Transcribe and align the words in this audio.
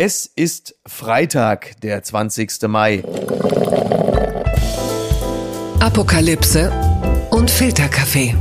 Es 0.00 0.26
ist 0.26 0.76
Freitag, 0.86 1.80
der 1.80 2.04
20. 2.04 2.68
Mai. 2.68 3.02
Apokalypse 5.80 6.70
und 7.32 7.50
Filterkaffee. 7.50 8.36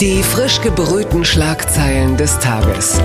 Die 0.00 0.22
frisch 0.22 0.60
gebrühten 0.60 1.24
Schlagzeilen 1.24 2.16
des 2.16 2.38
Tages. 2.38 3.00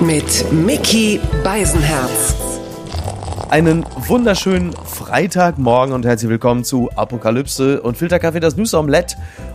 Mit 0.00 0.50
Mickey 0.50 1.20
Beisenherz. 1.44 2.34
Einen 3.50 3.86
wunderschönen 4.08 4.72
Freitagmorgen 4.72 5.94
und 5.94 6.04
herzlich 6.04 6.28
willkommen 6.28 6.64
zu 6.64 6.90
Apokalypse 6.96 7.82
und 7.82 7.96
Filterkaffee, 7.96 8.40
das 8.40 8.56
News 8.56 8.74
Omelette. 8.74 9.14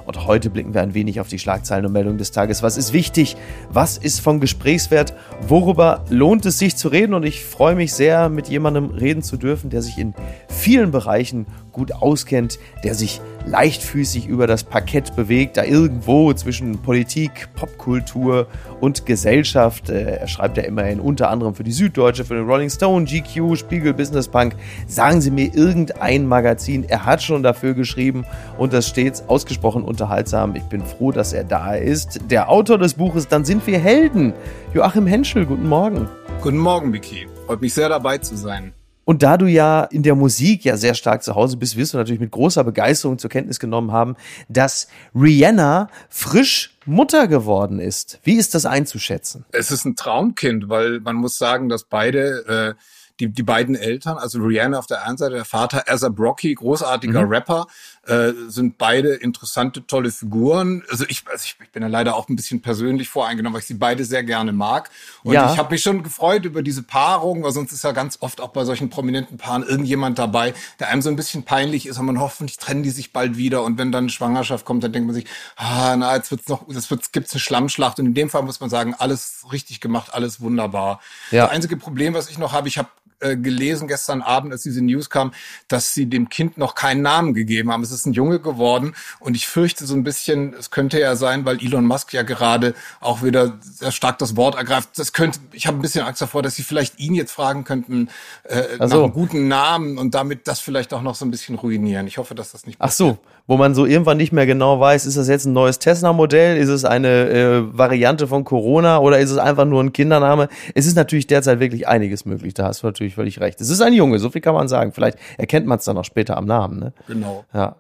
Und 0.10 0.26
heute 0.26 0.50
blicken 0.50 0.73
wir 0.73 0.82
ein 0.82 0.96
wenig 0.96 1.20
auf 1.20 1.28
die 1.28 1.38
Schlagzeilen 1.38 1.86
und 1.86 1.91
Meldungen 1.91 2.18
des 2.18 2.32
Tages. 2.32 2.64
Was 2.64 2.78
ist 2.78 2.94
wichtig? 2.94 3.38
Was 3.70 3.96
ist 3.96 4.21
von 4.21 4.39
Gesprächswert? 4.39 5.14
Worüber 5.48 6.04
lohnt 6.09 6.48
es 6.48 6.58
sich 6.58 6.76
zu 6.76 6.88
reden? 6.88 7.14
Und 7.14 7.28
ich 7.28 7.46
freue 7.46 7.76
mich 7.76 7.94
sehr, 7.94 8.27
mit 8.27 8.48
jemandem 8.48 8.90
reden 8.90 9.22
zu 9.22 9.38
dürfen, 9.38 9.70
der 9.70 9.84
sich 9.84 9.99
in 9.99 10.16
vielen 10.48 10.90
Bereichen 10.90 11.45
gut 11.80 11.94
auskennt, 11.94 12.60
der 12.84 12.94
sich 12.94 13.22
leichtfüßig 13.46 14.28
über 14.28 14.48
das 14.48 14.66
Parkett 14.66 15.16
bewegt, 15.16 15.56
da 15.56 15.64
irgendwo 15.64 16.34
zwischen 16.34 16.78
Politik, 16.80 17.48
Popkultur 17.55 18.48
und 18.82 19.05
Gesellschaft. 19.05 19.90
Äh, 19.90 20.18
er 20.18 20.28
schreibt 20.28 20.58
ja 20.58 20.64
immerhin 20.64 21.00
unter 21.00 21.30
anderem 21.30 21.55
für 21.55 21.64
die 21.64 21.72
Süddeutsche, 21.72 22.26
für 22.26 22.36
den 22.36 22.46
Rolling 22.46 22.70
Stone, 22.70 23.05
GQ, 23.05 23.55
Spiegel, 23.55 23.94
Business 23.94 24.28
Punk. 24.28 24.55
Sagen 24.88 25.22
Sie 25.22 25.32
mir 25.32 25.55
irgendein 25.55 26.28
Magazin. 26.28 26.84
Er 26.84 27.05
hat 27.05 27.24
schon 27.24 27.44
dafür 27.44 27.74
geschrieben 27.74 28.26
und 28.58 28.74
das 28.74 28.90
stets 28.90 29.24
ausgesprochen 29.27 29.84
unterhaltsam. 29.84 30.58
Ich 30.58 30.64
bin 30.64 30.84
froh, 30.84 31.14
dass 31.14 31.32
er 31.32 31.46
da 31.46 31.76
ist. 31.76 32.20
Der 32.30 32.50
Autor 32.50 32.77
des 32.77 32.96
Buches 32.96 33.30
Dann 33.30 33.46
sind 33.46 33.66
wir 33.66 33.80
Helden. 33.80 34.34
Joachim 34.74 35.08
Henschel, 35.08 35.46
guten 35.46 35.70
Morgen. 35.70 36.10
Guten 36.41 36.58
Morgen, 36.58 36.91
Vicky. 36.91 37.27
Freut 37.46 37.62
mich 37.62 37.74
sehr 37.74 37.88
dabei 37.88 38.18
zu 38.18 38.36
sein. 38.36 38.74
Und 39.09 39.23
da 39.23 39.38
du 39.38 39.48
ja 39.48 39.86
in 39.86 40.04
der 40.04 40.13
Musik 40.13 40.66
ja 40.66 40.77
sehr 40.77 40.94
stark 40.94 41.24
zu 41.24 41.34
Hause 41.34 41.57
bist, 41.57 41.76
wirst 41.76 41.96
du 41.96 41.98
natürlich 41.98 42.20
mit 42.20 42.29
großer 42.29 42.63
Begeisterung 42.63 43.18
zur 43.18 43.32
Kenntnis 43.32 43.60
genommen 43.60 43.91
haben, 43.91 44.15
dass 44.49 44.88
Rihanna 45.15 45.90
frisch 46.10 46.77
Mutter 46.85 47.27
geworden 47.27 47.80
ist. 47.80 48.20
Wie 48.21 48.35
ist 48.35 48.54
das 48.54 48.68
einzuschätzen? 48.68 49.46
Es 49.52 49.71
ist 49.71 49.84
ein 49.84 49.96
Traumkind, 49.96 50.70
weil 50.70 50.99
man 50.99 51.15
muss 51.15 51.40
sagen, 51.40 51.70
dass 51.70 51.85
beide 51.85 52.76
äh, 52.77 52.80
die, 53.20 53.30
die 53.30 53.41
beiden 53.41 53.74
Eltern, 53.74 54.20
also 54.20 54.43
Rihanna 54.43 54.77
auf 54.77 54.85
der 54.85 55.07
einen 55.07 55.18
Seite, 55.18 55.34
der 55.34 55.46
Vater 55.46 55.85
Asa 55.87 56.10
Brocky, 56.10 56.54
großartiger 56.54 57.26
mhm. 57.26 57.32
Rapper, 57.32 57.65
äh, 58.10 58.34
sind 58.48 58.79
beide 58.79 59.13
interessante, 59.13 59.85
tolle 59.85 60.12
Figuren. 60.12 60.84
Also 60.90 61.05
ich, 61.07 61.24
also 61.32 61.43
ich, 61.46 61.57
bin 61.71 61.84
ja 61.84 61.90
leider 61.90 62.15
auch 62.15 62.27
ein 62.27 62.35
bisschen 62.35 62.62
persönlich 62.62 63.07
voreingenommen, 63.07 63.54
weil 63.54 63.62
ich 63.62 63.68
sie 63.68 63.76
beide 63.76 64.03
sehr 64.03 64.24
gerne 64.24 64.52
mag. 64.52 64.90
Und 65.24 65.34
ja. 65.34 65.52
ich 65.52 65.59
habe 65.59 65.72
mich 65.72 65.84
schon 65.84 66.02
gefreut 66.02 66.44
über 66.44 66.63
diese 66.63 66.81
Paarung, 66.81 67.44
weil 67.44 67.52
sonst 67.52 67.72
ist 67.72 67.84
ja 67.84 67.91
ganz 67.91 68.18
oft 68.22 68.41
auch 68.41 68.50
bei 68.50 68.66
solchen 68.66 68.90
prominenten 68.90 69.38
Paaren 69.38 69.62
irgendjemand 69.62 70.18
dabei, 70.18 70.56
der 70.80 70.90
einem 70.90 71.03
so 71.03 71.09
ein 71.09 71.16
bisschen 71.16 71.44
peinlich 71.44 71.85
ist 71.85 72.00
und 72.00 72.07
man 72.07 72.19
hoffentlich 72.19 72.57
trennen 72.57 72.81
die 72.81 72.90
sich 72.90 73.13
bald 73.13 73.38
wieder. 73.38 73.63
Und 73.63 73.78
wenn 73.78 73.91
dann 73.91 74.06
eine 74.06 74.09
Schwangerschaft 74.09 74.66
kommt, 74.66 74.84
dann 74.84 74.91
denkt 74.91 75.06
man 75.06 75.13
sich, 75.13 75.25
ah, 75.56 75.96
na, 75.96 76.16
jetzt 76.16 76.31
wird's 76.31 76.47
noch, 76.47 76.66
das 76.68 76.90
wird, 76.90 77.13
gibt's 77.13 77.34
eine 77.34 77.40
Schlammschlacht. 77.40 78.00
Und 78.00 78.07
in 78.07 78.13
dem 78.16 78.31
Fall 78.31 78.41
muss 78.41 78.59
man 78.59 78.72
sagen, 78.72 78.96
alles 78.97 79.46
richtig 79.52 79.81
gemacht, 79.81 80.13
alles 80.16 80.41
wunderbar. 80.41 81.00
Ja. 81.30 81.44
Das 81.44 81.52
einzige 81.52 81.78
Problem, 81.78 82.16
was 82.16 82.30
ich 82.30 82.40
noch 82.40 82.53
habe, 82.53 82.68
ich 82.68 82.80
habe 82.80 82.90
äh, 83.19 83.35
gelesen 83.35 83.88
gestern 83.88 84.22
Abend, 84.22 84.51
als 84.53 84.63
diese 84.63 84.84
News 84.84 85.09
kam, 85.09 85.34
dass 85.67 85.94
sie 85.94 86.06
dem 86.06 86.29
Kind 86.29 86.57
noch 86.57 86.75
keinen 86.75 87.01
Namen 87.01 87.34
gegeben 87.34 87.72
haben. 87.72 87.84
Es 87.84 87.91
ist 87.91 88.06
ein 88.06 88.13
Junge 88.13 88.39
geworden 88.39 88.95
und 89.19 89.35
ich 89.35 89.47
fürchte 89.47 89.85
so 89.85 89.95
ein 89.95 90.03
bisschen, 90.03 90.53
es 90.53 90.72
könnte 90.72 91.00
ja 91.00 91.16
sein, 91.16 91.45
weil 91.45 91.63
Elon 91.63 91.85
Musk 91.85 92.13
ja 92.13 92.23
gerade 92.23 92.75
auch 93.00 93.23
wieder 93.23 93.57
sehr 93.62 93.91
stark 93.91 94.17
das 94.19 94.35
Wort 94.35 94.56
ergreift. 94.56 94.90
Das 94.97 95.13
könnte, 95.13 95.40
ich 95.51 95.67
habe 95.67 95.78
ein 95.78 95.81
bisschen 95.81 96.06
Angst 96.06 96.22
davor, 96.22 96.44
dass 96.44 96.56
sie 96.56 96.63
vielleicht 96.63 97.00
ihn 97.00 97.13
jetzt 97.13 97.31
fragen 97.31 97.63
könnten 97.63 98.09
äh, 98.44 98.63
so. 98.78 98.85
nach 98.85 98.91
einem 98.91 99.12
guten 99.13 99.47
Namen 99.47 99.97
und 99.97 100.16
damit 100.16 100.47
das 100.47 100.59
vielleicht 100.59 100.94
auch 100.94 101.01
noch 101.01 101.16
so 101.16 101.25
ein 101.25 101.31
bisschen 101.31 101.56
ruinieren. 101.56 102.07
Ich 102.07 102.17
hoffe, 102.17 102.35
dass 102.35 102.51
das 102.51 102.66
nicht 102.66 102.79
passiert. 102.79 103.17
Ach 103.19 103.23
so, 103.23 103.38
wo 103.50 103.58
man 103.58 103.74
so 103.74 103.88
irgendwann 103.88 104.18
nicht 104.18 104.31
mehr 104.31 104.46
genau 104.46 104.80
weiß, 104.80 105.08
ist 105.08 105.18
das 105.18 105.28
jetzt 105.28 105.46
ein 105.46 105.54
neues 105.54 105.80
Tesla-Modell, 105.80 106.56
ist 106.58 106.70
es 106.70 106.86
eine 106.86 107.30
äh, 107.30 107.78
Variante 107.78 108.28
von 108.28 108.44
Corona 108.44 109.00
oder 109.00 109.18
ist 109.18 109.32
es 109.32 109.40
einfach 109.40 109.66
nur 109.66 109.82
ein 109.84 109.92
Kindername? 109.92 110.50
Es 110.76 110.86
ist 110.86 110.96
natürlich 110.96 111.26
derzeit 111.26 111.59
wirklich 111.59 111.88
einiges 111.88 112.26
möglich. 112.26 112.54
Da 112.54 112.66
hast 112.66 112.84
du 112.84 112.88
natürlich 112.88 113.16
völlig 113.16 113.40
recht. 113.40 113.59
Es 113.59 113.72
ist 113.72 113.82
ein 113.82 113.94
Junge, 113.94 114.20
so 114.20 114.30
viel 114.30 114.42
kann 114.42 114.54
man 114.54 114.68
sagen. 114.68 114.92
Vielleicht 114.92 115.18
erkennt 115.40 115.66
man 115.66 115.80
es 115.80 115.86
dann 115.86 115.98
auch 115.98 116.06
später 116.06 116.38
am 116.38 116.46
Namen. 116.46 116.80
Ne? 116.80 116.94
Genau. 117.08 117.44
Ja, 117.52 117.76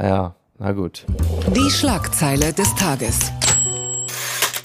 ja, 0.00 0.36
na 0.60 0.70
gut. 0.70 1.04
Die 1.52 1.68
Schlagzeile 1.68 2.52
des 2.52 2.72
Tages. 2.76 3.32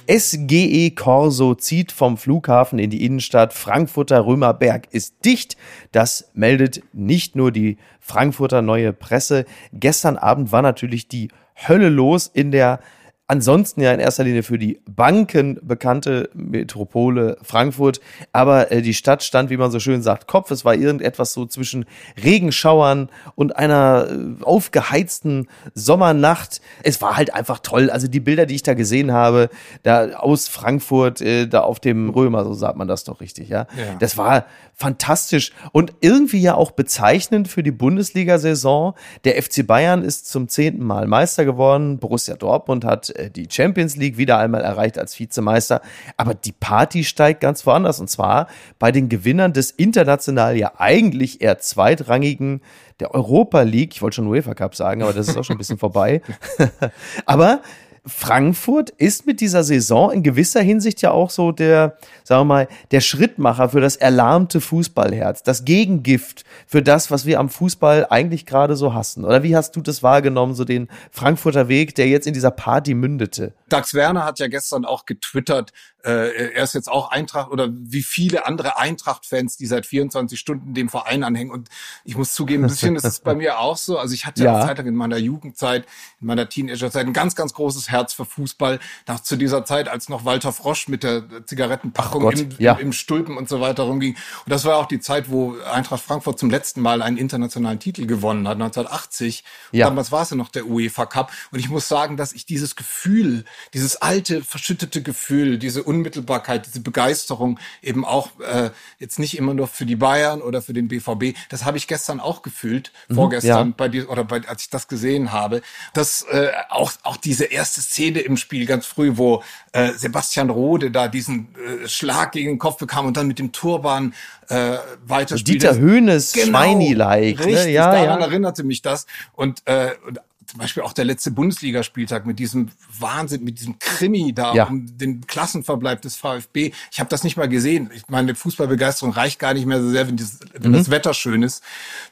SGE 0.08 0.92
Corso 0.92 1.56
zieht 1.56 1.92
vom 1.92 2.18
Flughafen 2.18 2.80
in 2.80 2.90
die 2.90 3.06
Innenstadt. 3.06 3.54
Frankfurter 3.54 4.26
Römerberg 4.26 4.88
ist 4.92 5.26
dicht. 5.26 5.58
Das 5.92 6.30
meldet 6.34 6.84
nicht 6.94 7.36
nur 7.36 7.52
die 7.52 7.78
Frankfurter 8.00 8.62
Neue 8.62 8.94
Presse. 8.94 9.46
Gestern 9.72 10.18
Abend 10.18 10.52
war 10.52 10.62
natürlich 10.62 11.08
die 11.08 11.30
Hölle 11.56 11.90
los 11.90 12.28
in 12.28 12.52
der 12.52 12.80
ansonsten 13.28 13.82
ja 13.82 13.94
in 13.94 14.00
erster 14.00 14.24
Linie 14.24 14.44
für 14.44 14.58
die 14.58 14.82
Banken 14.88 15.60
bekannte 15.62 16.30
Metropole 16.34 17.38
Frankfurt. 17.42 18.02
Aber 18.32 18.72
äh, 18.72 18.82
die 18.82 18.94
Stadt 18.94 19.24
stand, 19.24 19.50
wie 19.50 19.58
man 19.58 19.72
so 19.72 19.80
schön 19.80 20.02
sagt, 20.02 20.28
Kopf. 20.28 20.52
Es 20.52 20.66
war 20.66 20.76
irgendetwas 20.76 21.34
so 21.34 21.46
zwischen 21.46 21.86
Regenschauern 22.22 23.10
und 23.36 23.56
einer 23.56 24.08
äh, 24.10 24.44
aufgeheizten 24.44 25.48
Sommernacht. 25.74 26.62
Es 26.84 27.02
war 27.02 27.16
halt 27.16 27.34
einfach 27.34 27.60
toll. 27.60 27.90
Also 27.90 28.08
die 28.08 28.20
Bilder, 28.20 28.46
die 28.46 28.56
ich 28.56 28.64
da 28.64 28.74
gesehen 28.74 29.14
habe, 29.14 29.50
da 29.84 30.16
aus 30.16 30.48
Frankfurt, 30.48 31.22
äh, 31.22 31.48
da 31.48 31.62
auf 31.62 31.80
dem 31.80 32.10
Römer, 32.10 32.44
so 32.44 32.54
sagt 32.54 32.78
man 32.78 32.88
das 32.88 33.06
doch 33.06 33.22
richtig, 33.22 33.50
ja. 33.50 33.68
ja. 33.78 33.96
Das 34.00 34.18
war 34.18 34.46
fantastisch 34.76 35.52
und 35.72 35.94
irgendwie 36.02 36.42
ja 36.42 36.56
auch 36.56 36.72
bezeichnend 36.72 37.48
für 37.48 37.64
die 37.64 37.72
Bundesliga-Saison. 37.72 38.96
Der 39.24 39.42
FC 39.42 39.66
Bayern 39.66 40.04
ist 40.04 40.28
zum 40.28 40.48
zehnten 40.48 40.84
Mal 40.84 41.08
Meister 41.08 41.46
geworden. 41.46 42.00
Borussia 42.00 42.36
Dortmund 42.36 42.84
hat 42.84 43.10
äh, 43.12 43.30
die 43.30 43.48
Champions 43.50 43.96
League 43.96 44.18
wieder 44.18 44.38
einmal 44.40 44.62
erreicht 44.62 44.98
als 44.98 45.18
Vizemeister. 45.20 45.82
Aber 46.18 46.34
die 46.34 46.52
Party 46.52 47.04
steigt 47.04 47.42
ganz 47.42 47.66
woanders 47.66 48.00
und 48.00 48.10
zwar 48.10 48.48
bei 48.80 48.92
den 48.92 49.10
Gewinnern 49.10 49.54
des 49.54 49.72
international 49.72 50.58
ja 50.58 50.74
eigentlich 50.78 51.42
eher 51.42 51.60
zweitrangigen 51.60 52.62
der 53.00 53.14
Europa 53.14 53.62
League. 53.62 53.94
Ich 53.94 54.02
wollte 54.02 54.16
schon 54.18 54.28
UEFA 54.28 54.54
Cup 54.54 54.76
sagen, 54.76 55.04
aber 55.04 55.14
das 55.14 55.28
ist 55.28 55.38
auch 55.38 55.44
schon 55.44 55.56
ein 55.56 55.60
bisschen 55.60 55.78
vorbei. 55.78 56.22
aber 57.26 57.62
Frankfurt 58.06 58.90
ist 58.90 59.26
mit 59.26 59.40
dieser 59.40 59.64
Saison 59.64 60.12
in 60.12 60.24
gewisser 60.24 60.62
Hinsicht 60.62 61.02
ja 61.02 61.12
auch 61.12 61.30
so 61.30 61.54
der, 61.54 61.98
sagen 62.26 62.42
wir 62.42 62.46
mal, 62.46 62.68
der 62.92 63.00
Schrittmacher 63.00 63.70
für 63.70 63.80
das 63.80 63.96
erlahmte 63.96 64.60
Fußballherz, 64.60 65.44
das 65.44 65.64
Gegengift 65.64 66.44
für 66.68 66.82
das, 66.82 67.12
was 67.12 67.26
wir 67.26 67.40
am 67.40 67.48
Fußball 67.48 68.08
eigentlich 68.10 68.46
gerade 68.46 68.76
so 68.76 68.94
hassen. 68.94 69.24
Oder 69.24 69.44
wie 69.44 69.56
hast 69.56 69.78
du 69.78 69.82
das 69.82 70.04
wahrgenommen, 70.04 70.54
so 70.54 70.66
den 70.66 70.90
Frankfurter 71.12 71.70
Weg, 71.70 71.96
der 71.96 72.10
jetzt 72.10 72.28
in 72.28 72.34
dieser 72.34 72.52
Party 72.52 72.94
mündete? 72.94 73.54
Dax 73.70 73.94
Werner 73.94 74.26
hat 74.26 74.38
ja 74.40 74.48
gestern 74.48 74.84
auch 74.84 75.06
getwittert, 75.06 75.72
äh, 76.04 76.52
er 76.54 76.64
ist 76.64 76.74
jetzt 76.74 76.90
auch 76.90 77.12
Eintracht 77.12 77.50
oder 77.50 77.70
wie 77.72 78.04
viele 78.04 78.46
andere 78.46 78.78
Eintracht-Fans, 78.78 79.58
die 79.58 79.66
seit 79.66 79.86
24 79.86 80.40
Stunden 80.40 80.74
dem 80.74 80.90
Verein 80.90 81.24
anhängen. 81.24 81.52
Und 81.52 81.70
ich 82.04 82.18
muss 82.18 82.34
zugeben, 82.34 82.64
ein 82.64 82.70
bisschen 82.70 82.96
ist 82.96 83.06
es 83.06 83.20
bei 83.20 83.36
mir 83.36 83.60
auch 83.60 83.78
so. 83.78 83.98
Also 83.98 84.14
ich 84.14 84.26
hatte 84.26 84.44
ja. 84.44 84.56
eine 84.56 84.66
Zeit 84.66 84.78
lang 84.78 84.88
in 84.88 84.96
meiner 84.96 85.18
Jugendzeit, 85.18 85.86
in 86.20 86.28
meiner 86.28 86.50
Teenagerzeit 86.50 87.06
ein 87.06 87.14
ganz, 87.14 87.36
ganz 87.36 87.54
großes 87.54 87.90
Herz 87.90 88.14
für 88.14 88.26
Fußball. 88.26 88.80
Nach 89.08 89.22
zu 89.22 89.38
dieser 89.38 89.64
Zeit, 89.64 89.88
als 89.88 90.10
noch 90.10 90.26
Walter 90.26 90.52
Frosch 90.52 90.88
mit 90.88 91.04
der 91.04 91.46
Zigarettenpackung 91.46 92.32
im, 92.32 92.50
ja. 92.58 92.74
im, 92.74 92.92
Stulpen 92.92 93.38
und 93.38 93.48
so 93.48 93.62
weiter 93.62 93.84
rumging. 93.84 94.16
Und 94.46 94.52
das 94.52 94.66
war 94.66 94.78
auch 94.78 94.88
die 94.88 95.00
Zeit, 95.00 95.30
wo 95.30 95.56
Eintracht 95.72 96.04
Frankfurt 96.04 96.38
zum 96.38 96.50
letzten 96.50 96.82
Mal 96.82 97.02
einen 97.02 97.18
internationalen 97.18 97.80
Titel 97.80 98.06
gewonnen 98.06 98.48
hat, 98.48 98.56
1980. 98.56 99.44
Ja. 99.72 99.88
damals 99.88 100.12
war 100.12 100.24
es 100.24 100.32
ja 100.32 100.36
noch 100.36 100.50
der 100.50 100.68
UEFA 100.68 101.06
Cup. 101.06 101.32
Und 101.52 101.60
ich 101.60 101.70
muss 101.70 101.88
sagen, 101.88 102.18
dass 102.18 102.34
ich 102.34 102.46
dieses 102.46 102.76
Gefühl, 102.76 103.46
dieses 103.74 104.02
alte, 104.02 104.44
verschüttete 104.44 105.02
Gefühl, 105.02 105.58
diese 105.58 105.84
Unmittelbarkeit, 105.94 106.66
diese 106.66 106.82
Begeisterung 106.82 107.60
eben 107.82 108.06
auch 108.06 108.30
äh, 108.40 108.72
jetzt 109.00 109.20
nicht 109.20 109.38
immer 109.38 109.54
nur 109.54 109.68
für 109.68 109.86
die 109.86 109.96
Bayern 109.96 110.42
oder 110.42 110.62
für 110.62 110.74
den 110.74 110.88
BVB. 110.88 111.38
Das 111.50 111.66
habe 111.66 111.78
ich 111.78 111.88
gestern 111.88 112.20
auch 112.20 112.42
gefühlt, 112.42 112.92
mhm, 113.08 113.16
vorgestern 113.16 113.68
ja. 113.70 113.74
bei 113.76 113.90
dir 113.90 114.10
oder 114.10 114.24
bei, 114.24 114.42
als 114.48 114.64
ich 114.64 114.70
das 114.70 114.88
gesehen 114.88 115.32
habe. 115.32 115.62
Dass 115.94 116.24
äh, 116.24 116.50
auch 116.70 116.92
auch 117.04 117.18
diese 117.18 117.46
erste 117.46 117.82
Szene 117.82 118.20
im 118.20 118.38
Spiel 118.38 118.66
ganz 118.66 118.86
früh, 118.86 119.14
wo 119.16 119.44
äh, 119.72 119.92
Sebastian 119.94 120.50
Rode 120.50 120.92
da 120.92 121.08
diesen 121.08 121.50
äh, 121.56 121.88
Schlag 121.88 122.32
gegen 122.32 122.50
den 122.50 122.60
Kopf 122.60 122.78
bekam 122.78 123.06
und 123.06 123.18
dann 123.18 123.28
mit 123.28 123.40
dem 123.40 123.52
Turban 123.52 124.14
äh, 124.50 124.78
weiterspielte. 125.06 125.52
Dieter 125.52 125.76
Höhnes 125.76 126.34
genau, 126.34 126.48
Schweini-like. 126.48 127.46
Ne? 127.46 127.70
Ja, 127.72 127.92
daran 127.92 128.20
ja. 128.20 128.26
erinnerte 128.26 128.64
mich 128.64 128.82
das. 128.82 129.06
Und, 129.34 129.62
äh, 129.66 129.92
und 130.08 130.20
zum 130.54 130.60
Beispiel 130.60 130.84
auch 130.84 130.94
der 130.94 131.06
letzte 131.06 131.32
Bundesligaspieltag 131.32 132.28
mit 132.28 132.38
diesem 132.38 132.70
Wahnsinn, 133.00 133.44
mit 133.44 133.60
diesem 133.60 133.80
Krimi 133.80 134.34
da 134.36 134.54
Ja. 134.54 134.66
um 134.68 134.96
den 135.00 135.26
Klassenverbleib 135.26 136.04
des 136.04 136.16
VfB. 136.16 136.72
Ich 136.92 137.00
habe 137.00 137.10
das 137.10 137.24
nicht 137.24 137.38
mal 137.38 137.50
gesehen. 137.50 137.90
Ich 137.96 138.04
meine, 138.08 138.36
Fußballbegeisterung 138.36 139.14
reicht 139.14 139.40
gar 139.40 139.56
nicht 139.56 139.66
mehr 139.66 139.82
so 139.82 139.90
sehr, 139.90 140.08
wenn, 140.08 140.16
dieses, 140.16 140.42
wenn 140.54 140.70
Mhm. 140.70 140.76
das 140.76 140.92
Wetter 140.92 141.16
schön 141.16 141.42
ist. 141.42 141.64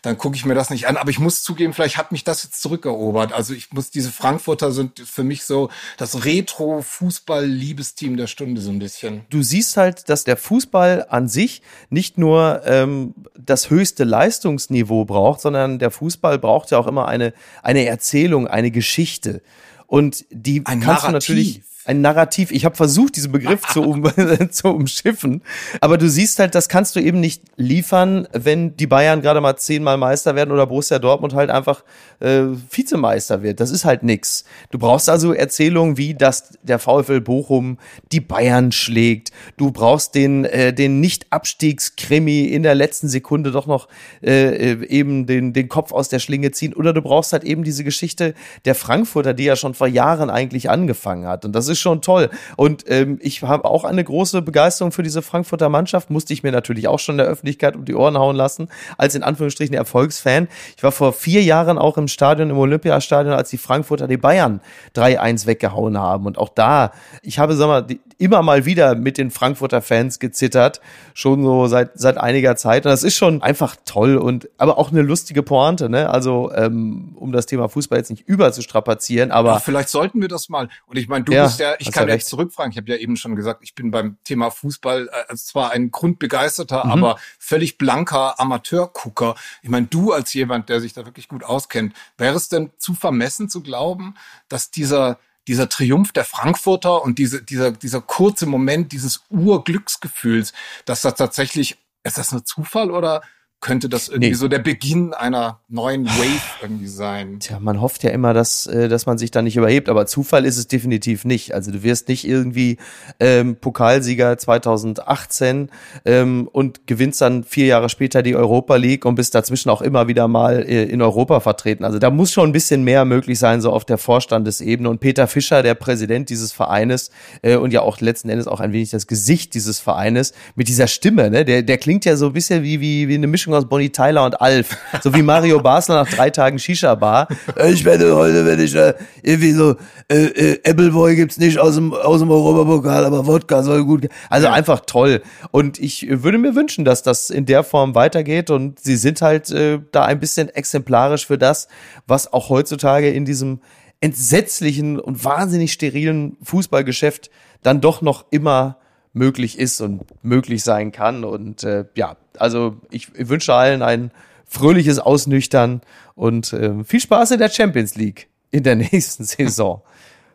Dann 0.01 0.17
gucke 0.17 0.35
ich 0.35 0.43
mir 0.43 0.55
das 0.55 0.71
nicht 0.71 0.88
an. 0.88 0.97
Aber 0.97 1.11
ich 1.11 1.19
muss 1.19 1.43
zugeben, 1.43 1.71
vielleicht 1.73 1.97
hat 1.97 2.11
mich 2.11 2.23
das 2.23 2.41
jetzt 2.43 2.63
zurückerobert. 2.63 3.31
Also 3.31 3.53
ich 3.53 3.71
muss, 3.73 3.91
diese 3.91 4.11
Frankfurter 4.11 4.71
sind 4.71 4.99
für 5.01 5.23
mich 5.23 5.43
so 5.45 5.69
das 5.97 6.25
Retro-Fußball-Liebesteam 6.25 8.17
der 8.17 8.25
Stunde 8.27 8.59
so 8.59 8.71
ein 8.71 8.79
bisschen. 8.79 9.21
du 9.29 9.43
siehst 9.43 9.77
halt, 9.77 10.09
dass 10.09 10.23
der 10.23 10.35
Fußball 10.38 11.05
an 11.09 11.27
sich 11.27 11.61
nicht 11.91 12.17
nur 12.17 12.61
ähm, 12.65 13.13
das 13.38 13.69
höchste 13.69 14.03
Leistungsniveau 14.03 15.05
braucht, 15.05 15.41
sondern 15.41 15.77
der 15.77 15.91
Fußball 15.91 16.39
braucht 16.39 16.71
ja 16.71 16.79
auch 16.79 16.88
immer 16.88 17.07
eine, 17.07 17.33
eine 17.61 17.85
Erzählung, 17.85 18.31
eine 18.48 18.72
Geschichte. 18.72 19.42
Und 19.88 20.25
die 20.30 20.66
Ein 20.66 20.80
kannst 20.81 21.04
du 21.04 21.07
Narrativ. 21.07 21.30
natürlich 21.30 21.62
ein 21.86 22.01
Narrativ. 22.01 22.51
Ich 22.51 22.66
habe 22.66 22.75
versucht, 22.75 23.16
diesen 23.16 23.31
Begriff 23.31 23.62
zu, 23.68 23.81
um, 23.81 24.04
zu 24.51 24.68
umschiffen. 24.69 25.42
Aber 25.80 25.98
du 25.98 26.10
siehst 26.10 26.39
halt, 26.39 26.56
das 26.56 26.69
kannst 26.69 26.95
du 26.95 27.00
eben 27.00 27.19
nicht 27.19 27.44
liefern, 27.56 28.28
wenn 28.33 28.78
die 28.78 28.88
Bayern 28.88 29.22
gerade 29.22 29.42
mal 29.42 29.57
zehnmal 29.57 29.98
Meister 29.98 30.36
werden 30.36 30.51
oder 30.51 30.68
Borussia 30.68 31.00
Dortmund 31.00 31.33
halt 31.33 31.50
einfach 31.50 31.83
äh, 32.19 32.44
Vizemeister 32.69 33.42
wird. 33.42 33.60
Das 33.60 33.72
ist 33.72 33.86
halt 33.86 34.04
nix. 34.04 34.45
Du 34.69 34.78
brauchst 34.78 35.10
also 35.10 35.33
Erzählungen 35.33 35.98
wie, 35.98 36.13
dass 36.13 36.57
der 36.62 36.80
VfL 36.80 37.22
Bochum 37.22 37.78
die 38.12 38.22
Bayern 38.22 38.72
schlägt. 38.72 39.31
Du 39.57 39.72
brauchst 39.72 40.16
den, 40.16 40.45
äh, 40.45 40.74
den 40.74 41.00
Nicht-Abstiegskrimi 41.00 42.45
in 42.45 42.63
der 42.63 42.75
letzten 42.75 43.10
Sekunde 43.10 43.51
doch 43.51 43.66
noch 43.66 43.88
äh, 44.22 44.72
äh, 44.74 44.86
eben 44.86 45.25
den, 45.25 45.54
den 45.54 45.68
Kopf 45.68 45.92
aus 45.92 46.10
der 46.10 46.19
Schlinge 46.19 46.51
ziehen. 46.51 46.74
Oder 46.74 46.94
du 46.94 47.01
brauchst 47.01 47.34
halt 47.34 47.44
eben 47.44 47.63
diese 47.63 47.84
Geschichte 47.84 48.36
der 48.66 48.75
Frankfurter, 48.75 49.34
die 49.34 49.45
ja 49.45 49.56
schon 49.56 49.74
vor 49.74 49.88
Jahren 49.88 50.30
eigentlich 50.30 50.69
angefangen 50.69 51.25
hat. 51.25 51.44
Und 51.45 51.54
das 51.54 51.70
ist 51.71 51.79
schon 51.79 52.01
toll. 52.01 52.29
Und 52.56 52.83
ähm, 52.88 53.18
ich 53.21 53.41
habe 53.41 53.65
auch 53.65 53.83
eine 53.83 54.03
große 54.03 54.41
Begeisterung 54.41 54.91
für 54.91 55.03
diese 55.03 55.21
Frankfurter 55.21 55.69
Mannschaft. 55.69 56.09
Musste 56.09 56.33
ich 56.33 56.44
mir 56.44 56.51
natürlich 56.51 56.88
auch 56.88 57.00
schon 57.00 57.13
in 57.13 57.19
der 57.19 57.27
Öffentlichkeit 57.27 57.75
um 57.75 57.85
die 57.85 57.95
Ohren 57.95 58.18
hauen 58.18 58.35
lassen, 58.35 58.68
als 58.97 59.15
in 59.15 59.23
Anführungsstrichen 59.23 59.75
Erfolgsfan. 59.75 60.47
Ich 60.77 60.83
war 60.83 60.91
vor 60.91 61.13
vier 61.13 61.41
Jahren 61.41 61.77
auch 61.77 61.97
im 61.97 62.07
Stadion, 62.07 62.50
im 62.50 62.57
Olympiastadion, 62.57 63.33
als 63.33 63.50
die 63.50 63.57
Frankfurter 63.57 64.07
die 64.07 64.18
Bayern 64.18 64.62
3-1 64.95 65.45
weggehauen 65.47 65.97
haben. 65.97 66.25
Und 66.25 66.38
auch 66.38 66.50
da, 66.50 66.91
ich 67.23 67.39
habe, 67.39 67.56
sag 67.56 67.68
mal, 67.68 67.81
die, 67.81 68.00
immer 68.21 68.41
mal 68.41 68.65
wieder 68.65 68.95
mit 68.95 69.18
den 69.18 69.31
Frankfurter 69.31 69.81
Fans 69.81 70.19
gezittert, 70.19 70.79
schon 71.13 71.44
so 71.44 71.68
seit 71.68 71.91
seit 72.00 72.18
einiger 72.18 72.56
Zeit. 72.56 72.85
Und 72.85 72.91
das 72.91 73.03
ist 73.03 73.15
schon 73.15 73.41
einfach 73.41 73.75
toll 73.85 74.15
und 74.18 74.47
aber 74.57 74.77
auch 74.77 74.91
eine 74.91 75.01
lustige 75.01 75.44
Pointe, 75.44 75.89
ne? 75.89 76.09
Also 76.09 76.51
ähm, 76.53 77.13
um 77.15 77.31
das 77.31 77.45
Thema 77.47 77.68
Fußball 77.68 77.97
jetzt 77.97 78.09
nicht 78.12 78.27
überzustrapazieren, 78.27 79.31
aber 79.31 79.51
Aber 79.51 79.59
vielleicht 79.59 79.89
sollten 79.89 80.21
wir 80.21 80.27
das 80.27 80.47
mal. 80.50 80.69
Und 80.85 80.97
ich 80.97 81.07
meine, 81.07 81.25
du 81.25 81.33
Ja, 81.33 81.45
bist 81.45 81.59
ja, 81.59 81.73
ich 81.79 81.91
kann 81.91 82.07
ja 82.07 82.13
recht. 82.13 82.27
zurückfragen. 82.27 82.71
Ich 82.71 82.77
habe 82.77 82.89
ja 82.91 82.97
eben 82.97 83.18
schon 83.18 83.35
gesagt, 83.35 83.62
ich 83.63 83.75
bin 83.75 83.91
beim 83.91 84.18
Thema 84.24 84.51
Fußball 84.51 85.09
äh, 85.29 85.35
zwar 85.35 85.71
ein 85.71 85.91
grundbegeisterter, 85.91 86.85
Mhm. 86.85 86.91
aber 86.91 87.17
völlig 87.39 87.77
blanker 87.77 88.39
Amateurgucker. 88.39 89.35
Ich 89.63 89.69
meine, 89.69 89.88
du 89.88 90.12
als 90.13 90.33
jemand, 90.33 90.69
der 90.69 90.79
sich 90.79 90.94
da 90.94 91.06
wirklich 91.06 91.27
gut 91.27 91.44
auskennt, 91.44 91.94
wäre 92.17 92.35
es 92.35 92.50
denn 92.50 92.71
zu 92.77 92.94
vermessen 92.94 93.50
zu 93.50 93.62
glauben, 93.62 94.15
dass 94.47 94.71
dieser 94.71 95.17
dieser 95.47 95.69
Triumph 95.69 96.11
der 96.11 96.25
Frankfurter 96.25 97.01
und 97.01 97.17
diese, 97.17 97.41
dieser, 97.41 97.71
dieser 97.71 98.01
kurze 98.01 98.45
Moment 98.45 98.91
dieses 98.91 99.23
Urglücksgefühls, 99.29 100.53
dass 100.85 101.01
das 101.01 101.15
tatsächlich, 101.15 101.77
ist 102.03 102.17
das 102.17 102.31
nur 102.31 102.45
Zufall 102.45 102.91
oder 102.91 103.21
könnte 103.62 103.90
das 103.90 104.10
irgendwie 104.10 104.30
Nee. 104.30 104.34
so 104.36 104.48
der 104.48 104.60
Beginn 104.60 105.13
einer 105.13 105.60
neuen 105.69 106.06
Wave 106.08 106.42
irgendwie 106.63 106.88
sein? 106.88 107.40
Tja, 107.40 107.60
man 107.60 107.80
hofft 107.80 108.04
ja 108.04 108.10
immer, 108.10 108.34
dass, 108.34 108.66
äh, 108.66 108.90
dass 108.90 109.06
man 109.06 109.19
sich 109.19 109.30
da 109.30 109.42
nicht 109.44 109.56
überhebt, 109.56 109.88
aber 109.88 110.08
Zufall 110.08 110.46
ist 110.46 110.58
es 110.58 110.68
definitiv 110.68 111.25
nicht. 111.25 111.54
Also 111.54 111.72
du 111.72 111.84
wirst 111.84 112.08
nicht 112.10 112.28
irgendwie 112.28 112.78
ähm, 113.19 113.56
Pokalsieger 113.56 114.38
2018 114.38 115.69
ähm, 116.06 116.50
und 116.52 116.88
gewinnst 116.88 117.22
dann 117.22 117.44
vier 117.44 117.68
Jahre 117.68 117.90
später 117.90 118.24
die 118.24 118.36
Europa 118.36 118.75
League 118.78 119.06
und 119.06 119.16
bist 119.16 119.36
dazwischen 119.36 119.69
auch 119.69 119.81
immer 119.81 120.08
wieder 120.08 120.28
mal 120.28 120.63
äh, 120.63 120.84
in 120.86 121.02
Europa 121.02 121.40
vertreten. 121.40 121.86
Also 121.86 122.00
da 122.00 122.10
muss 122.10 122.31
schon 122.31 122.50
ein 122.50 122.54
bisschen 122.54 122.84
mehr 122.84 123.06
möglich 123.06 123.38
sein, 123.40 123.62
so 123.62 123.72
auf 123.72 123.86
der 123.86 124.00
Vorstandesebene. 124.00 124.90
Und 124.90 125.00
Peter 125.00 125.28
Fischer, 125.28 125.62
der 125.62 125.75
Präsident 125.75 126.30
dieses 126.30 126.52
Vereines 126.52 127.12
äh, 127.44 127.56
und 127.58 127.72
ja 127.74 127.81
auch 127.81 128.02
letzten 128.02 128.30
Endes 128.30 128.48
auch 128.48 128.60
ein 128.60 128.74
wenig 128.74 128.90
das 128.90 129.06
Gesicht 129.06 129.54
dieses 129.54 129.80
Vereines, 129.80 130.34
mit 130.56 130.68
dieser 130.68 130.88
Stimme, 130.88 131.30
ne, 131.30 131.46
der, 131.46 131.62
der 131.62 131.78
klingt 131.78 132.06
ja 132.06 132.16
so 132.16 132.25
ein 132.28 132.34
bisschen 132.34 132.63
wie, 132.63 132.81
wie, 132.81 133.08
wie 133.08 133.16
eine 133.16 133.28
Mischung 133.28 133.50
aus 133.53 133.68
Bonnie 133.68 133.89
Tyler 133.89 134.25
und 134.25 134.39
Alf. 134.42 134.77
So 135.01 135.13
wie 135.13 135.21
Mario 135.21 135.59
Basler 135.59 136.03
nach 136.03 136.09
drei 136.09 136.30
Tagen 136.30 136.59
Shisha-Bar. 136.59 137.27
Äh, 137.56 137.71
Ich 137.71 137.86
werde 137.86 138.15
heute, 138.15 138.45
wenn 138.45 138.59
ich 138.59 138.75
äh, 138.75 138.94
irgendwie 139.24 139.51
so, 139.51 139.75
äh, 140.09 140.25
äh, 140.25 140.69
Appleboy 140.69 141.15
gibt's 141.15 141.38
nicht 141.38 141.59
aus 141.59 141.75
dem, 141.75 141.94
aus 141.94 142.19
dem 142.19 142.30
Europapokal, 142.30 143.06
aber 143.06 143.25
Wodka 143.27 143.63
soll 143.63 143.83
gut. 143.86 144.01
gehen. 144.01 144.12
Also 144.30 144.48
einfach 144.48 144.81
toll. 144.86 145.21
Und 145.51 145.80
ich 145.80 146.07
würde 146.09 146.38
mir 146.38 146.56
wünschen, 146.56 146.86
dass 146.86 147.03
das 147.03 147.30
in 147.30 147.45
der 147.45 147.63
Form 147.63 147.95
weitergeht 147.95 148.50
und 148.50 148.80
sie 148.80 148.95
sind 148.95 149.21
halt 149.21 149.50
äh, 149.51 149.80
da 149.92 150.06
ein 150.06 150.19
bisschen 150.19 150.50
exemplarisch 150.50 151.25
für 151.27 151.38
das, 151.38 151.68
was 152.07 152.31
auch 152.33 152.50
heutzutage 152.50 153.09
in 153.09 153.25
diesem 153.25 153.62
entsetzlichen 154.01 155.00
und 155.00 155.24
wahnsinnig 155.24 155.71
sterilen 155.74 156.38
Fußballgeschäft 156.44 157.30
dann 157.63 157.81
doch 157.81 158.01
noch 158.01 158.25
immer 158.31 158.77
möglich 159.13 159.59
ist 159.59 159.81
und 159.81 160.01
möglich 160.24 160.63
sein 160.63 160.92
kann. 160.92 161.24
Und 161.24 161.63
äh, 161.63 161.86
ja, 161.95 162.15
also 162.38 162.78
ich, 162.89 163.10
ich 163.16 163.30
wünsche 163.30 163.54
allen 163.54 163.81
ein 163.81 164.12
fröhliches 164.45 165.00
Ausnüchtern 165.00 165.81
und 166.16 166.54
äh, 166.54 166.83
viel 166.83 167.00
Spaß 167.00 167.31
in 167.31 167.39
der 167.39 167.50
Champions 167.50 167.95
League 167.95 168.28
in 168.51 168.63
der 168.63 168.75
nächsten 168.92 169.24
Saison. 169.24 169.81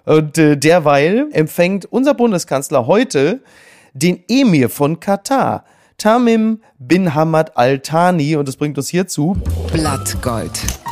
Und 0.04 0.38
äh, 0.38 0.56
derweil 0.56 1.28
empfängt 1.32 1.84
unser 1.86 2.14
Bundeskanzler 2.14 2.86
heute 2.86 3.40
den 3.92 4.22
Emir 4.28 4.68
von 4.68 5.00
Katar, 5.00 5.64
Tamim 5.98 6.60
bin 6.78 7.14
Hamad 7.14 7.56
Al 7.56 7.80
Thani. 7.80 8.36
Und 8.36 8.46
das 8.46 8.56
bringt 8.56 8.76
uns 8.76 8.88
hierzu. 8.88 9.36
Blattgold. 9.72 10.85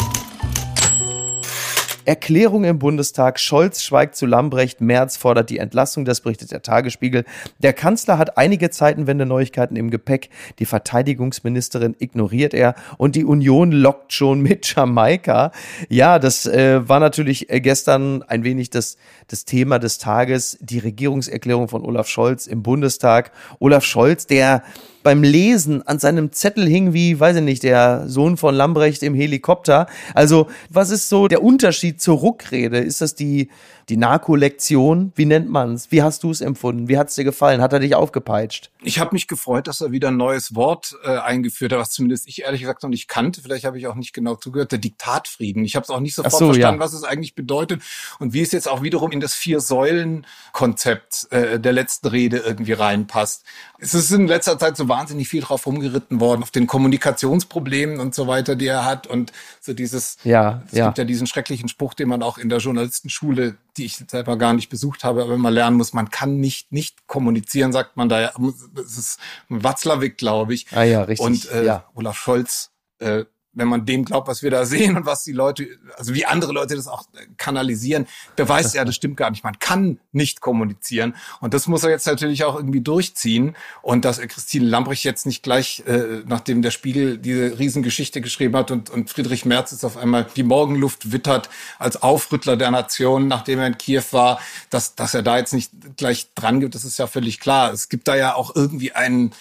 Erklärung 2.05 2.65
im 2.65 2.79
Bundestag. 2.79 3.41
Scholz 3.41 3.83
schweigt 3.83 4.17
zu 4.17 4.27
Lambrecht. 4.27 4.81
Merz 4.81 5.17
fordert 5.17 5.51
die 5.51 5.59
Entlassung. 5.59 6.05
Das 6.05 6.21
berichtet 6.21 6.53
der 6.53 6.63
Tagesspiegel. 6.63 7.25
Der 7.59 7.73
Kanzler 7.73 8.19
hat 8.19 8.39
einige 8.39 8.71
Zeitenwende-Neuigkeiten 8.71 9.77
im 9.77 9.91
Gepäck. 9.91 10.31
Die 10.59 10.67
Verteidigungsministerin 10.67 11.97
ignoriert 11.99 12.55
er 12.55 12.75
und 12.99 13.17
die 13.17 13.25
Union 13.25 13.73
lockt 13.73 14.13
schon 14.13 14.41
mit 14.41 14.75
Jamaika. 14.75 15.53
Ja, 15.89 16.19
das 16.19 16.47
äh, 16.47 16.89
war 16.89 17.01
natürlich 17.01 17.51
äh, 17.51 17.61
gestern 17.61 18.23
ein 18.23 18.45
wenig 18.45 18.71
das, 18.71 18.97
das 19.29 19.45
Thema 19.45 19.79
des 19.79 19.99
Tages. 19.99 20.59
Die 20.61 20.79
Regierungserklärung 20.79 21.69
von 21.69 21.85
Olaf 21.85 22.09
Scholz 22.09 22.47
im 22.47 22.63
Bundestag. 22.63 23.33
Olaf 23.59 23.85
Scholz, 23.85 24.27
der 24.27 24.63
beim 25.05 25.23
Lesen 25.23 25.87
an 25.87 26.01
seinem 26.01 26.33
Zettel 26.33 26.67
hing 26.67 26.95
wie, 26.95 27.21
weiß 27.21 27.37
ich 27.37 27.43
nicht, 27.43 27.63
der 27.63 28.09
Sohn 28.09 28.37
von 28.37 28.55
Lambrecht 28.55 29.03
im 29.03 29.15
Helikopter. 29.15 29.87
Also, 30.15 30.49
was 30.71 30.91
ist 30.91 31.09
so 31.09 31.29
der 31.29 31.43
Unterschied 31.43 32.01
zur 32.01 32.17
Ruckrede? 32.17 32.79
Ist 32.79 33.03
das 33.03 33.15
die, 33.15 33.51
die 33.89 33.97
Narko-Lektion? 33.97 35.13
Wie 35.15 35.25
nennt 35.25 35.49
man's? 35.49 35.91
Wie 35.91 36.03
hast 36.03 36.23
du 36.23 36.31
es 36.31 36.41
empfunden? 36.41 36.89
Wie 36.89 36.99
hat's 36.99 37.15
dir 37.15 37.25
gefallen? 37.25 37.61
Hat 37.61 37.73
er 37.73 37.81
dich 37.81 37.95
aufgepeitscht? 37.95 38.71
Ich 38.83 38.99
habe 38.99 39.15
mich 39.15 39.29
gefreut, 39.29 39.67
dass 39.67 39.81
er 39.81 39.93
wieder 39.93 40.09
ein 40.09 40.17
neues 40.17 40.55
Wort 40.55 40.97
äh, 41.05 41.19
eingeführt 41.19 41.73
hat, 41.73 41.79
was 41.79 41.91
zumindest 41.91 42.29
ich 42.29 42.43
ehrlich 42.43 42.61
gesagt 42.61 42.83
noch 42.83 42.91
nicht 42.91 43.09
kannte. 43.09 43.43
Vielleicht 43.43 43.65
habe 43.65 43.79
ich 43.79 43.87
auch 43.87 43.95
nicht 43.95 44.13
genau 44.13 44.37
zugehört. 44.37 44.73
Der 44.73 44.79
Diktatfrieden. 44.79 45.65
Ich 45.65 45.77
habe 45.77 45.85
es 45.85 45.91
auch 45.91 46.01
nicht 46.01 46.15
sofort 46.15 46.33
so, 46.33 46.47
verstanden, 46.47 46.81
ja. 46.81 46.85
was 46.85 46.93
es 46.93 47.05
eigentlich 47.05 47.35
bedeutet 47.35 47.83
und 48.19 48.33
wie 48.33 48.43
es 48.43 48.53
jetzt 48.53 48.69
auch 48.69 48.83
wiederum 48.83 49.13
in 49.13 49.21
das 49.21 49.35
Vier-Säulen-Konzept 49.35 51.29
äh, 51.31 51.61
der 51.61 51.73
letzten 51.73 52.09
Rede 52.09 52.39
irgendwie 52.39 52.73
reinpasst. 52.73 53.45
Es 53.79 53.95
ist 53.95 54.11
in 54.11 54.27
letzter 54.27 54.59
Zeit 54.59 54.77
so 54.77 54.89
wahnsinnig 54.89 55.29
viel 55.29 55.43
drauf 55.43 55.67
rumgeritten 55.67 56.21
worden, 56.21 56.43
auf 56.43 56.51
den 56.51 56.67
Kommunikationsproblemen 56.67 58.01
und 58.01 58.15
so 58.15 58.27
weiter, 58.27 58.57
die 58.57 58.67
er 58.67 58.85
hat 58.85 59.07
und 59.07 59.33
so 59.61 59.75
dieses, 59.75 60.17
Ja, 60.25 60.63
es 60.71 60.79
ja. 60.79 60.87
gibt 60.87 60.99
ja 60.99 61.05
diesen 61.05 61.27
schrecklichen 61.27 61.69
Spruch, 61.69 61.95
den 61.95 62.09
man 62.09 62.23
auch 62.23 62.39
in 62.39 62.49
der 62.49 62.59
Journalistenschule, 62.59 63.57
die 63.77 63.87
ich 63.87 63.97
selber 63.97 64.37
gar 64.37 64.53
nicht 64.53 64.69
besucht 64.69 65.05
habe, 65.05 65.23
aber 65.23 65.35
immer 65.35 65.51
lernen 65.51 65.77
muss, 65.77 65.93
man 65.93 66.11
kann 66.11 66.39
nicht 66.39 66.73
nicht 66.73 67.07
kommunizieren, 67.07 67.73
sagt 67.73 67.97
man 67.97 68.09
da 68.09 68.21
ja. 68.21 68.33
Es 68.77 68.99
ist 68.99 69.21
Watzlawick, 69.49 70.17
glaube 70.17 70.55
ich. 70.55 70.67
Ah 70.73 70.85
ja, 70.85 71.03
richtig, 71.03 71.27
Und 71.27 71.51
äh, 71.51 71.65
ja. 71.65 71.89
Olaf 71.95 72.17
Scholz, 72.17 72.71
äh, 72.99 73.25
wenn 73.55 73.69
man 73.69 73.87
dem 73.87 74.05
glaubt, 74.05 74.29
was 74.29 74.43
wir 74.43 74.51
da 74.51 74.65
sehen 74.75 74.97
und 74.97 75.07
was 75.07 75.25
die 75.25 75.33
Leute, 75.33 75.67
also 75.97 76.15
wie 76.15 76.27
andere 76.27 76.53
Leute 76.53 76.77
das 76.77 76.89
auch 76.89 77.05
kanalisieren, 77.37 78.07
beweist 78.37 78.75
ja, 78.75 78.85
das 78.85 78.95
stimmt 78.95 79.17
gar 79.17 79.31
nicht. 79.31 79.45
Man 79.45 79.59
kann 79.59 79.99
nicht 80.13 80.41
kommunizieren. 80.41 81.15
Und 81.41 81.55
das 81.55 81.67
muss 81.67 81.85
er 81.85 81.91
jetzt 81.91 82.07
natürlich 82.07 82.45
auch 82.45 82.57
irgendwie 82.57 82.81
durchziehen. 82.81 83.57
Und 83.83 84.05
dass 84.05 84.21
Christine 84.21 84.67
Lambrecht 84.67 85.05
jetzt 85.05 85.27
nicht 85.27 85.43
gleich, 85.43 85.83
äh, 85.87 86.23
nachdem 86.27 86.63
der 86.63 86.71
Spiegel 86.71 87.19
diese 87.19 87.59
Riesengeschichte 87.59 88.21
geschrieben 88.21 88.57
hat 88.57 88.71
und, 88.71 88.91
und 88.91 89.11
Friedrich 89.11 89.45
Merz 89.45 89.73
jetzt 89.73 89.85
auf 89.85 89.97
einmal 89.97 90.27
die 90.37 90.43
Morgenluft 90.43 91.13
wittert 91.13 91.49
als 91.79 92.03
Aufrüttler 92.03 92.57
der 92.57 92.71
Nation, 92.71 93.29
nachdem 93.29 93.59
er 93.59 93.67
in 93.67 93.79
Kiew 93.79 94.05
war, 94.13 94.41
dass, 94.71 94.95
dass 94.95 95.15
er 95.15 95.23
da 95.23 95.39
jetzt 95.39 95.53
nicht 95.53 95.73
gleich 95.97 96.33
dran 96.35 96.61
gibt, 96.61 96.75
das 96.75 96.85
ist 96.85 96.99
ja 96.99 97.07
völlig 97.07 97.41
klar. 97.41 97.73
Es 97.73 97.89
gibt 97.89 98.09
da 98.09 98.17
ja 98.17 98.35
auch 98.35 98.55
irgendwie 98.55 98.93
einen, 98.93 99.33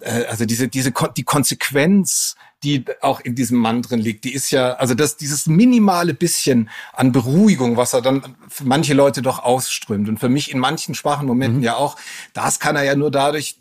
äh, 0.00 0.24
also 0.24 0.44
diese, 0.44 0.68
diese, 0.68 0.92
die 1.16 1.24
Konsequenz, 1.24 2.36
die 2.64 2.84
auch 3.00 3.20
in 3.20 3.34
diesem 3.34 3.58
Mann 3.58 3.82
drin 3.82 4.00
liegt, 4.00 4.24
die 4.24 4.32
ist 4.32 4.50
ja, 4.50 4.74
also 4.74 4.94
das, 4.94 5.16
dieses 5.16 5.46
minimale 5.46 6.14
bisschen 6.14 6.70
an 6.92 7.12
Beruhigung, 7.12 7.76
was 7.76 7.92
er 7.92 8.02
dann 8.02 8.36
für 8.48 8.64
manche 8.64 8.94
Leute 8.94 9.22
doch 9.22 9.38
ausströmt 9.38 10.08
und 10.08 10.18
für 10.18 10.28
mich 10.28 10.50
in 10.50 10.58
manchen 10.58 10.94
schwachen 10.94 11.26
Momenten 11.26 11.58
mhm. 11.58 11.64
ja 11.64 11.76
auch, 11.76 11.96
das 12.32 12.58
kann 12.58 12.76
er 12.76 12.82
ja 12.82 12.96
nur 12.96 13.10
dadurch 13.10 13.58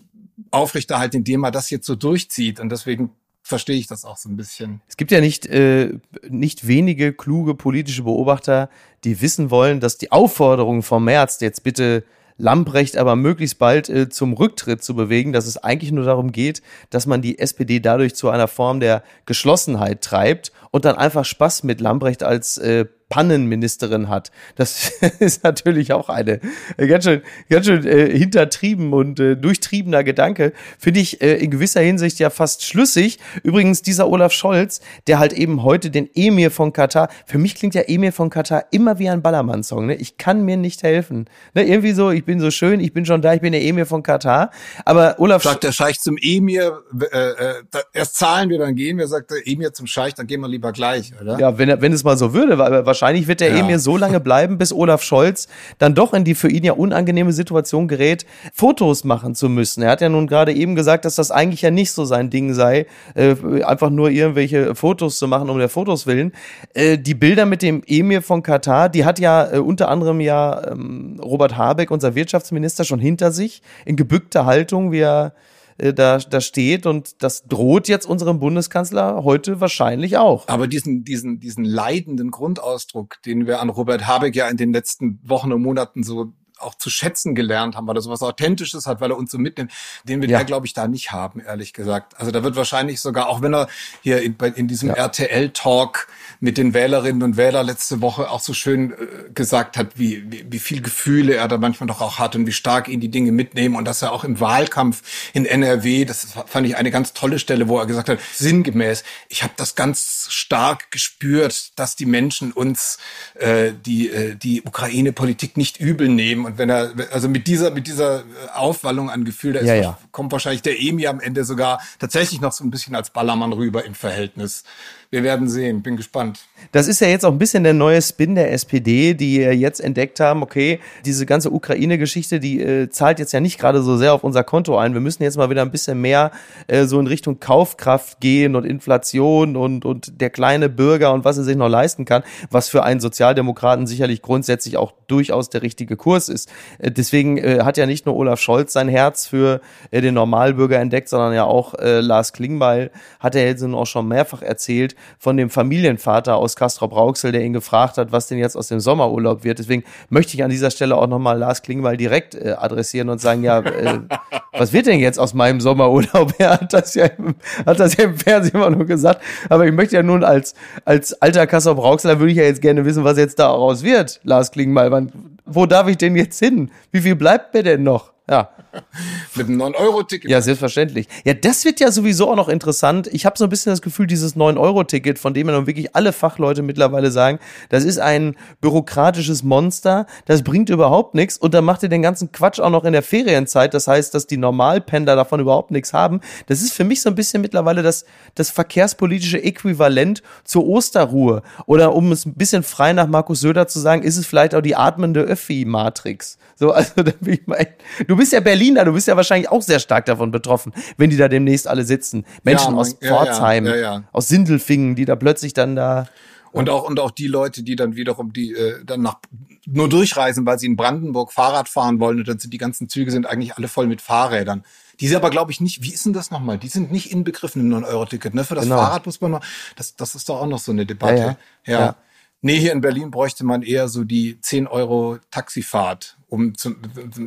aufrechterhalten, 0.52 1.18
indem 1.18 1.44
er 1.44 1.52
das 1.52 1.70
jetzt 1.70 1.86
so 1.86 1.96
durchzieht 1.96 2.60
und 2.60 2.70
deswegen 2.70 3.12
verstehe 3.44 3.78
ich 3.78 3.88
das 3.88 4.04
auch 4.04 4.18
so 4.18 4.30
ein 4.30 4.36
bisschen. 4.36 4.82
Es 4.88 4.98
gibt 4.98 5.12
ja 5.12 5.22
nicht, 5.22 5.46
äh, 5.46 5.94
nicht 6.28 6.68
wenige 6.68 7.14
kluge 7.14 7.56
politische 7.56 8.04
Beobachter, 8.04 8.70
die 9.04 9.22
wissen 9.22 9.50
wollen, 9.50 9.80
dass 9.80 9.98
die 9.98 10.12
Aufforderung 10.12 10.84
vom 10.84 11.06
März 11.06 11.40
jetzt 11.40 11.64
bitte 11.64 12.04
Lamprecht 12.38 12.98
aber 12.98 13.16
möglichst 13.16 13.60
bald 13.60 13.90
äh, 13.90 14.10
zum 14.10 14.34
Rücktritt 14.34 14.84
zu 14.84 14.96
bewegen, 14.96 15.34
dass 15.34 15.48
es 15.48 15.58
eigentlich 15.58 15.92
nur 15.92 16.06
darum 16.06 16.32
geht, 16.32 16.62
dass 16.90 17.08
man 17.08 17.22
die 17.22 17.40
SPD 17.40 17.80
dadurch 17.80 18.16
zu 18.16 18.30
einer 18.30 18.48
Form 18.48 18.80
der 18.80 19.04
Geschlossenheit 19.26 20.02
treibt 20.02 20.52
und 20.72 20.86
dann 20.86 20.96
einfach 20.96 21.26
Spaß 21.26 21.64
mit 21.64 21.82
Lamprecht 21.82 22.24
als 22.24 22.58
äh, 22.58 22.86
Pannenministerin 23.10 24.10
hat. 24.10 24.32
Das 24.56 24.90
ist 25.20 25.44
natürlich 25.44 25.94
auch 25.94 26.10
eine 26.10 26.42
äh, 26.78 26.88
ganz 26.88 27.06
schön, 27.06 27.22
ganz 27.50 27.66
schön 27.66 27.86
äh, 27.86 28.18
hintertrieben 28.18 28.94
und 28.94 29.20
äh, 29.20 29.36
durchtriebener 29.36 30.04
Gedanke. 30.04 30.54
Finde 30.78 31.00
ich 31.00 31.22
äh, 31.22 31.38
in 31.38 31.52
gewisser 31.52 31.82
Hinsicht 31.82 32.20
ja 32.20 32.30
fast 32.30 32.66
schlüssig. 32.66 33.20
Übrigens 33.44 33.82
dieser 33.82 34.10
Olaf 34.10 34.34
Scholz, 34.34 34.82
der 35.08 35.20
halt 35.20 35.34
eben 35.34 35.64
heute 35.64 35.90
den 35.90 36.10
Emir 36.16 36.52
von 36.52 36.74
Katar, 36.74 37.10
für 37.26 37.38
mich 37.38 37.56
klingt 37.56 37.76
ja 37.76 37.84
Emir 37.84 38.12
von 38.12 38.30
Katar 38.30 38.66
immer 38.72 39.00
wie 39.00 39.10
ein 39.10 39.22
Ballermann-Song. 39.22 39.86
Ne? 39.86 39.96
Ich 39.96 40.18
kann 40.18 40.44
mir 40.44 40.58
nicht 40.58 40.84
helfen. 40.84 41.30
Ne? 41.54 41.66
Irgendwie 41.66 41.94
so, 41.94 42.12
ich 42.12 42.26
bin 42.26 42.40
so 42.42 42.52
schön, 42.52 42.82
ich 42.82 42.92
bin 42.94 43.06
schon 43.06 43.22
da, 43.22 43.34
ich 43.34 43.42
bin 43.42 43.54
der 43.54 43.64
Emir 43.64 43.86
von 43.86 44.04
Katar. 44.04 44.52
Aber 44.84 45.16
Olaf 45.20 45.44
sagt 45.44 45.64
der 45.64 45.72
Scheich 45.72 46.00
zum 46.00 46.18
Emir, 46.18 46.82
äh, 47.12 47.18
äh, 47.18 47.54
erst 47.94 48.18
zahlen 48.18 48.50
wir, 48.50 48.60
dann 48.60 48.76
gehen 48.76 48.98
wir, 48.98 49.08
sagt 49.08 49.32
der 49.32 49.48
Emir 49.48 49.72
zum 49.74 49.88
Scheich, 49.88 50.14
dann 50.14 50.28
gehen 50.28 50.42
wir 50.42 50.50
lieber 50.50 50.74
gleich, 50.74 51.14
oder? 51.22 51.40
Ja, 51.40 51.58
wenn, 51.58 51.82
wenn 51.82 51.94
es 51.94 52.04
mal 52.04 52.18
so 52.18 52.34
würde, 52.34 52.58
weil 52.58 52.86
wahrscheinlich 52.98 53.28
wird 53.28 53.42
der 53.42 53.52
ja. 53.52 53.60
Emir 53.60 53.80
so 53.80 53.96
lange 53.96 54.20
bleiben, 54.20 54.58
bis 54.58 54.74
Olaf 54.74 55.04
Scholz 55.04 55.48
dann 55.78 55.94
doch 55.94 56.14
in 56.14 56.24
die 56.24 56.34
für 56.34 56.50
ihn 56.50 56.64
ja 56.64 56.74
unangenehme 56.74 57.32
Situation 57.32 57.88
gerät, 57.88 58.26
Fotos 58.54 59.04
machen 59.04 59.36
zu 59.36 59.50
müssen. 59.50 59.84
Er 59.84 59.92
hat 59.92 60.02
ja 60.02 60.10
nun 60.10 60.26
gerade 60.26 60.54
eben 60.54 60.76
gesagt, 60.76 61.06
dass 61.06 61.16
das 61.16 61.30
eigentlich 61.30 61.62
ja 61.62 61.70
nicht 61.70 61.92
so 61.92 62.06
sein 62.06 62.30
Ding 62.30 62.54
sei, 62.54 62.88
äh, 63.16 63.36
einfach 63.64 63.90
nur 63.92 64.10
irgendwelche 64.10 64.74
Fotos 64.74 65.20
zu 65.20 65.28
machen 65.28 65.50
um 65.50 65.60
der 65.60 65.70
Fotos 65.70 66.08
willen. 66.08 66.34
Äh, 66.74 66.98
die 66.98 67.14
Bilder 67.14 67.46
mit 67.46 67.62
dem 67.62 67.84
Emir 67.86 68.22
von 68.22 68.42
Katar, 68.42 68.90
die 68.90 69.06
hat 69.06 69.20
ja 69.20 69.54
äh, 69.54 69.60
unter 69.60 69.90
anderem 69.90 70.20
ja 70.20 70.72
ähm, 70.72 71.20
Robert 71.22 71.56
Habeck, 71.56 71.92
unser 71.92 72.16
Wirtschaftsminister, 72.16 72.84
schon 72.84 73.00
hinter 73.00 73.32
sich 73.32 73.62
in 73.86 73.96
gebückter 73.96 74.46
Haltung, 74.46 74.92
wie 74.92 75.02
er 75.02 75.34
äh, 75.78 75.94
da, 75.94 76.18
da 76.18 76.42
steht 76.42 76.86
und 76.86 77.22
das 77.24 77.44
droht 77.44 77.88
jetzt 77.88 78.06
unserem 78.06 78.40
Bundeskanzler 78.40 79.24
heute 79.24 79.60
wahrscheinlich 79.62 80.18
auch. 80.18 80.48
Aber 80.48 80.68
diesen, 80.68 81.04
diesen, 81.04 81.40
diesen 81.40 81.64
leidenden 81.64 82.32
Grundausdruck, 82.32 83.22
den 83.26 83.48
wir 83.48 83.62
an 83.62 83.70
Robert 83.70 84.08
Habeck 84.08 84.36
ja 84.36 84.48
in 84.48 84.58
den 84.58 84.74
letzten 84.74 85.20
Wochen 85.24 85.52
und 85.52 85.62
Monaten 85.62 86.04
so 86.04 86.34
auch 86.60 86.76
zu 86.76 86.90
schätzen 86.90 87.36
gelernt 87.36 87.76
haben, 87.76 87.88
weil 87.88 87.96
er 87.96 88.02
sowas 88.02 88.22
Authentisches 88.22 88.86
hat, 88.86 89.02
weil 89.02 89.12
er 89.12 89.18
uns 89.18 89.32
so 89.32 89.38
mitnimmt, 89.38 89.72
den 90.04 90.22
wir 90.22 90.30
ja. 90.30 90.44
glaube 90.44 90.66
ich, 90.66 90.74
da 90.74 90.88
nicht 90.88 91.12
haben, 91.12 91.40
ehrlich 91.40 91.74
gesagt. 91.74 92.20
Also 92.20 92.32
da 92.32 92.44
wird 92.44 92.56
wahrscheinlich 92.56 93.02
sogar, 93.02 93.30
auch 93.30 93.42
wenn 93.42 93.54
er 93.54 93.68
hier 94.02 94.22
in, 94.22 94.36
in 94.56 94.68
diesem 94.68 94.90
ja. 94.90 94.96
RTL-Talk 94.96 96.08
mit 96.40 96.58
den 96.58 96.74
Wählerinnen 96.74 97.24
und 97.24 97.38
Wählern 97.38 97.66
letzte 97.66 98.02
Woche 98.02 98.30
auch 98.30 98.40
so 98.40 98.54
schön 98.54 98.92
äh, 98.92 98.96
gesagt 99.34 99.78
hat, 99.78 99.98
wie, 99.98 100.32
wie, 100.32 100.46
wie 100.50 100.60
viel 100.60 100.82
Gefühle 100.82 101.36
er 101.36 101.48
da 101.48 101.58
manchmal 101.58 101.88
doch 101.88 102.02
auch 102.02 102.20
hat 102.20 102.36
und 102.36 102.46
wie 102.48 102.52
stark 102.52 102.88
ihn 102.88 103.00
die 103.00 103.10
Dinge 103.10 103.32
mitnehmen 103.32 103.76
und 103.76 103.86
dass 103.86 104.02
er 104.02 104.12
auch 104.12 104.24
im 104.24 104.40
Wahlkampf 104.40 105.30
in 105.34 105.46
NRW, 105.46 106.06
das 106.06 106.28
fand 106.48 106.68
ich 106.68 106.76
eine 106.78 106.92
ganz 106.92 107.14
tolle 107.14 107.40
Stelle, 107.40 107.68
wo 107.68 107.80
er 107.80 107.86
gesagt 107.86 108.10
hat, 108.10 108.20
sinngemäß, 108.34 109.04
ich 109.30 109.44
habe 109.44 109.54
das 109.58 109.76
ganz 109.76 110.28
stark 110.30 110.92
gespürt, 110.92 111.78
dass 111.80 111.96
die 111.96 112.06
Menschen 112.06 112.52
uns 112.52 112.98
äh, 113.36 113.74
die, 113.86 114.10
äh, 114.10 114.36
die 114.36 114.62
Ukraine-Politik 114.64 115.58
nicht 115.58 115.80
übel 115.80 116.08
nehmen 116.10 116.46
und 116.48 116.58
wenn 116.58 116.70
er, 116.70 116.92
also 117.12 117.28
mit 117.28 117.46
dieser, 117.46 117.72
mit 117.72 117.88
dieser 117.88 118.24
Aufwallung 118.56 119.10
an 119.10 119.26
Gefühl, 119.26 119.54
da 119.54 119.60
ist, 119.60 119.68
ja. 119.68 119.98
kommt 120.12 120.32
wahrscheinlich 120.32 120.62
der 120.62 120.80
Emi 120.82 121.06
am 121.06 121.20
Ende 121.20 121.44
sogar 121.44 121.82
tatsächlich 122.00 122.40
noch 122.40 122.54
so 122.54 122.64
ein 122.64 122.72
bisschen 122.72 122.96
als 122.96 123.10
Ballermann 123.10 123.52
rüber 123.52 123.84
im 123.84 123.94
Verhältnis 123.94 124.64
wir 125.10 125.24
werden 125.24 125.48
sehen. 125.48 125.82
Bin 125.82 125.96
gespannt. 125.96 126.40
Das 126.72 126.88
ist 126.88 127.00
ja 127.00 127.08
jetzt 127.08 127.26
auch 127.26 127.32
ein 127.32 127.38
bisschen 127.38 127.64
der 127.64 127.74
neue 127.74 128.02
Spin 128.02 128.36
der 128.36 128.52
SPD, 128.52 129.14
die 129.14 129.36
jetzt 129.36 129.80
entdeckt 129.80 130.20
haben, 130.20 130.44
okay, 130.44 130.80
diese 131.06 131.26
ganze 131.26 131.52
Ukraine-Geschichte, 131.52 132.40
die 132.40 132.62
äh, 132.62 132.90
zahlt 132.90 133.20
jetzt 133.20 133.32
ja 133.32 133.40
nicht 133.40 133.60
gerade 133.60 133.82
so 133.82 133.96
sehr 133.98 134.14
auf 134.14 134.24
unser 134.24 134.44
Konto 134.44 134.78
ein. 134.78 134.94
Wir 134.94 135.02
müssen 135.02 135.24
jetzt 135.24 135.38
mal 135.38 135.50
wieder 135.50 135.62
ein 135.62 135.72
bisschen 135.72 136.02
mehr 136.02 136.32
äh, 136.68 136.86
so 136.86 137.00
in 137.00 137.08
Richtung 137.08 137.40
Kaufkraft 137.40 138.20
gehen 138.20 138.56
und 138.56 138.66
Inflation 138.66 139.56
und, 139.56 139.86
und 139.86 140.20
der 140.20 140.30
kleine 140.30 140.68
Bürger 140.68 141.14
und 141.14 141.24
was 141.24 141.38
er 141.38 141.44
sich 141.44 141.56
noch 141.56 141.70
leisten 141.70 142.04
kann, 142.04 142.24
was 142.52 142.68
für 142.68 142.84
einen 142.84 143.00
Sozialdemokraten 143.00 143.88
sicherlich 143.88 144.22
grundsätzlich 144.22 144.78
auch 144.78 144.94
durchaus 145.08 145.50
der 145.50 145.62
richtige 145.62 145.96
Kurs 145.96 146.28
ist. 146.28 146.52
Äh, 146.80 146.92
deswegen 146.92 147.38
äh, 147.38 147.60
hat 147.64 147.78
ja 147.78 147.86
nicht 147.86 148.06
nur 148.06 148.16
Olaf 148.16 148.42
Scholz 148.42 148.74
sein 148.74 148.90
Herz 148.90 149.28
für 149.28 149.62
äh, 149.92 150.02
den 150.02 150.16
Normalbürger 150.16 150.80
entdeckt, 150.80 151.08
sondern 151.08 151.34
ja 151.34 151.46
auch 151.46 151.76
äh, 151.76 152.02
Lars 152.02 152.34
Klingbeil 152.34 152.92
hat 153.20 153.36
er 153.36 153.46
jetzt 153.46 153.64
auch 153.64 153.86
schon 153.86 154.08
mehrfach 154.08 154.42
erzählt, 154.42 154.96
von 155.18 155.38
dem 155.38 155.50
Familienvater 155.50 156.36
aus 156.36 156.56
Castrop 156.56 156.96
Rauxel, 156.96 157.32
der 157.32 157.44
ihn 157.44 157.54
gefragt 157.54 157.98
hat, 157.98 158.12
was 158.12 158.28
denn 158.28 158.38
jetzt 158.38 158.56
aus 158.56 158.68
dem 158.68 158.80
Sommerurlaub 158.80 159.44
wird. 159.44 159.60
Deswegen 159.60 159.84
möchte 160.10 160.36
ich 160.36 160.44
an 160.44 160.50
dieser 160.50 160.72
Stelle 160.72 160.96
auch 160.96 161.08
nochmal 161.08 161.38
Lars 161.38 161.62
Klingbeil 161.62 161.98
direkt 161.98 162.36
äh, 162.36 162.56
adressieren 162.58 163.10
und 163.10 163.20
sagen, 163.20 163.44
ja, 163.44 163.60
äh, 163.60 164.00
was 164.54 164.74
wird 164.74 164.88
denn 164.88 165.00
jetzt 165.00 165.20
aus 165.20 165.34
meinem 165.34 165.62
Sommerurlaub? 165.62 166.34
Er 166.40 166.52
hat 166.52 166.72
das 166.72 166.94
ja 166.94 167.06
im, 167.06 167.36
hat 167.66 167.80
das 167.80 167.98
ja 167.98 168.06
im 168.06 168.18
Fernsehen 168.18 168.56
immer 168.56 168.70
nur 168.70 168.86
gesagt. 168.86 169.22
Aber 169.50 169.66
ich 169.66 169.74
möchte 169.74 169.96
ja 169.96 170.04
nun 170.04 170.24
als, 170.24 170.54
als 170.86 171.20
alter 171.22 171.48
Castrop 171.48 171.80
Rauxel, 171.80 172.20
würde 172.20 172.32
ich 172.32 172.38
ja 172.38 172.44
jetzt 172.44 172.62
gerne 172.62 172.86
wissen, 172.86 173.04
was 173.04 173.18
jetzt 173.18 173.40
daraus 173.40 173.84
wird, 173.84 174.20
Lars 174.24 174.52
Klingbeil. 174.52 174.92
Wann, 174.92 175.12
wo 175.46 175.66
darf 175.66 175.88
ich 175.88 175.98
denn 175.98 176.16
jetzt 176.16 176.40
hin? 176.40 176.72
Wie 176.92 177.02
viel 177.02 177.16
bleibt 177.16 177.54
mir 177.54 177.64
denn 177.64 177.84
noch? 177.84 178.12
Ja. 178.30 178.50
Mit 179.38 179.48
einem 179.48 179.62
9-Euro-Ticket. 179.62 180.30
Ja, 180.30 180.42
selbstverständlich. 180.42 181.08
Ja, 181.24 181.34
das 181.34 181.66
wird 181.66 181.80
ja 181.80 181.92
sowieso 181.92 182.30
auch 182.30 182.36
noch 182.36 182.50
interessant. 182.50 183.08
Ich 183.12 183.26
habe 183.26 183.38
so 183.38 183.46
ein 183.46 183.50
bisschen 183.50 183.72
das 183.72 183.82
Gefühl, 183.82 184.08
dieses 184.08 184.36
9-Euro-Ticket, 184.36 185.20
von 185.20 185.34
dem 185.34 185.48
ja 185.48 185.56
nun 185.56 185.68
wirklich 185.68 185.96
alle 185.96 186.14
Fachleute 186.14 186.62
mittlerweile 186.62 187.12
sagen, 187.12 187.40
das 187.70 187.84
ist 187.84 188.00
ein 188.00 188.36
bürokratisches 188.62 189.44
Monster, 189.44 190.08
das 190.26 190.44
bringt 190.44 190.70
überhaupt 190.70 191.16
nichts 191.16 191.38
und 191.38 191.54
dann 191.54 191.66
macht 191.66 191.84
ihr 191.84 191.90
den 191.90 192.02
ganzen 192.02 192.32
Quatsch 192.32 192.60
auch 192.60 192.70
noch 192.70 192.84
in 192.84 192.94
der 192.94 193.04
Ferienzeit. 193.04 193.74
Das 193.74 193.88
heißt, 193.88 194.14
dass 194.14 194.28
die 194.28 194.38
Normalpender 194.38 195.16
davon 195.16 195.40
überhaupt 195.40 195.72
nichts 195.72 195.94
haben. 195.94 196.22
Das 196.48 196.62
ist 196.62 196.74
für 196.74 196.84
mich 196.84 197.02
so 197.02 197.10
ein 197.10 197.16
bisschen 197.16 197.42
mittlerweile 197.42 197.84
das, 197.84 198.06
das 198.36 198.50
verkehrspolitische 198.50 199.42
Äquivalent 199.42 200.24
zur 200.44 200.66
Osterruhe. 200.66 201.42
Oder 201.66 201.94
um 201.96 202.12
es 202.12 202.26
ein 202.26 202.36
bisschen 202.36 202.64
frei 202.64 202.94
nach 202.94 203.08
Markus 203.08 203.42
Söder 203.42 203.68
zu 203.68 203.80
sagen, 203.80 204.04
ist 204.04 204.18
es 204.18 204.26
vielleicht 204.26 204.56
auch 204.56 204.62
die 204.62 204.76
atmende 204.76 205.22
Öffi-Matrix. 205.22 206.38
So, 206.56 206.72
also 206.72 206.92
da 207.04 207.12
bin 207.20 207.34
ich 207.36 207.48
mal, 207.48 207.68
du 208.08 208.16
bist 208.16 208.34
ja 208.34 208.40
Berliner, 208.40 208.86
du 208.86 208.94
bist 208.94 209.08
ja 209.08 209.16
wahrscheinlich 209.16 209.27
auch 209.50 209.62
sehr 209.62 209.80
stark 209.80 210.06
davon 210.06 210.32
betroffen, 210.32 210.74
wenn 210.98 211.10
die 211.10 211.18
da 211.18 211.28
demnächst 211.28 211.68
alle 211.68 211.84
sitzen. 211.84 212.26
Menschen 212.44 212.74
ja, 212.74 212.80
aus 212.80 212.94
Pforzheim, 212.94 213.66
ja, 213.66 213.76
ja, 213.76 214.04
aus 214.12 214.28
Sindelfingen, 214.28 214.96
die 214.96 215.06
da 215.06 215.16
plötzlich 215.16 215.54
dann 215.54 215.76
da 215.76 216.08
und 216.52 216.70
auch 216.70 216.84
und 216.84 217.00
auch 217.00 217.12
die 217.12 217.28
Leute, 217.28 217.64
die 217.64 217.76
dann 217.76 217.96
wiederum 217.96 218.34
die 218.34 218.54
äh, 218.54 218.84
dann 218.84 219.02
nach 219.02 219.20
nur 219.66 219.90
durchreisen, 219.90 220.46
weil 220.46 220.58
sie 220.58 220.66
in 220.66 220.76
Brandenburg 220.76 221.32
Fahrrad 221.32 221.70
fahren 221.70 222.00
wollen 222.00 222.20
und 222.20 222.28
dann 222.28 222.40
sind 222.40 222.54
die 222.54 222.58
ganzen 222.58 222.90
Züge 222.90 223.12
sind 223.12 223.28
eigentlich 223.28 223.58
alle 223.58 223.68
voll 223.68 223.88
mit 223.88 224.02
Fahrrädern. 224.02 224.64
Die 225.00 225.08
sind 225.08 225.18
aber 225.18 225.30
glaube 225.30 225.52
ich 225.52 225.62
nicht, 225.62 225.84
wie 225.84 225.94
ist 225.94 226.06
denn 226.06 226.14
das 226.14 226.32
nochmal? 226.32 226.58
Die 226.58 226.70
sind 226.70 226.92
nicht 226.92 227.12
inbegriffen 227.12 227.62
im 227.62 227.70
9 227.70 227.84
Euro 227.84 228.06
Ticket, 228.06 228.34
ne? 228.34 228.44
Für 228.44 228.56
das 228.56 228.64
genau. 228.64 228.78
Fahrrad 228.78 229.06
muss 229.06 229.22
man 229.22 229.32
noch 229.32 229.42
das 229.76 229.96
das 229.96 230.16
ist 230.16 230.30
doch 230.30 230.42
auch 230.42 230.48
noch 230.48 230.60
so 230.60 230.72
eine 230.72 230.86
Debatte. 230.86 231.38
ja. 231.66 231.80
ja. 231.80 231.96
Nee, 232.42 232.60
hier 232.60 232.72
in 232.72 232.82
Berlin 232.82 233.10
bräuchte 233.10 233.44
man 233.44 233.64
eher 233.64 233.88
so 233.88 234.04
die 234.04 234.40
10 234.40 234.68
Euro 234.68 235.18
Taxifahrt, 235.32 236.17
um 236.30 236.56
zum, 236.56 236.78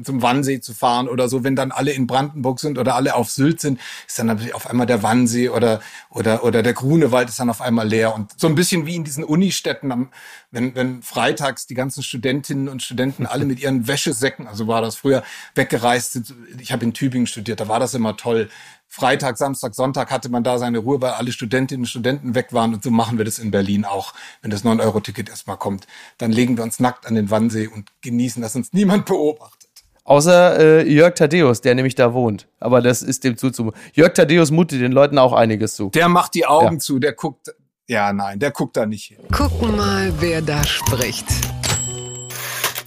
zum 0.05 0.23
Wannsee 0.23 0.61
zu 0.61 0.75
fahren 0.75 1.09
oder 1.09 1.29
so. 1.29 1.43
Wenn 1.43 1.57
dann 1.57 1.73
alle 1.73 1.93
in 1.93 2.07
Brandenburg 2.07 2.61
sind 2.61 2.79
oder 2.79 2.95
alle 2.95 3.15
auf 3.15 3.31
Sylt 3.31 3.61
sind, 3.61 3.81
ist 4.07 4.19
dann 4.19 4.27
natürlich 4.27 4.55
auf 4.55 4.69
einmal 4.69 4.87
der 4.87 5.03
Wannsee 5.03 5.49
oder, 5.49 5.81
oder, 6.11 6.45
oder 6.45 6.63
der 6.63 6.75
Grunewald 6.75 7.29
ist 7.29 7.41
dann 7.41 7.51
auf 7.51 7.61
einmal 7.61 7.89
leer. 7.89 8.15
Und 8.15 8.39
so 8.39 8.47
ein 8.47 8.55
bisschen 8.55 8.87
wie 8.87 8.97
in 8.97 9.05
diesen 9.05 9.25
Unistädten, 9.25 10.09
wenn, 10.51 10.75
wenn 10.75 11.03
freitags 11.03 11.67
die 11.67 11.75
ganzen 11.75 12.03
Studentinnen 12.03 12.69
und 12.69 12.83
Studenten 12.83 13.27
alle 13.27 13.47
mit 13.47 13.61
ihren 13.61 13.87
Wäschesäcken, 13.87 14.47
also 14.47 14.67
war 14.67 14.83
das 14.83 14.97
früher, 14.97 15.23
weggereist 15.55 16.13
sind. 16.13 16.35
Ich 16.59 16.73
habe 16.73 16.85
in 16.85 16.93
Tübingen 16.93 17.27
studiert, 17.27 17.61
da 17.61 17.69
war 17.69 17.81
das 17.81 17.95
immer 17.95 18.17
toll 18.17 18.51
Freitag, 18.93 19.39
Samstag, 19.39 19.77
Sonntag 19.77 20.11
hatte 20.11 20.29
man 20.29 20.43
da 20.43 20.59
seine 20.59 20.79
Ruhe, 20.79 21.01
weil 21.01 21.13
alle 21.13 21.31
Studentinnen 21.31 21.83
und 21.83 21.87
Studenten 21.87 22.35
weg 22.35 22.53
waren. 22.53 22.75
Und 22.75 22.83
so 22.83 22.91
machen 22.91 23.19
wir 23.19 23.25
das 23.25 23.39
in 23.39 23.53
Berlin 23.53 23.85
auch. 23.85 24.13
Wenn 24.43 24.51
das 24.51 24.65
9-Euro-Ticket 24.65 25.29
erstmal 25.29 25.57
kommt, 25.57 25.87
dann 26.19 26.33
legen 26.33 26.57
wir 26.57 26.65
uns 26.65 26.81
nackt 26.81 27.07
an 27.07 27.15
den 27.15 27.31
Wannsee 27.31 27.69
und 27.69 27.89
genießen, 28.03 28.43
dass 28.43 28.57
uns 28.57 28.73
niemand 28.73 29.07
beobachtet. 29.07 29.71
Außer 30.03 30.59
äh, 30.59 30.93
Jörg 30.93 31.15
Thaddeus, 31.15 31.61
der 31.61 31.77
nämlich 31.77 31.95
da 31.95 32.13
wohnt. 32.13 32.49
Aber 32.59 32.83
das 32.83 33.01
ist 33.03 33.23
dem 33.23 33.37
zuzumuten. 33.37 33.81
Jörg 33.93 34.13
Thaddeus 34.13 34.51
mutet 34.51 34.81
den 34.81 34.91
Leuten 34.91 35.19
auch 35.19 35.33
einiges 35.33 35.77
zu. 35.77 35.91
Der 35.91 36.09
macht 36.09 36.35
die 36.35 36.47
Augen 36.47 36.75
ja. 36.75 36.81
zu, 36.81 36.99
der 36.99 37.13
guckt. 37.13 37.55
Ja, 37.87 38.13
nein, 38.13 38.41
der 38.41 38.51
guckt 38.51 38.77
da 38.77 38.87
nicht 38.87 39.05
hin. 39.05 39.19
Gucken 39.31 39.77
mal, 39.77 40.13
wer 40.19 40.43
da 40.43 40.65
spricht. 40.65 41.27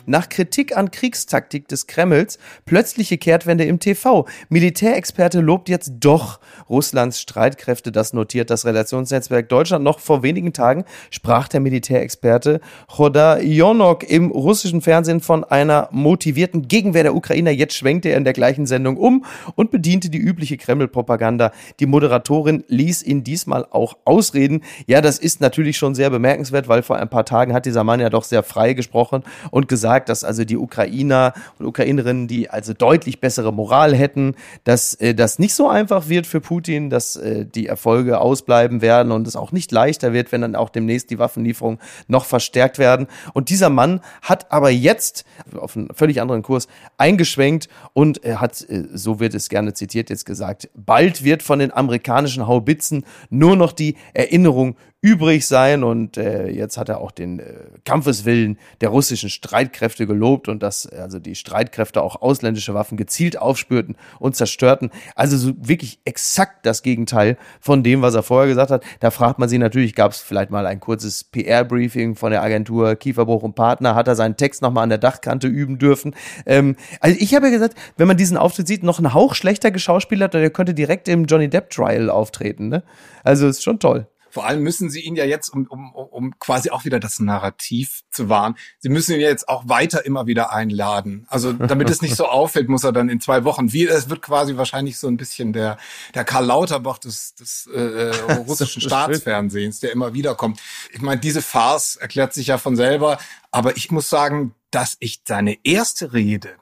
Nach 0.05 0.27
Kritik 0.27 0.75
an 0.75 0.91
Kriegstaktik 0.91 1.69
des 1.69 1.87
Kremls 1.87 2.37
plötzliche 2.65 3.17
Kehrtwende 3.17 3.63
im 3.63 3.79
TV. 3.79 4.27
Militärexperte 4.49 5.39
lobt 5.39 5.69
jetzt 5.69 5.93
doch 6.01 6.41
Russlands 6.69 7.21
Streitkräfte. 7.21 7.93
Das 7.93 8.11
notiert 8.11 8.49
das 8.49 8.65
Relationsnetzwerk 8.65 9.47
Deutschland. 9.47 9.85
Noch 9.85 9.99
vor 9.99 10.21
wenigen 10.21 10.51
Tagen 10.51 10.83
sprach 11.09 11.47
der 11.47 11.61
Militärexperte 11.61 12.59
Choda 12.93 13.39
Jonok 13.39 14.03
im 14.03 14.29
russischen 14.31 14.81
Fernsehen 14.81 15.21
von 15.21 15.45
einer 15.45 15.87
motivierten 15.91 16.67
Gegenwehr 16.67 17.03
der 17.03 17.15
Ukrainer. 17.15 17.51
Jetzt 17.51 17.75
schwenkte 17.75 18.09
er 18.09 18.17
in 18.17 18.25
der 18.25 18.33
gleichen 18.33 18.65
Sendung 18.65 18.97
um 18.97 19.23
und 19.55 19.71
bediente 19.71 20.09
die 20.09 20.17
übliche 20.17 20.57
Kreml-Propaganda. 20.57 21.53
Die 21.79 21.85
Moderatorin 21.85 22.65
ließ 22.67 23.03
ihn 23.03 23.23
diesmal 23.23 23.65
auch 23.71 23.95
ausreden. 24.03 24.63
Ja, 24.85 24.99
das 24.99 25.17
ist 25.17 25.39
natürlich 25.39 25.77
schon 25.77 25.95
sehr 25.95 26.09
bemerkenswert, 26.09 26.67
weil 26.67 26.83
vor 26.83 26.97
ein 26.97 27.09
paar 27.09 27.23
Tagen 27.23 27.53
hat 27.53 27.65
dieser 27.65 27.85
Mann 27.85 28.01
ja 28.01 28.09
doch 28.09 28.25
sehr 28.25 28.43
frei 28.43 28.73
gesprochen 28.73 29.23
und 29.49 29.69
gesagt, 29.69 29.92
dass 29.99 30.23
also 30.23 30.45
die 30.45 30.57
Ukrainer 30.57 31.33
und 31.59 31.65
Ukrainerinnen, 31.65 32.27
die 32.27 32.49
also 32.49 32.73
deutlich 32.73 33.19
bessere 33.19 33.53
Moral 33.53 33.95
hätten, 33.95 34.35
dass 34.63 34.93
äh, 34.95 35.15
das 35.15 35.39
nicht 35.39 35.53
so 35.53 35.69
einfach 35.69 36.09
wird 36.09 36.27
für 36.27 36.41
Putin, 36.41 36.89
dass 36.89 37.15
äh, 37.15 37.45
die 37.45 37.67
Erfolge 37.67 38.19
ausbleiben 38.19 38.81
werden 38.81 39.11
und 39.11 39.27
es 39.27 39.35
auch 39.35 39.51
nicht 39.51 39.71
leichter 39.71 40.13
wird, 40.13 40.31
wenn 40.31 40.41
dann 40.41 40.55
auch 40.55 40.69
demnächst 40.69 41.09
die 41.09 41.19
Waffenlieferungen 41.19 41.79
noch 42.07 42.25
verstärkt 42.25 42.79
werden. 42.79 43.07
Und 43.33 43.49
dieser 43.49 43.69
Mann 43.69 44.01
hat 44.21 44.51
aber 44.51 44.69
jetzt 44.69 45.25
auf 45.55 45.75
einen 45.75 45.89
völlig 45.93 46.21
anderen 46.21 46.43
Kurs 46.43 46.67
eingeschwenkt 46.97 47.69
und 47.93 48.23
er 48.23 48.41
hat, 48.41 48.61
äh, 48.69 48.83
so 48.93 49.19
wird 49.19 49.33
es 49.33 49.49
gerne 49.49 49.73
zitiert, 49.73 50.09
jetzt 50.09 50.25
gesagt, 50.25 50.69
bald 50.75 51.23
wird 51.23 51.43
von 51.43 51.59
den 51.59 51.71
amerikanischen 51.71 52.47
Haubitzen 52.47 53.05
nur 53.29 53.55
noch 53.55 53.71
die 53.71 53.95
Erinnerung 54.13 54.75
übrig 55.03 55.45
sein. 55.45 55.83
Und 55.83 56.17
äh, 56.17 56.47
jetzt 56.47 56.77
hat 56.77 56.89
er 56.89 57.01
auch 57.01 57.11
den 57.11 57.39
äh, 57.39 57.53
Kampfeswillen 57.83 58.57
der 58.81 58.89
russischen 58.89 59.29
Streitkräfte 59.29 60.07
gelobt 60.07 60.47
und 60.47 60.63
dass 60.63 60.87
also 60.87 61.19
die 61.19 61.35
Streitkräfte 61.35 62.01
auch 62.01 62.21
ausländische 62.21 62.73
Waffen 62.73 62.97
gezielt 62.97 63.37
aufspürten 63.37 63.97
und 64.19 64.35
zerstörten. 64.35 64.91
Also 65.15 65.37
so 65.37 65.51
wirklich 65.57 65.99
exakt 66.05 66.65
das 66.65 66.83
Gegenteil 66.83 67.37
von 67.59 67.83
dem, 67.83 68.01
was 68.01 68.15
er 68.15 68.23
vorher 68.23 68.47
gesagt 68.47 68.71
hat. 68.71 68.83
Da 69.01 69.11
fragt 69.11 69.39
man 69.39 69.49
sich 69.49 69.59
natürlich, 69.59 69.93
gab 69.93 70.13
es 70.13 70.21
vielleicht 70.21 70.51
mal 70.51 70.65
ein 70.65 70.79
kurzes 70.79 71.25
PR-Briefing 71.25 72.15
von 72.15 72.31
der 72.31 72.41
Agentur 72.41 72.95
Kieferbruch 72.95 73.43
und 73.43 73.55
Partner? 73.55 73.95
Hat 73.95 74.07
er 74.07 74.15
seinen 74.15 74.37
Text 74.37 74.61
nochmal 74.61 74.83
an 74.83 74.89
der 74.89 74.99
Dachkante 74.99 75.47
üben 75.47 75.79
dürfen? 75.79 76.15
Ähm, 76.45 76.77
also 77.01 77.17
ich 77.19 77.35
habe 77.35 77.47
ja 77.47 77.51
gesagt, 77.51 77.77
wenn 77.97 78.07
man 78.07 78.15
diesen 78.15 78.37
Auftritt 78.37 78.67
sieht, 78.67 78.83
noch 78.83 78.99
ein 78.99 79.13
Hauch 79.13 79.35
schlechter 79.35 79.69
geschauspielert, 79.69 80.33
der 80.33 80.49
könnte 80.49 80.73
direkt 80.73 81.09
im 81.09 81.25
Johnny 81.25 81.49
Depp 81.49 81.71
Trial 81.71 82.09
auftreten. 82.09 82.69
Ne? 82.69 82.83
Also 83.25 83.47
ist 83.47 83.63
schon 83.63 83.79
toll. 83.79 84.07
Vor 84.33 84.47
allem 84.47 84.63
müssen 84.63 84.89
sie 84.89 85.01
ihn 85.01 85.15
ja 85.15 85.25
jetzt, 85.25 85.49
um, 85.49 85.67
um, 85.67 85.93
um 85.93 86.39
quasi 86.39 86.71
auch 86.71 86.85
wieder 86.85 86.99
das 86.99 87.19
Narrativ 87.19 88.01
zu 88.09 88.29
wahren, 88.29 88.55
sie 88.79 88.89
müssen 88.89 89.13
ihn 89.13 89.19
jetzt 89.19 89.47
auch 89.47 89.69
weiter 89.69 90.07
immer 90.07 90.25
wieder 90.25 90.51
einladen. 90.51 91.27
Also 91.29 91.53
damit 91.53 91.87
es 91.91 92.01
nicht 92.01 92.15
so 92.15 92.25
auffällt, 92.27 92.67
muss 92.67 92.83
er 92.83 92.93
dann 92.93 93.09
in 93.09 93.21
zwei 93.21 93.43
Wochen, 93.43 93.73
wie 93.73 93.85
es 93.85 94.09
wird 94.09 94.23
quasi 94.23 94.57
wahrscheinlich 94.57 94.97
so 94.97 95.07
ein 95.07 95.17
bisschen 95.17 95.53
der, 95.53 95.77
der 96.15 96.23
Karl 96.23 96.47
Lauterbach 96.47 96.97
des, 96.97 97.35
des 97.35 97.69
äh, 97.71 97.79
äh 97.79 98.33
russischen 98.47 98.81
Staatsfernsehens, 98.81 99.81
der 99.81 99.91
immer 99.91 100.15
wieder 100.15 100.33
kommt. 100.33 100.59
Ich 100.91 101.01
meine, 101.01 101.21
diese 101.21 101.43
Farce 101.43 101.97
erklärt 101.97 102.33
sich 102.33 102.47
ja 102.47 102.57
von 102.57 102.75
selber, 102.75 103.19
aber 103.51 103.77
ich 103.77 103.91
muss 103.91 104.09
sagen, 104.09 104.55
dass 104.71 104.97
ich 104.99 105.21
seine 105.27 105.59
erste 105.63 106.13
Rede 106.13 106.55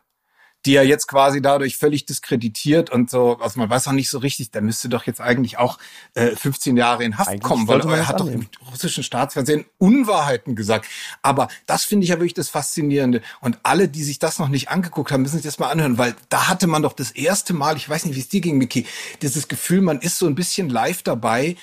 die 0.65 0.75
er 0.75 0.83
jetzt 0.83 1.07
quasi 1.07 1.41
dadurch 1.41 1.77
völlig 1.77 2.05
diskreditiert 2.05 2.89
und 2.89 3.09
so, 3.09 3.37
also 3.39 3.59
man 3.59 3.69
weiß 3.69 3.87
auch 3.87 3.93
nicht 3.93 4.09
so 4.09 4.19
richtig, 4.19 4.51
der 4.51 4.61
müsste 4.61 4.89
doch 4.89 5.05
jetzt 5.05 5.19
eigentlich 5.19 5.57
auch 5.57 5.79
äh, 6.13 6.35
15 6.35 6.77
Jahre 6.77 7.03
in 7.03 7.17
Haft 7.17 7.29
eigentlich 7.29 7.41
kommen, 7.41 7.67
weil 7.67 7.81
er 7.81 8.07
hat 8.07 8.21
annehmen. 8.21 8.47
doch 8.51 8.61
im 8.61 8.67
russischen 8.67 9.03
Staatsfernsehen 9.03 9.65
Unwahrheiten 9.77 10.55
gesagt. 10.55 10.87
Aber 11.21 11.47
das 11.65 11.85
finde 11.85 12.03
ich 12.03 12.09
ja 12.09 12.17
wirklich 12.17 12.33
das 12.33 12.49
Faszinierende. 12.49 13.21
Und 13.39 13.59
alle, 13.63 13.87
die 13.87 14.03
sich 14.03 14.19
das 14.19 14.37
noch 14.39 14.49
nicht 14.49 14.69
angeguckt 14.69 15.11
haben, 15.11 15.23
müssen 15.23 15.37
sich 15.37 15.45
das 15.45 15.59
mal 15.59 15.69
anhören, 15.69 15.97
weil 15.97 16.15
da 16.29 16.47
hatte 16.47 16.67
man 16.67 16.83
doch 16.83 16.93
das 16.93 17.11
erste 17.11 17.53
Mal, 17.53 17.77
ich 17.77 17.89
weiß 17.89 18.05
nicht, 18.05 18.15
wie 18.15 18.21
es 18.21 18.29
dir 18.29 18.41
ging, 18.41 18.57
Miki, 18.57 18.85
dieses 19.21 19.47
Gefühl, 19.47 19.81
man 19.81 19.99
ist 19.99 20.17
so 20.17 20.27
ein 20.27 20.35
bisschen 20.35 20.69
live 20.69 21.01
dabei, 21.01 21.55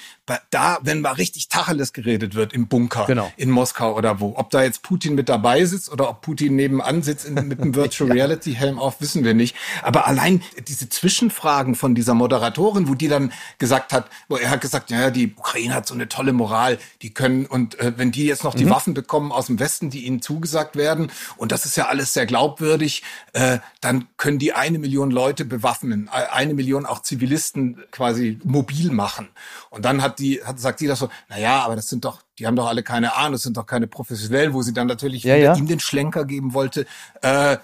da, 0.50 0.78
wenn 0.82 1.00
mal 1.00 1.12
richtig 1.12 1.48
Tacheles 1.48 1.92
geredet 1.92 2.34
wird 2.34 2.52
im 2.52 2.68
Bunker 2.68 3.06
genau. 3.06 3.32
in 3.36 3.50
Moskau 3.50 3.96
oder 3.96 4.20
wo. 4.20 4.34
Ob 4.36 4.50
da 4.50 4.62
jetzt 4.62 4.82
Putin 4.82 5.14
mit 5.14 5.28
dabei 5.28 5.64
sitzt 5.64 5.90
oder 5.90 6.08
ob 6.08 6.22
Putin 6.22 6.56
nebenan 6.56 7.02
sitzt 7.02 7.26
in, 7.26 7.34
mit 7.48 7.60
einem 7.60 7.74
Virtual 7.74 8.10
Reality 8.10 8.54
Helm 8.54 8.78
auf, 8.78 9.00
wissen 9.00 9.24
wir 9.24 9.34
nicht. 9.34 9.56
Aber 9.82 10.06
allein 10.06 10.42
diese 10.66 10.88
Zwischenfragen 10.88 11.74
von 11.74 11.94
dieser 11.94 12.14
Moderatorin, 12.14 12.88
wo 12.88 12.94
die 12.94 13.08
dann 13.08 13.32
gesagt 13.58 13.92
hat, 13.92 14.08
wo 14.28 14.36
er 14.36 14.50
hat 14.50 14.60
gesagt, 14.60 14.90
ja, 14.90 15.10
die 15.10 15.34
Ukraine 15.36 15.74
hat 15.74 15.86
so 15.86 15.94
eine 15.94 16.08
tolle 16.08 16.32
Moral, 16.32 16.78
die 17.02 17.12
können 17.14 17.46
und 17.46 17.78
äh, 17.78 17.92
wenn 17.96 18.12
die 18.12 18.26
jetzt 18.26 18.44
noch 18.44 18.54
die 18.54 18.64
mhm. 18.64 18.70
Waffen 18.70 18.94
bekommen 18.94 19.32
aus 19.32 19.46
dem 19.46 19.58
Westen, 19.58 19.90
die 19.90 20.06
ihnen 20.06 20.22
zugesagt 20.22 20.76
werden 20.76 21.10
und 21.36 21.52
das 21.52 21.64
ist 21.64 21.76
ja 21.76 21.86
alles 21.86 22.12
sehr 22.12 22.26
glaubwürdig, 22.26 23.02
äh, 23.32 23.58
dann 23.80 24.06
können 24.16 24.38
die 24.38 24.52
eine 24.52 24.78
Million 24.78 25.10
Leute 25.10 25.44
bewaffnen, 25.44 26.08
eine 26.08 26.54
Million 26.54 26.86
auch 26.86 27.02
Zivilisten 27.02 27.82
quasi 27.90 28.38
mobil 28.44 28.90
machen. 28.90 29.28
Und 29.70 29.84
dann 29.84 30.02
hat 30.02 30.17
die, 30.18 30.42
hat, 30.44 30.60
sagt 30.60 30.80
die 30.80 30.86
das 30.86 30.98
so, 30.98 31.08
na 31.28 31.38
ja, 31.38 31.60
aber 31.60 31.76
das 31.76 31.88
sind 31.88 32.04
doch, 32.04 32.22
die 32.38 32.46
haben 32.46 32.56
doch 32.56 32.66
alle 32.66 32.82
keine 32.82 33.14
Ahnung, 33.16 33.32
das 33.32 33.42
sind 33.42 33.56
doch 33.56 33.66
keine 33.66 33.86
Professionellen, 33.86 34.52
wo 34.52 34.62
sie 34.62 34.72
dann 34.72 34.86
natürlich 34.86 35.22
ja, 35.22 35.36
ja. 35.36 35.56
ihm 35.56 35.66
den 35.66 35.80
Schlenker 35.80 36.24
geben 36.24 36.54
wollte, 36.54 36.86
äh, 37.22 37.58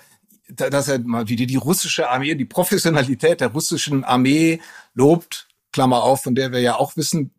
dass 0.48 0.88
er 0.88 0.98
mal 1.00 1.28
wieder 1.28 1.46
die 1.46 1.56
russische 1.56 2.10
Armee, 2.10 2.34
die 2.34 2.44
Professionalität 2.44 3.40
der 3.40 3.48
russischen 3.48 4.04
Armee 4.04 4.60
lobt, 4.94 5.48
Klammer 5.72 6.02
auf, 6.02 6.22
von 6.22 6.34
der 6.34 6.52
wir 6.52 6.60
ja 6.60 6.76
auch 6.76 6.96
wissen, 6.96 7.33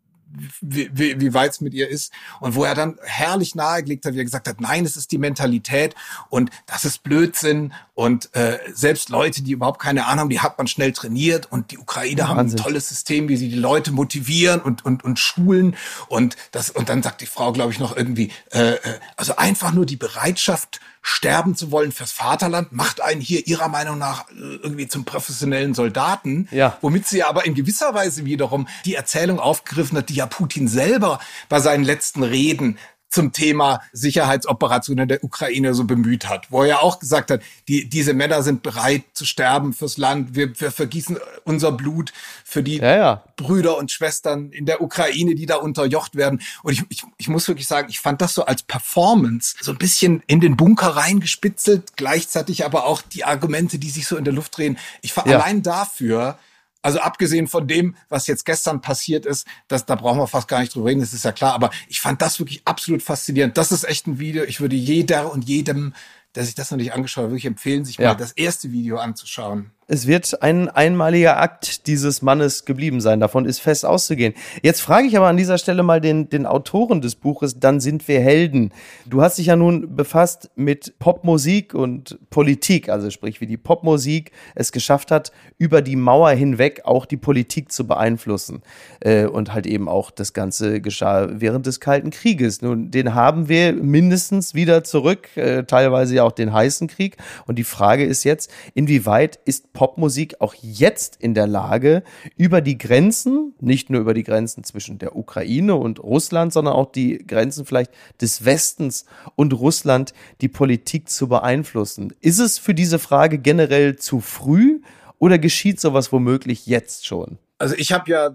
wie, 0.60 0.90
wie, 0.92 1.20
wie 1.20 1.34
weit 1.34 1.52
es 1.52 1.60
mit 1.60 1.74
ihr 1.74 1.88
ist. 1.88 2.12
Und 2.40 2.54
wo 2.54 2.64
er 2.64 2.74
dann 2.74 2.98
herrlich 3.02 3.54
nahegelegt 3.54 4.04
hat, 4.04 4.14
wie 4.14 4.18
er 4.18 4.24
gesagt 4.24 4.48
hat, 4.48 4.60
nein, 4.60 4.84
es 4.84 4.96
ist 4.96 5.12
die 5.12 5.18
Mentalität 5.18 5.94
und 6.28 6.50
das 6.66 6.84
ist 6.84 7.02
Blödsinn. 7.02 7.72
Und 7.94 8.34
äh, 8.34 8.58
selbst 8.72 9.08
Leute, 9.08 9.42
die 9.42 9.52
überhaupt 9.52 9.80
keine 9.80 10.06
Ahnung 10.06 10.20
haben, 10.20 10.30
die 10.30 10.40
hat 10.40 10.58
man 10.58 10.66
schnell 10.66 10.92
trainiert. 10.92 11.50
Und 11.50 11.70
die 11.70 11.78
Ukraine 11.78 12.20
ja, 12.20 12.28
haben 12.28 12.40
ein 12.40 12.56
tolles 12.56 12.88
System, 12.88 13.28
wie 13.28 13.36
sie 13.36 13.48
die 13.48 13.56
Leute 13.56 13.92
motivieren 13.92 14.60
und, 14.60 14.84
und, 14.84 15.04
und 15.04 15.18
schulen. 15.18 15.76
Und, 16.08 16.36
das, 16.52 16.70
und 16.70 16.88
dann 16.88 17.02
sagt 17.02 17.20
die 17.20 17.26
Frau, 17.26 17.52
glaube 17.52 17.72
ich, 17.72 17.78
noch 17.78 17.96
irgendwie, 17.96 18.30
äh, 18.52 18.72
äh 18.72 18.78
also 19.16 19.36
einfach 19.36 19.72
nur 19.72 19.86
die 19.86 19.96
Bereitschaft, 19.96 20.80
sterben 21.08 21.54
zu 21.54 21.70
wollen 21.70 21.92
fürs 21.92 22.10
Vaterland, 22.10 22.72
macht 22.72 23.00
einen 23.00 23.20
hier 23.20 23.46
ihrer 23.46 23.68
Meinung 23.68 23.96
nach 23.96 24.28
äh, 24.30 24.34
irgendwie 24.34 24.88
zum 24.88 25.04
professionellen 25.04 25.72
Soldaten. 25.72 26.48
Ja. 26.50 26.78
Womit 26.80 27.06
sie 27.06 27.22
aber 27.22 27.46
in 27.46 27.54
gewisser 27.54 27.94
Weise 27.94 28.24
wiederum 28.24 28.66
die 28.84 28.96
Erzählung 28.96 29.38
aufgegriffen 29.38 29.98
hat, 29.98 30.08
die 30.08 30.14
ja 30.14 30.26
Putin 30.26 30.66
selber 30.66 31.20
bei 31.48 31.60
seinen 31.60 31.84
letzten 31.84 32.24
Reden 32.24 32.76
zum 33.08 33.32
Thema 33.32 33.80
Sicherheitsoperationen 33.92 35.08
der 35.08 35.24
Ukraine 35.24 35.74
so 35.74 35.84
bemüht 35.84 36.28
hat, 36.28 36.50
wo 36.50 36.62
er 36.62 36.68
ja 36.68 36.78
auch 36.80 36.98
gesagt 36.98 37.30
hat, 37.30 37.40
die, 37.68 37.88
diese 37.88 38.14
Männer 38.14 38.42
sind 38.42 38.62
bereit 38.62 39.04
zu 39.14 39.24
sterben 39.24 39.72
fürs 39.72 39.96
Land, 39.96 40.34
wir, 40.34 40.58
wir 40.60 40.70
vergießen 40.70 41.18
unser 41.44 41.72
Blut 41.72 42.12
für 42.44 42.62
die 42.62 42.76
ja, 42.76 42.96
ja. 42.96 43.24
Brüder 43.36 43.78
und 43.78 43.90
Schwestern 43.90 44.50
in 44.50 44.66
der 44.66 44.82
Ukraine, 44.82 45.34
die 45.34 45.46
da 45.46 45.56
unterjocht 45.56 46.16
werden. 46.16 46.40
Und 46.62 46.72
ich, 46.72 46.82
ich, 46.88 47.04
ich 47.16 47.28
muss 47.28 47.48
wirklich 47.48 47.66
sagen, 47.66 47.88
ich 47.90 48.00
fand 48.00 48.20
das 48.20 48.34
so 48.34 48.44
als 48.44 48.62
Performance 48.62 49.56
so 49.60 49.72
ein 49.72 49.78
bisschen 49.78 50.22
in 50.26 50.40
den 50.40 50.56
Bunker 50.56 50.88
reingespitzelt, 50.88 51.96
gleichzeitig 51.96 52.64
aber 52.64 52.86
auch 52.86 53.02
die 53.02 53.24
Argumente, 53.24 53.78
die 53.78 53.90
sich 53.90 54.06
so 54.06 54.16
in 54.16 54.24
der 54.24 54.34
Luft 54.34 54.56
drehen. 54.56 54.78
Ich 55.00 55.16
war 55.16 55.26
ja. 55.26 55.38
allein 55.38 55.62
dafür, 55.62 56.38
also 56.86 57.00
abgesehen 57.00 57.48
von 57.48 57.66
dem, 57.66 57.96
was 58.08 58.28
jetzt 58.28 58.44
gestern 58.44 58.80
passiert 58.80 59.26
ist, 59.26 59.44
das, 59.66 59.86
da 59.86 59.96
brauchen 59.96 60.20
wir 60.20 60.28
fast 60.28 60.46
gar 60.46 60.60
nicht 60.60 60.72
drüber 60.72 60.86
reden, 60.86 61.00
das 61.00 61.12
ist 61.12 61.24
ja 61.24 61.32
klar. 61.32 61.52
Aber 61.52 61.70
ich 61.88 62.00
fand 62.00 62.22
das 62.22 62.38
wirklich 62.38 62.62
absolut 62.64 63.02
faszinierend. 63.02 63.58
Das 63.58 63.72
ist 63.72 63.82
echt 63.82 64.06
ein 64.06 64.20
Video. 64.20 64.44
Ich 64.44 64.60
würde 64.60 64.76
jeder 64.76 65.32
und 65.32 65.48
jedem, 65.48 65.94
der 66.36 66.44
sich 66.44 66.54
das 66.54 66.70
noch 66.70 66.78
nicht 66.78 66.92
angeschaut 66.92 67.24
hat, 67.24 67.30
wirklich 67.30 67.46
empfehlen, 67.46 67.84
sich 67.84 67.96
ja. 67.96 68.10
mal 68.10 68.14
das 68.14 68.30
erste 68.30 68.70
Video 68.70 68.98
anzuschauen. 68.98 69.72
Es 69.88 70.08
wird 70.08 70.42
ein 70.42 70.68
einmaliger 70.68 71.36
Akt 71.36 71.86
dieses 71.86 72.20
Mannes 72.20 72.64
geblieben 72.64 73.00
sein. 73.00 73.20
Davon 73.20 73.44
ist 73.44 73.60
fest 73.60 73.86
auszugehen. 73.86 74.34
Jetzt 74.60 74.80
frage 74.80 75.06
ich 75.06 75.16
aber 75.16 75.28
an 75.28 75.36
dieser 75.36 75.58
Stelle 75.58 75.84
mal 75.84 76.00
den, 76.00 76.28
den 76.28 76.44
Autoren 76.44 77.00
des 77.00 77.14
Buches, 77.14 77.60
dann 77.60 77.78
sind 77.78 78.08
wir 78.08 78.20
Helden. 78.20 78.72
Du 79.06 79.22
hast 79.22 79.38
dich 79.38 79.46
ja 79.46 79.54
nun 79.54 79.94
befasst 79.94 80.50
mit 80.56 80.98
Popmusik 80.98 81.72
und 81.72 82.18
Politik, 82.30 82.88
also 82.88 83.10
sprich, 83.10 83.40
wie 83.40 83.46
die 83.46 83.56
Popmusik 83.56 84.32
es 84.56 84.72
geschafft 84.72 85.12
hat, 85.12 85.30
über 85.56 85.82
die 85.82 85.94
Mauer 85.94 86.30
hinweg 86.30 86.80
auch 86.84 87.06
die 87.06 87.16
Politik 87.16 87.70
zu 87.70 87.86
beeinflussen. 87.86 88.62
Äh, 88.98 89.26
und 89.26 89.54
halt 89.54 89.66
eben 89.66 89.88
auch 89.88 90.10
das 90.10 90.32
Ganze 90.32 90.80
geschah 90.80 91.28
während 91.30 91.64
des 91.64 91.78
Kalten 91.78 92.10
Krieges. 92.10 92.60
Nun, 92.60 92.90
den 92.90 93.14
haben 93.14 93.48
wir 93.48 93.72
mindestens 93.72 94.52
wieder 94.52 94.82
zurück, 94.82 95.28
äh, 95.36 95.62
teilweise 95.62 96.16
ja 96.16 96.24
auch 96.24 96.32
den 96.32 96.52
heißen 96.52 96.88
Krieg. 96.88 97.18
Und 97.46 97.56
die 97.56 97.62
Frage 97.62 98.04
ist 98.04 98.24
jetzt, 98.24 98.50
inwieweit 98.74 99.38
ist 99.44 99.72
Popmusik 99.76 100.40
auch 100.40 100.54
jetzt 100.54 101.16
in 101.16 101.34
der 101.34 101.46
Lage, 101.46 102.02
über 102.38 102.62
die 102.62 102.78
Grenzen, 102.78 103.54
nicht 103.60 103.90
nur 103.90 104.00
über 104.00 104.14
die 104.14 104.22
Grenzen 104.22 104.64
zwischen 104.64 104.98
der 104.98 105.16
Ukraine 105.16 105.74
und 105.74 106.02
Russland, 106.02 106.54
sondern 106.54 106.72
auch 106.72 106.90
die 106.90 107.18
Grenzen 107.18 107.66
vielleicht 107.66 107.92
des 108.22 108.46
Westens 108.46 109.04
und 109.34 109.52
Russland, 109.52 110.14
die 110.40 110.48
Politik 110.48 111.10
zu 111.10 111.28
beeinflussen. 111.28 112.14
Ist 112.22 112.38
es 112.38 112.56
für 112.58 112.72
diese 112.72 112.98
Frage 112.98 113.38
generell 113.38 113.96
zu 113.96 114.20
früh 114.20 114.80
oder 115.18 115.38
geschieht 115.38 115.78
sowas 115.78 116.10
womöglich 116.10 116.66
jetzt 116.66 117.06
schon? 117.06 117.36
Also 117.58 117.74
ich 117.76 117.92
habe 117.92 118.10
ja 118.10 118.30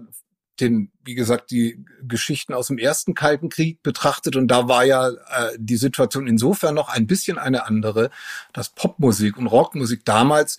den, 0.60 0.90
wie 1.04 1.14
gesagt, 1.14 1.50
die 1.50 1.84
Geschichten 2.02 2.52
aus 2.52 2.68
dem 2.68 2.78
ersten 2.78 3.14
Kalten 3.14 3.48
Krieg 3.48 3.82
betrachtet. 3.82 4.36
Und 4.36 4.48
da 4.48 4.68
war 4.68 4.84
ja 4.84 5.08
äh, 5.08 5.14
die 5.56 5.76
Situation 5.76 6.26
insofern 6.26 6.74
noch 6.74 6.88
ein 6.88 7.06
bisschen 7.06 7.38
eine 7.38 7.66
andere, 7.66 8.10
dass 8.52 8.68
Popmusik 8.68 9.38
und 9.38 9.46
Rockmusik 9.46 10.04
damals 10.04 10.58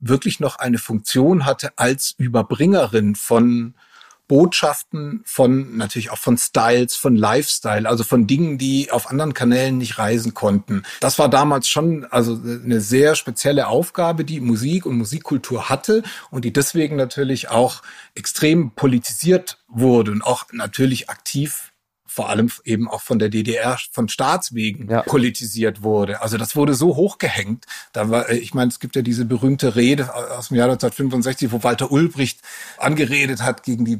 wirklich 0.00 0.40
noch 0.40 0.56
eine 0.56 0.78
Funktion 0.78 1.44
hatte 1.44 1.72
als 1.76 2.14
Überbringerin 2.16 3.14
von 3.14 3.74
Botschaften 4.26 5.22
von, 5.24 5.76
natürlich 5.76 6.10
auch 6.10 6.18
von 6.18 6.38
Styles, 6.38 6.96
von 6.96 7.14
Lifestyle, 7.16 7.88
also 7.88 8.04
von 8.04 8.26
Dingen, 8.26 8.56
die 8.56 8.90
auf 8.90 9.10
anderen 9.10 9.34
Kanälen 9.34 9.76
nicht 9.78 9.98
reisen 9.98 10.32
konnten. 10.34 10.82
Das 11.00 11.18
war 11.18 11.28
damals 11.28 11.68
schon 11.68 12.04
also 12.06 12.40
eine 12.42 12.80
sehr 12.80 13.14
spezielle 13.14 13.66
Aufgabe, 13.66 14.24
die 14.24 14.40
Musik 14.40 14.86
und 14.86 14.96
Musikkultur 14.96 15.68
hatte 15.68 16.02
und 16.30 16.44
die 16.44 16.52
deswegen 16.52 16.96
natürlich 16.96 17.50
auch 17.50 17.82
extrem 18.14 18.70
politisiert 18.70 19.58
wurde 19.68 20.12
und 20.12 20.22
auch 20.22 20.46
natürlich 20.52 21.10
aktiv 21.10 21.73
vor 22.14 22.28
allem 22.28 22.48
eben 22.64 22.88
auch 22.88 23.00
von 23.02 23.18
der 23.18 23.28
DDR 23.28 23.76
von 23.90 24.08
Staatswegen 24.08 24.88
ja. 24.88 25.02
politisiert 25.02 25.82
wurde. 25.82 26.22
Also 26.22 26.38
das 26.38 26.54
wurde 26.54 26.74
so 26.74 26.94
hochgehängt. 26.94 27.64
Da 27.92 28.08
war, 28.08 28.28
äh, 28.28 28.36
ich 28.36 28.54
meine, 28.54 28.68
es 28.68 28.78
gibt 28.78 28.94
ja 28.94 29.02
diese 29.02 29.24
berühmte 29.24 29.74
Rede 29.74 30.14
aus 30.14 30.48
dem 30.48 30.58
Jahr 30.58 30.68
1965, 30.68 31.50
wo 31.50 31.64
Walter 31.64 31.90
Ulbricht 31.90 32.38
angeredet 32.78 33.42
hat 33.42 33.64
gegen 33.64 33.84
die 33.84 33.94
äh, 33.94 33.98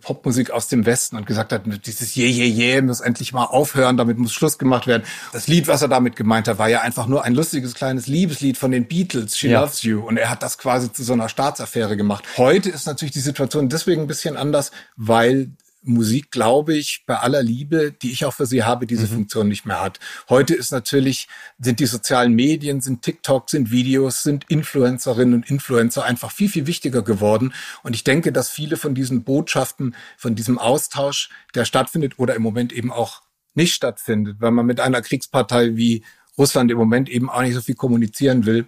Popmusik 0.00 0.52
aus 0.52 0.68
dem 0.68 0.86
Westen 0.86 1.16
und 1.16 1.26
gesagt 1.26 1.52
hat, 1.52 1.62
dieses 1.86 2.14
Je, 2.14 2.28
Je, 2.28 2.44
Je 2.44 2.82
muss 2.82 3.00
endlich 3.00 3.32
mal 3.32 3.46
aufhören, 3.46 3.96
damit 3.96 4.16
muss 4.16 4.32
Schluss 4.32 4.58
gemacht 4.58 4.86
werden. 4.86 5.02
Das 5.32 5.48
Lied, 5.48 5.66
was 5.66 5.82
er 5.82 5.88
damit 5.88 6.14
gemeint 6.14 6.46
hat, 6.46 6.58
war 6.58 6.68
ja 6.68 6.82
einfach 6.82 7.08
nur 7.08 7.24
ein 7.24 7.34
lustiges 7.34 7.74
kleines 7.74 8.06
Liebeslied 8.06 8.56
von 8.58 8.70
den 8.70 8.86
Beatles, 8.86 9.36
She 9.36 9.48
ja. 9.48 9.62
Loves 9.62 9.82
You. 9.82 10.06
Und 10.06 10.18
er 10.18 10.30
hat 10.30 10.44
das 10.44 10.56
quasi 10.56 10.92
zu 10.92 11.02
so 11.02 11.14
einer 11.14 11.28
Staatsaffäre 11.28 11.96
gemacht. 11.96 12.24
Heute 12.36 12.70
ist 12.70 12.86
natürlich 12.86 13.12
die 13.12 13.18
Situation 13.18 13.68
deswegen 13.68 14.02
ein 14.02 14.06
bisschen 14.06 14.36
anders, 14.36 14.70
weil 14.94 15.50
Musik, 15.86 16.30
glaube 16.30 16.76
ich, 16.76 17.04
bei 17.06 17.16
aller 17.16 17.42
Liebe, 17.42 17.92
die 17.92 18.12
ich 18.12 18.24
auch 18.24 18.34
für 18.34 18.46
sie 18.46 18.64
habe, 18.64 18.86
diese 18.86 19.06
mhm. 19.06 19.14
Funktion 19.16 19.48
nicht 19.48 19.66
mehr 19.66 19.80
hat. 19.80 20.00
Heute 20.28 20.54
ist 20.54 20.72
natürlich, 20.72 21.28
sind 21.58 21.80
die 21.80 21.86
sozialen 21.86 22.34
Medien, 22.34 22.80
sind 22.80 23.02
TikTok, 23.02 23.50
sind 23.50 23.70
Videos, 23.70 24.22
sind 24.22 24.44
Influencerinnen 24.48 25.34
und 25.34 25.50
Influencer 25.50 26.04
einfach 26.04 26.30
viel, 26.30 26.48
viel 26.48 26.66
wichtiger 26.66 27.02
geworden. 27.02 27.54
Und 27.82 27.94
ich 27.94 28.04
denke, 28.04 28.32
dass 28.32 28.50
viele 28.50 28.76
von 28.76 28.94
diesen 28.94 29.24
Botschaften, 29.24 29.94
von 30.16 30.34
diesem 30.34 30.58
Austausch, 30.58 31.30
der 31.54 31.64
stattfindet 31.64 32.18
oder 32.18 32.34
im 32.34 32.42
Moment 32.42 32.72
eben 32.72 32.92
auch 32.92 33.22
nicht 33.54 33.74
stattfindet, 33.74 34.36
weil 34.40 34.50
man 34.50 34.66
mit 34.66 34.80
einer 34.80 35.02
Kriegspartei 35.02 35.76
wie 35.76 36.04
Russland 36.36 36.70
im 36.70 36.78
Moment 36.78 37.08
eben 37.08 37.30
auch 37.30 37.42
nicht 37.42 37.54
so 37.54 37.60
viel 37.60 37.74
kommunizieren 37.74 38.44
will, 38.44 38.66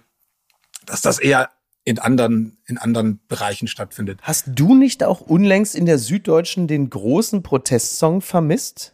dass 0.85 1.01
das 1.01 1.19
eher 1.19 1.49
in 1.89 1.97
anderen, 1.97 2.55
in 2.67 2.77
anderen 2.77 3.19
Bereichen 3.27 3.67
stattfindet. 3.67 4.19
Hast 4.21 4.45
du 4.53 4.75
nicht 4.75 5.03
auch 5.03 5.21
unlängst 5.21 5.73
in 5.73 5.87
der 5.87 5.97
Süddeutschen 5.97 6.67
den 6.67 6.91
großen 6.91 7.41
Protestsong 7.41 8.21
vermisst? 8.21 8.93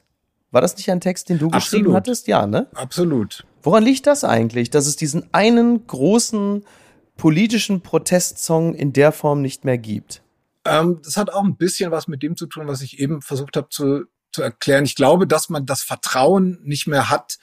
War 0.51 0.61
das 0.61 0.77
nicht 0.77 0.89
ein 0.89 1.01
Text, 1.01 1.27
den 1.27 1.37
du 1.37 1.47
Absolut. 1.47 1.63
geschrieben 1.63 1.93
hattest? 1.93 2.27
Ja, 2.27 2.47
ne? 2.47 2.67
Absolut. 2.73 3.45
Woran 3.63 3.83
liegt 3.83 4.07
das 4.07 4.23
eigentlich, 4.23 4.69
dass 4.69 4.87
es 4.87 4.95
diesen 4.95 5.27
einen 5.33 5.85
großen 5.85 6.63
politischen 7.17 7.81
Protestsong 7.81 8.73
in 8.73 8.93
der 8.93 9.11
Form 9.11 9.41
nicht 9.41 9.65
mehr 9.65 9.77
gibt? 9.77 10.21
Ähm, 10.63 11.01
das 11.03 11.17
hat 11.17 11.29
auch 11.33 11.43
ein 11.43 11.57
bisschen 11.57 11.91
was 11.91 12.07
mit 12.07 12.23
dem 12.23 12.37
zu 12.37 12.45
tun, 12.45 12.65
was 12.65 12.81
ich 12.81 12.99
eben 12.99 13.21
versucht 13.21 13.57
habe 13.57 13.67
zu, 13.67 14.05
zu 14.31 14.41
erklären. 14.41 14.85
Ich 14.85 14.95
glaube, 14.95 15.27
dass 15.27 15.49
man 15.49 15.65
das 15.65 15.83
Vertrauen 15.83 16.61
nicht 16.63 16.87
mehr 16.87 17.09
hat 17.09 17.39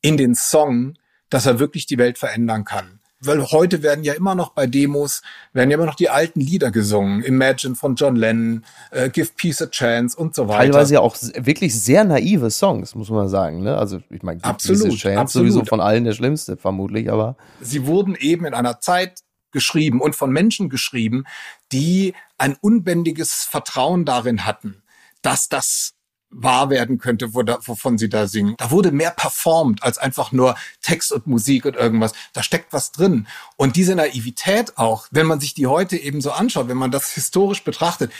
in 0.00 0.16
den 0.16 0.36
Song, 0.36 0.94
dass 1.28 1.44
er 1.44 1.58
wirklich 1.58 1.86
die 1.86 1.98
Welt 1.98 2.18
verändern 2.18 2.62
kann 2.64 3.00
weil 3.26 3.44
heute 3.50 3.82
werden 3.82 4.04
ja 4.04 4.14
immer 4.14 4.34
noch 4.34 4.50
bei 4.50 4.66
Demos, 4.66 5.22
werden 5.52 5.70
ja 5.70 5.76
immer 5.76 5.86
noch 5.86 5.94
die 5.94 6.08
alten 6.08 6.40
Lieder 6.40 6.70
gesungen. 6.70 7.22
Imagine 7.22 7.74
von 7.74 7.94
John 7.94 8.16
Lennon, 8.16 8.64
äh, 8.90 9.10
Give 9.10 9.28
Peace 9.36 9.62
a 9.62 9.66
Chance 9.66 10.16
und 10.16 10.34
so 10.34 10.48
weiter. 10.48 10.72
Teilweise 10.72 10.94
ja 10.94 11.00
auch 11.00 11.16
wirklich 11.36 11.80
sehr 11.80 12.04
naive 12.04 12.50
Songs, 12.50 12.94
muss 12.94 13.10
man 13.10 13.28
sagen. 13.28 13.62
Ne? 13.62 13.76
Also 13.76 14.00
ich 14.10 14.22
meine, 14.22 14.38
Give 14.38 14.48
absolut, 14.48 14.82
Peace 14.82 14.92
a 14.92 14.96
Chance 14.96 15.20
absolut. 15.20 15.52
sowieso 15.52 15.64
von 15.64 15.80
allen 15.80 16.04
der 16.04 16.12
schlimmste, 16.12 16.56
vermutlich, 16.56 17.10
aber. 17.10 17.36
Sie 17.60 17.86
wurden 17.86 18.14
eben 18.14 18.46
in 18.46 18.54
einer 18.54 18.80
Zeit 18.80 19.20
geschrieben 19.52 20.00
und 20.00 20.14
von 20.14 20.30
Menschen 20.30 20.68
geschrieben, 20.68 21.24
die 21.72 22.14
ein 22.38 22.56
unbändiges 22.60 23.44
Vertrauen 23.44 24.04
darin 24.04 24.44
hatten, 24.44 24.82
dass 25.22 25.48
das 25.48 25.95
wahr 26.42 26.70
werden 26.70 26.98
könnte, 26.98 27.34
wo 27.34 27.42
da, 27.42 27.58
wovon 27.64 27.98
sie 27.98 28.08
da 28.08 28.28
singen. 28.28 28.54
Da 28.58 28.70
wurde 28.70 28.92
mehr 28.92 29.10
performt 29.10 29.82
als 29.82 29.98
einfach 29.98 30.32
nur 30.32 30.56
Text 30.82 31.12
und 31.12 31.26
Musik 31.26 31.64
und 31.64 31.76
irgendwas. 31.76 32.12
Da 32.32 32.42
steckt 32.42 32.72
was 32.72 32.92
drin. 32.92 33.26
Und 33.56 33.76
diese 33.76 33.94
Naivität 33.94 34.76
auch, 34.78 35.06
wenn 35.10 35.26
man 35.26 35.40
sich 35.40 35.54
die 35.54 35.66
heute 35.66 35.96
eben 35.96 36.20
so 36.20 36.32
anschaut, 36.32 36.68
wenn 36.68 36.76
man 36.76 36.90
das 36.90 37.10
historisch 37.12 37.64
betrachtet, 37.64 38.12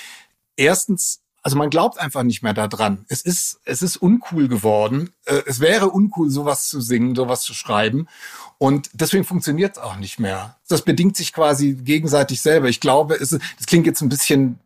erstens 0.57 1.21
also 1.47 1.59
man 1.59 1.71
glaubt 1.71 2.01
einfach 2.01 2.25
nicht 2.25 2.43
mehr 2.43 2.55
daran. 2.55 3.05
Es 3.07 3.21
ist, 3.21 3.61
es 3.65 3.81
ist 3.81 3.99
uncool 3.99 4.49
geworden. 4.49 5.11
Äh, 5.27 5.43
es 5.47 5.61
wäre 5.61 5.91
uncool, 5.91 6.29
sowas 6.29 6.67
zu 6.67 6.81
singen, 6.81 7.15
sowas 7.15 7.43
zu 7.43 7.55
schreiben. 7.55 8.09
Und 8.59 8.91
deswegen 8.95 9.23
funktioniert 9.23 9.77
es 9.77 9.83
auch 9.83 9.95
nicht 9.95 10.19
mehr. 10.19 10.57
Das 10.67 10.83
bedingt 10.83 11.17
sich 11.17 11.33
quasi 11.33 11.75
gegenseitig 11.75 12.41
selber. 12.41 12.69
Ich 12.69 12.81
glaube, 12.81 13.15
es, 13.15 13.31
das 13.31 13.67
klingt 13.69 13.87
jetzt 13.87 14.01
ein 14.01 14.09
bisschen 14.09 14.59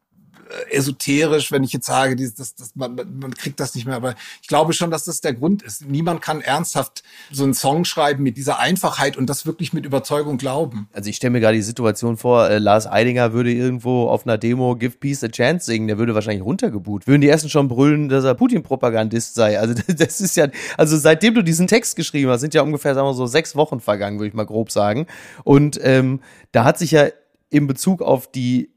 esoterisch, 0.70 1.52
wenn 1.52 1.64
ich 1.64 1.72
jetzt 1.72 1.86
sage, 1.86 2.16
das, 2.16 2.34
das, 2.34 2.54
das, 2.54 2.76
man, 2.76 2.94
man 2.94 3.34
kriegt 3.34 3.60
das 3.60 3.74
nicht 3.74 3.86
mehr. 3.86 3.96
Aber 3.96 4.14
ich 4.42 4.48
glaube 4.48 4.72
schon, 4.72 4.90
dass 4.90 5.04
das 5.04 5.20
der 5.20 5.34
Grund 5.34 5.62
ist. 5.62 5.86
Niemand 5.86 6.22
kann 6.22 6.40
ernsthaft 6.40 7.02
so 7.30 7.44
einen 7.44 7.54
Song 7.54 7.84
schreiben 7.84 8.22
mit 8.22 8.36
dieser 8.36 8.58
Einfachheit 8.58 9.16
und 9.16 9.28
das 9.28 9.46
wirklich 9.46 9.72
mit 9.72 9.84
Überzeugung 9.84 10.38
glauben. 10.38 10.88
Also 10.92 11.10
ich 11.10 11.16
stelle 11.16 11.32
mir 11.32 11.40
gerade 11.40 11.56
die 11.56 11.62
Situation 11.62 12.16
vor, 12.16 12.48
äh, 12.48 12.58
Lars 12.58 12.86
Eidinger 12.86 13.32
würde 13.32 13.52
irgendwo 13.52 14.08
auf 14.08 14.26
einer 14.26 14.38
Demo 14.38 14.76
Give 14.76 14.96
Peace 14.96 15.22
a 15.24 15.28
Chance 15.28 15.66
singen, 15.66 15.88
der 15.88 15.98
würde 15.98 16.14
wahrscheinlich 16.14 16.44
runtergebuht. 16.44 17.06
Würden 17.06 17.20
die 17.20 17.28
ersten 17.28 17.48
schon 17.48 17.68
brüllen, 17.68 18.08
dass 18.08 18.24
er 18.24 18.34
Putin-Propagandist 18.34 19.34
sei. 19.34 19.58
Also 19.58 19.74
das 19.88 20.20
ist 20.20 20.36
ja, 20.36 20.48
also 20.76 20.96
seitdem 20.96 21.34
du 21.34 21.42
diesen 21.42 21.66
Text 21.66 21.96
geschrieben 21.96 22.30
hast, 22.30 22.40
sind 22.40 22.54
ja 22.54 22.62
ungefähr, 22.62 22.94
sagen 22.94 23.06
wir 23.06 23.14
so, 23.14 23.26
sechs 23.26 23.56
Wochen 23.56 23.80
vergangen, 23.80 24.18
würde 24.18 24.28
ich 24.28 24.34
mal 24.34 24.46
grob 24.46 24.70
sagen. 24.70 25.06
Und 25.44 25.78
ähm, 25.82 26.20
da 26.52 26.64
hat 26.64 26.78
sich 26.78 26.90
ja 26.90 27.08
in 27.50 27.66
Bezug 27.66 28.00
auf 28.00 28.30
die 28.30 28.69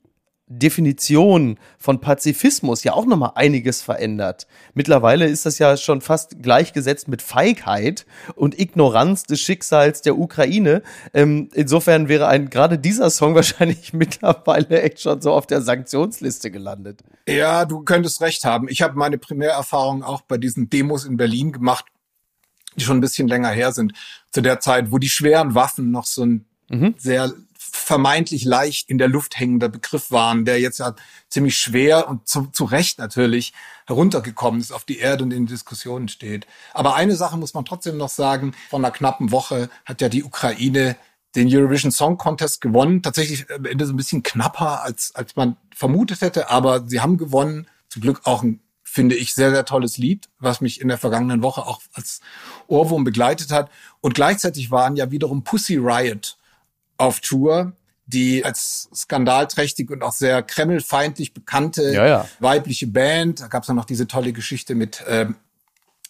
Definition 0.59 1.57
von 1.77 1.99
Pazifismus 1.99 2.83
ja 2.83 2.93
auch 2.93 3.05
nochmal 3.05 3.31
einiges 3.35 3.81
verändert. 3.81 4.47
Mittlerweile 4.73 5.25
ist 5.25 5.45
das 5.45 5.59
ja 5.59 5.77
schon 5.77 6.01
fast 6.01 6.41
gleichgesetzt 6.41 7.07
mit 7.07 7.21
Feigheit 7.21 8.05
und 8.35 8.59
Ignoranz 8.59 9.23
des 9.23 9.41
Schicksals 9.41 10.01
der 10.01 10.17
Ukraine. 10.17 10.83
Ähm, 11.13 11.49
insofern 11.53 12.07
wäre 12.07 12.27
ein 12.27 12.49
gerade 12.49 12.77
dieser 12.77 13.09
Song 13.09 13.35
wahrscheinlich 13.35 13.93
mittlerweile 13.93 14.81
echt 14.81 15.01
schon 15.01 15.21
so 15.21 15.33
auf 15.33 15.47
der 15.47 15.61
Sanktionsliste 15.61 16.51
gelandet. 16.51 17.03
Ja, 17.27 17.65
du 17.65 17.81
könntest 17.81 18.21
recht 18.21 18.43
haben. 18.43 18.67
Ich 18.69 18.81
habe 18.81 18.97
meine 18.97 19.17
Primärerfahrung 19.17 20.03
auch 20.03 20.21
bei 20.21 20.37
diesen 20.37 20.69
Demos 20.69 21.05
in 21.05 21.17
Berlin 21.17 21.51
gemacht, 21.51 21.85
die 22.75 22.83
schon 22.83 22.97
ein 22.97 23.01
bisschen 23.01 23.27
länger 23.27 23.49
her 23.49 23.71
sind. 23.71 23.93
Zu 24.31 24.41
der 24.41 24.59
Zeit, 24.59 24.91
wo 24.91 24.97
die 24.97 25.09
schweren 25.09 25.55
Waffen 25.55 25.91
noch 25.91 26.05
so 26.05 26.25
ein 26.25 26.45
mhm. 26.69 26.95
sehr 26.97 27.31
vermeintlich 27.75 28.45
leicht 28.45 28.89
in 28.89 28.99
der 28.99 29.07
Luft 29.07 29.39
hängender 29.39 29.67
Begriff 29.67 30.11
waren, 30.11 30.45
der 30.45 30.59
jetzt 30.59 30.77
ja 30.77 30.95
ziemlich 31.27 31.57
schwer 31.57 32.07
und 32.07 32.27
zu, 32.27 32.45
zu 32.47 32.65
Recht 32.65 32.99
natürlich 32.99 33.51
heruntergekommen 33.87 34.61
ist 34.61 34.71
auf 34.71 34.85
die 34.85 34.99
Erde 34.99 35.23
und 35.23 35.33
in 35.33 35.47
Diskussionen 35.47 36.07
steht. 36.07 36.45
Aber 36.73 36.95
eine 36.95 37.15
Sache 37.15 37.35
muss 37.35 37.55
man 37.55 37.65
trotzdem 37.65 37.97
noch 37.97 38.09
sagen, 38.09 38.53
von 38.69 38.85
einer 38.85 38.93
knappen 38.93 39.31
Woche 39.31 39.69
hat 39.85 40.01
ja 40.01 40.07
die 40.07 40.23
Ukraine 40.23 40.95
den 41.35 41.49
Eurovision 41.51 41.91
Song 41.91 42.17
Contest 42.17 42.61
gewonnen. 42.61 43.01
Tatsächlich 43.01 43.49
am 43.49 43.65
Ende 43.65 43.87
so 43.87 43.93
ein 43.93 43.97
bisschen 43.97 44.21
knapper, 44.21 44.83
als, 44.83 45.13
als 45.15 45.35
man 45.35 45.57
vermutet 45.75 46.21
hätte, 46.21 46.51
aber 46.51 46.87
sie 46.87 47.01
haben 47.01 47.17
gewonnen. 47.17 47.67
Zum 47.89 48.03
Glück 48.03 48.21
auch 48.25 48.43
ein, 48.43 48.61
finde 48.83 49.15
ich, 49.15 49.33
sehr, 49.33 49.49
sehr 49.49 49.65
tolles 49.65 49.97
Lied, 49.97 50.29
was 50.37 50.61
mich 50.61 50.79
in 50.79 50.89
der 50.89 50.99
vergangenen 50.99 51.41
Woche 51.41 51.65
auch 51.65 51.81
als 51.93 52.21
Ohrwurm 52.67 53.03
begleitet 53.03 53.51
hat. 53.51 53.71
Und 53.99 54.13
gleichzeitig 54.13 54.69
waren 54.69 54.95
ja 54.95 55.09
wiederum 55.09 55.43
Pussy 55.43 55.77
Riot 55.77 56.37
auf 56.97 57.19
Tour, 57.19 57.73
die 58.05 58.43
als 58.43 58.89
skandalträchtig 58.93 59.89
und 59.89 60.03
auch 60.03 60.11
sehr 60.11 60.43
kremlfeindlich 60.43 61.33
bekannte 61.33 61.93
ja, 61.93 62.05
ja. 62.05 62.29
weibliche 62.39 62.87
Band. 62.87 63.41
Da 63.41 63.47
gab 63.47 63.63
es 63.63 63.67
dann 63.67 63.75
noch 63.75 63.85
diese 63.85 64.07
tolle 64.07 64.33
Geschichte 64.33 64.75
mit 64.75 65.03
ähm, 65.07 65.35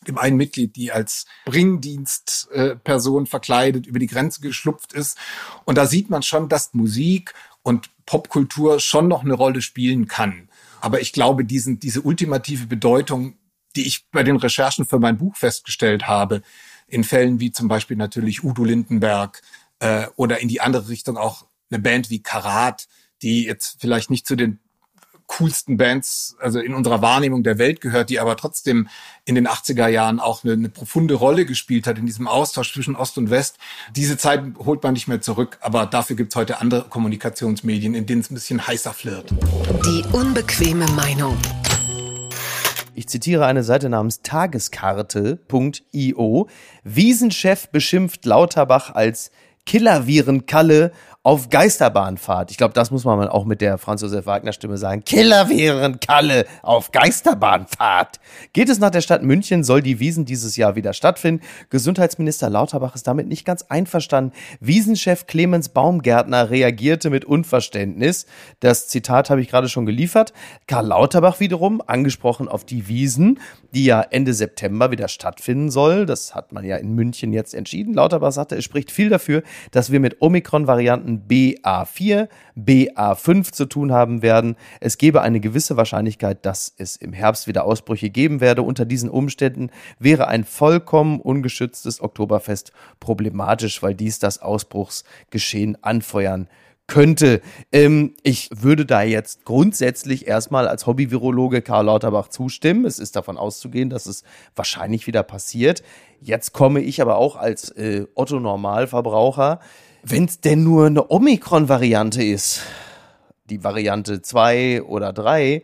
dem 0.08 0.18
einen 0.18 0.38
Mitglied, 0.38 0.76
die 0.76 0.92
als 0.92 1.26
Bringdienstperson 1.46 3.24
äh, 3.24 3.28
verkleidet 3.28 3.88
über 3.88 4.00
die 4.00 4.08
Grenze 4.08 4.42
geschlupft 4.42 4.94
ist. 4.94 5.18
Und 5.66 5.78
da 5.78 5.86
sieht 5.86 6.10
man 6.10 6.24
schon, 6.24 6.50
dass 6.50 6.74
Musik 6.74 7.34
und 7.62 7.90
Popkultur 8.06 8.80
schon 8.80 9.08
noch 9.08 9.24
eine 9.24 9.34
Rolle 9.34 9.62
spielen 9.62 10.08
kann. 10.08 10.50
Aber 10.82 11.00
ich 11.00 11.14
glaube, 11.14 11.46
diesen, 11.46 11.80
diese 11.80 12.02
ultimative 12.02 12.68
Bedeutung, 12.68 13.38
die 13.76 13.88
ich 13.88 14.06
bei 14.12 14.24
den 14.24 14.36
Recherchen 14.36 14.86
für 14.86 15.00
mein 15.00 15.18
Buch 15.18 15.38
festgestellt 15.38 16.08
habe, 16.08 16.42
in 16.88 17.04
Fällen 17.04 17.40
wie 17.40 17.52
zum 17.52 17.70
Beispiel 17.70 17.98
natürlich 17.98 18.44
Udo 18.44 18.66
Lindenberg, 18.66 19.42
äh, 19.84 20.08
oder 20.16 20.40
in 20.40 20.48
die 20.48 20.62
andere 20.62 20.88
Richtung 20.88 21.18
auch 21.18 21.46
eine 21.70 21.80
Band 21.80 22.10
wie 22.10 22.24
Karat, 22.24 22.88
die 23.22 23.46
jetzt 23.46 23.82
vielleicht 23.82 24.10
nicht 24.10 24.26
zu 24.26 24.38
den 24.38 24.60
coolsten 25.28 25.78
Bands, 25.78 26.36
also 26.40 26.60
in 26.60 26.74
unserer 26.74 27.02
Wahrnehmung 27.02 27.44
der 27.44 27.58
Welt 27.58 27.82
gehört, 27.82 28.10
die 28.10 28.20
aber 28.20 28.38
trotzdem 28.38 28.88
in 29.26 29.36
den 29.36 29.48
80er 29.48 29.88
Jahren 29.88 30.20
auch 30.20 30.44
eine, 30.44 30.54
eine 30.54 30.70
profunde 30.70 31.16
Rolle 31.16 31.46
gespielt 31.46 31.88
hat 31.88 31.98
in 31.98 32.06
diesem 32.06 32.28
Austausch 32.28 32.74
zwischen 32.74 32.96
Ost 32.96 33.18
und 33.18 33.30
West. 33.30 33.58
Diese 33.96 34.18
Zeit 34.18 34.44
holt 34.60 34.84
man 34.84 34.94
nicht 34.94 35.08
mehr 35.08 35.22
zurück, 35.22 35.58
aber 35.62 35.86
dafür 35.86 36.16
gibt's 36.16 36.36
heute 36.36 36.62
andere 36.62 36.84
Kommunikationsmedien, 36.84 37.96
in 37.96 38.06
denen 38.06 38.22
es 38.22 38.32
ein 38.32 38.36
bisschen 38.36 38.66
heißer 38.66 38.94
flirt. 38.94 39.34
Die 39.86 40.04
unbequeme 40.14 40.86
Meinung. 40.92 41.38
Ich 42.96 43.10
zitiere 43.10 43.48
eine 43.48 43.64
Seite 43.64 43.90
namens 43.90 44.22
tageskarte.io. 44.22 46.48
Wiesenchef 46.84 47.70
beschimpft 47.70 48.24
Lauterbach 48.26 48.92
als 48.92 49.32
Killervirenkalle 49.66 50.92
auf 51.26 51.50
Geisterbahnfahrt. 51.50 52.52
Ich 52.52 52.58
glaube, 52.58 52.74
das 52.74 52.92
muss 52.92 53.06
man 53.06 53.30
auch 53.30 53.46
mit 53.46 53.62
der 53.62 53.78
Franz 53.78 54.02
Josef 54.02 54.26
Wagner 54.26 54.52
Stimme 54.52 54.78
sagen. 54.78 55.06
Killer 55.06 55.48
wären 55.48 56.02
Kalle 56.02 56.46
auf 56.62 56.92
Geisterbahnfahrt. 56.92 58.20
Geht 58.52 58.68
es 58.68 58.78
nach 58.80 58.90
der 58.90 59.00
Stadt 59.00 59.24
München, 59.24 59.64
soll 59.64 59.82
die 59.82 60.02
Wiesen 60.02 60.26
dieses 60.26 60.58
Jahr 60.58 60.76
wieder 60.76 60.92
stattfinden. 60.92 61.42
Gesundheitsminister 61.70 62.50
Lauterbach 62.50 62.94
ist 62.96 63.08
damit 63.08 63.30
nicht 63.30 63.46
ganz 63.46 63.64
einverstanden. 63.70 64.34
Wiesenchef 64.60 65.26
Clemens 65.26 65.70
Baumgärtner 65.70 66.50
reagierte 66.50 67.10
mit 67.10 67.24
Unverständnis. 67.24 68.26
Das 68.60 68.90
Zitat 68.90 69.30
habe 69.30 69.40
ich 69.40 69.48
gerade 69.48 69.70
schon 69.70 69.86
geliefert. 69.86 70.34
Karl 70.68 70.88
Lauterbach 70.88 71.40
wiederum, 71.40 71.82
angesprochen 71.88 72.50
auf 72.50 72.66
die 72.66 72.90
Wiesen, 72.90 73.40
die 73.74 73.86
ja 73.86 74.02
Ende 74.02 74.34
September 74.34 74.92
wieder 74.92 75.08
stattfinden 75.08 75.72
soll. 75.72 76.06
Das 76.06 76.36
hat 76.36 76.52
man 76.52 76.66
ja 76.66 76.76
in 76.76 76.94
München 76.96 77.32
jetzt 77.32 77.54
entschieden. 77.54 77.94
Lauterbach 77.94 78.34
sagte, 78.34 78.58
es 78.58 78.66
spricht 78.66 78.92
viel 78.92 79.08
dafür, 79.08 79.42
dass 79.72 79.90
wir 79.90 80.02
mit 80.02 80.22
Omikron-Varianten 80.22 81.13
Varianten 81.14 81.28
BA4, 81.28 82.28
BA5 82.58 83.52
zu 83.52 83.66
tun 83.66 83.92
haben 83.92 84.22
werden. 84.22 84.56
Es 84.80 84.98
gebe 84.98 85.22
eine 85.22 85.40
gewisse 85.40 85.78
Wahrscheinlichkeit, 85.78 86.46
dass 86.46 86.74
es 86.78 86.96
im 86.96 87.14
Herbst 87.14 87.48
wieder 87.48 87.66
Ausbrüche 87.66 88.10
geben 88.10 88.42
werde. 88.42 88.62
Unter 88.62 88.86
diesen 88.86 89.10
Umständen 89.10 89.70
wäre 90.00 90.28
ein 90.28 90.44
vollkommen 90.44 91.20
ungeschütztes 91.20 92.02
Oktoberfest 92.02 92.72
problematisch, 93.00 93.82
weil 93.82 93.96
dies 93.96 94.20
das 94.20 94.42
Ausbruchsgeschehen 94.42 95.78
anfeuern 95.84 96.48
könnte. 96.86 97.42
Ähm, 97.72 98.14
ich 98.24 98.50
würde 98.54 98.86
da 98.86 99.04
jetzt 99.04 99.46
grundsätzlich 99.46 100.28
erstmal 100.28 100.68
als 100.68 100.86
Hobby-Virologe 100.86 101.62
Karl 101.62 101.86
Lauterbach 101.86 102.28
zustimmen. 102.28 102.86
Es 102.86 103.00
ist 103.00 103.16
davon 103.16 103.38
auszugehen, 103.38 103.90
dass 103.90 104.06
es 104.06 104.24
wahrscheinlich 104.56 105.08
wieder 105.08 105.24
passiert. 105.24 105.82
Jetzt 106.20 106.52
komme 106.52 106.82
ich 106.82 107.02
aber 107.02 107.16
auch 107.16 107.38
als 107.38 107.72
äh, 107.72 108.06
Otto-Normalverbraucher 108.16 109.60
wenn 110.04 110.26
es 110.26 110.42
denn 110.42 110.64
nur 110.64 110.86
eine 110.88 111.10
Omikron-Variante 111.10 112.24
ist, 112.24 112.62
die 113.50 113.64
Variante 113.64 114.22
2 114.22 114.84
oder 114.84 115.14
3, 115.14 115.64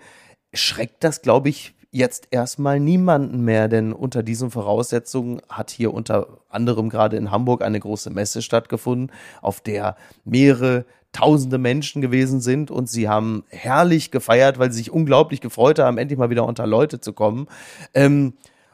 schreckt 0.54 1.04
das, 1.04 1.21
glaube 1.21 1.49
ich, 1.49 1.75
jetzt 1.91 2.30
erstmal 2.32 2.80
niemanden 2.80 3.43
mehr, 3.43 3.67
denn 3.67 3.91
unter 3.91 4.23
diesen 4.23 4.49
Voraussetzungen 4.49 5.41
hat 5.49 5.71
hier 5.71 5.93
unter 5.93 6.39
anderem 6.47 6.89
gerade 6.89 7.17
in 7.17 7.32
Hamburg 7.32 7.62
eine 7.63 7.80
große 7.80 8.12
Messe 8.12 8.41
stattgefunden, 8.41 9.12
auf 9.41 9.60
der 9.60 9.97
mehrere 10.23 10.86
tausende 11.12 11.58
Menschen 11.58 12.02
gewesen 12.02 12.39
sind 12.39 12.71
und 12.71 12.88
sie 12.88 13.10
haben 13.10 13.43
herrlich 13.49 14.12
gefeiert, 14.12 14.60
weil 14.60 14.71
sie 14.71 14.78
sich 14.78 14.91
unglaublich 14.91 15.41
gefreut 15.41 15.80
haben, 15.80 15.97
endlich 15.97 16.19
mal 16.19 16.30
wieder 16.30 16.45
unter 16.45 16.67
Leute 16.67 17.02
zu 17.02 17.13
kommen. 17.13 17.47
Ähm, 17.93 18.34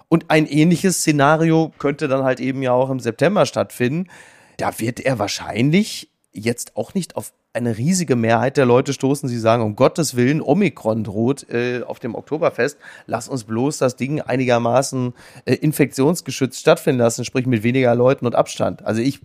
und 0.09 0.25
ein 0.29 0.45
ähnliches 0.45 0.97
Szenario 0.97 1.71
könnte 1.79 2.07
dann 2.07 2.23
halt 2.23 2.39
eben 2.39 2.61
ja 2.61 2.73
auch 2.73 2.89
im 2.89 2.99
September 2.99 3.45
stattfinden 3.45 4.07
da 4.57 4.79
wird 4.79 4.99
er 4.99 5.19
wahrscheinlich 5.19 6.09
jetzt 6.31 6.75
auch 6.75 6.93
nicht 6.93 7.15
auf 7.15 7.33
eine 7.53 7.77
riesige 7.77 8.15
Mehrheit 8.17 8.57
der 8.57 8.65
Leute 8.65 8.91
stoßen, 8.91 9.29
sie 9.29 9.39
sagen, 9.39 9.63
um 9.63 9.75
Gottes 9.75 10.15
Willen, 10.15 10.41
Omikron 10.41 11.05
droht 11.05 11.49
äh, 11.49 11.83
auf 11.83 11.99
dem 11.99 12.13
Oktoberfest, 12.13 12.77
lass 13.05 13.29
uns 13.29 13.45
bloß 13.45 13.77
das 13.77 13.95
Ding 13.95 14.19
einigermaßen 14.19 15.13
äh, 15.45 15.53
infektionsgeschützt 15.55 16.59
stattfinden 16.59 16.99
lassen, 16.99 17.23
sprich 17.23 17.45
mit 17.45 17.63
weniger 17.63 17.95
Leuten 17.95 18.25
und 18.25 18.35
Abstand. 18.35 18.85
Also 18.85 19.01
ich 19.01 19.21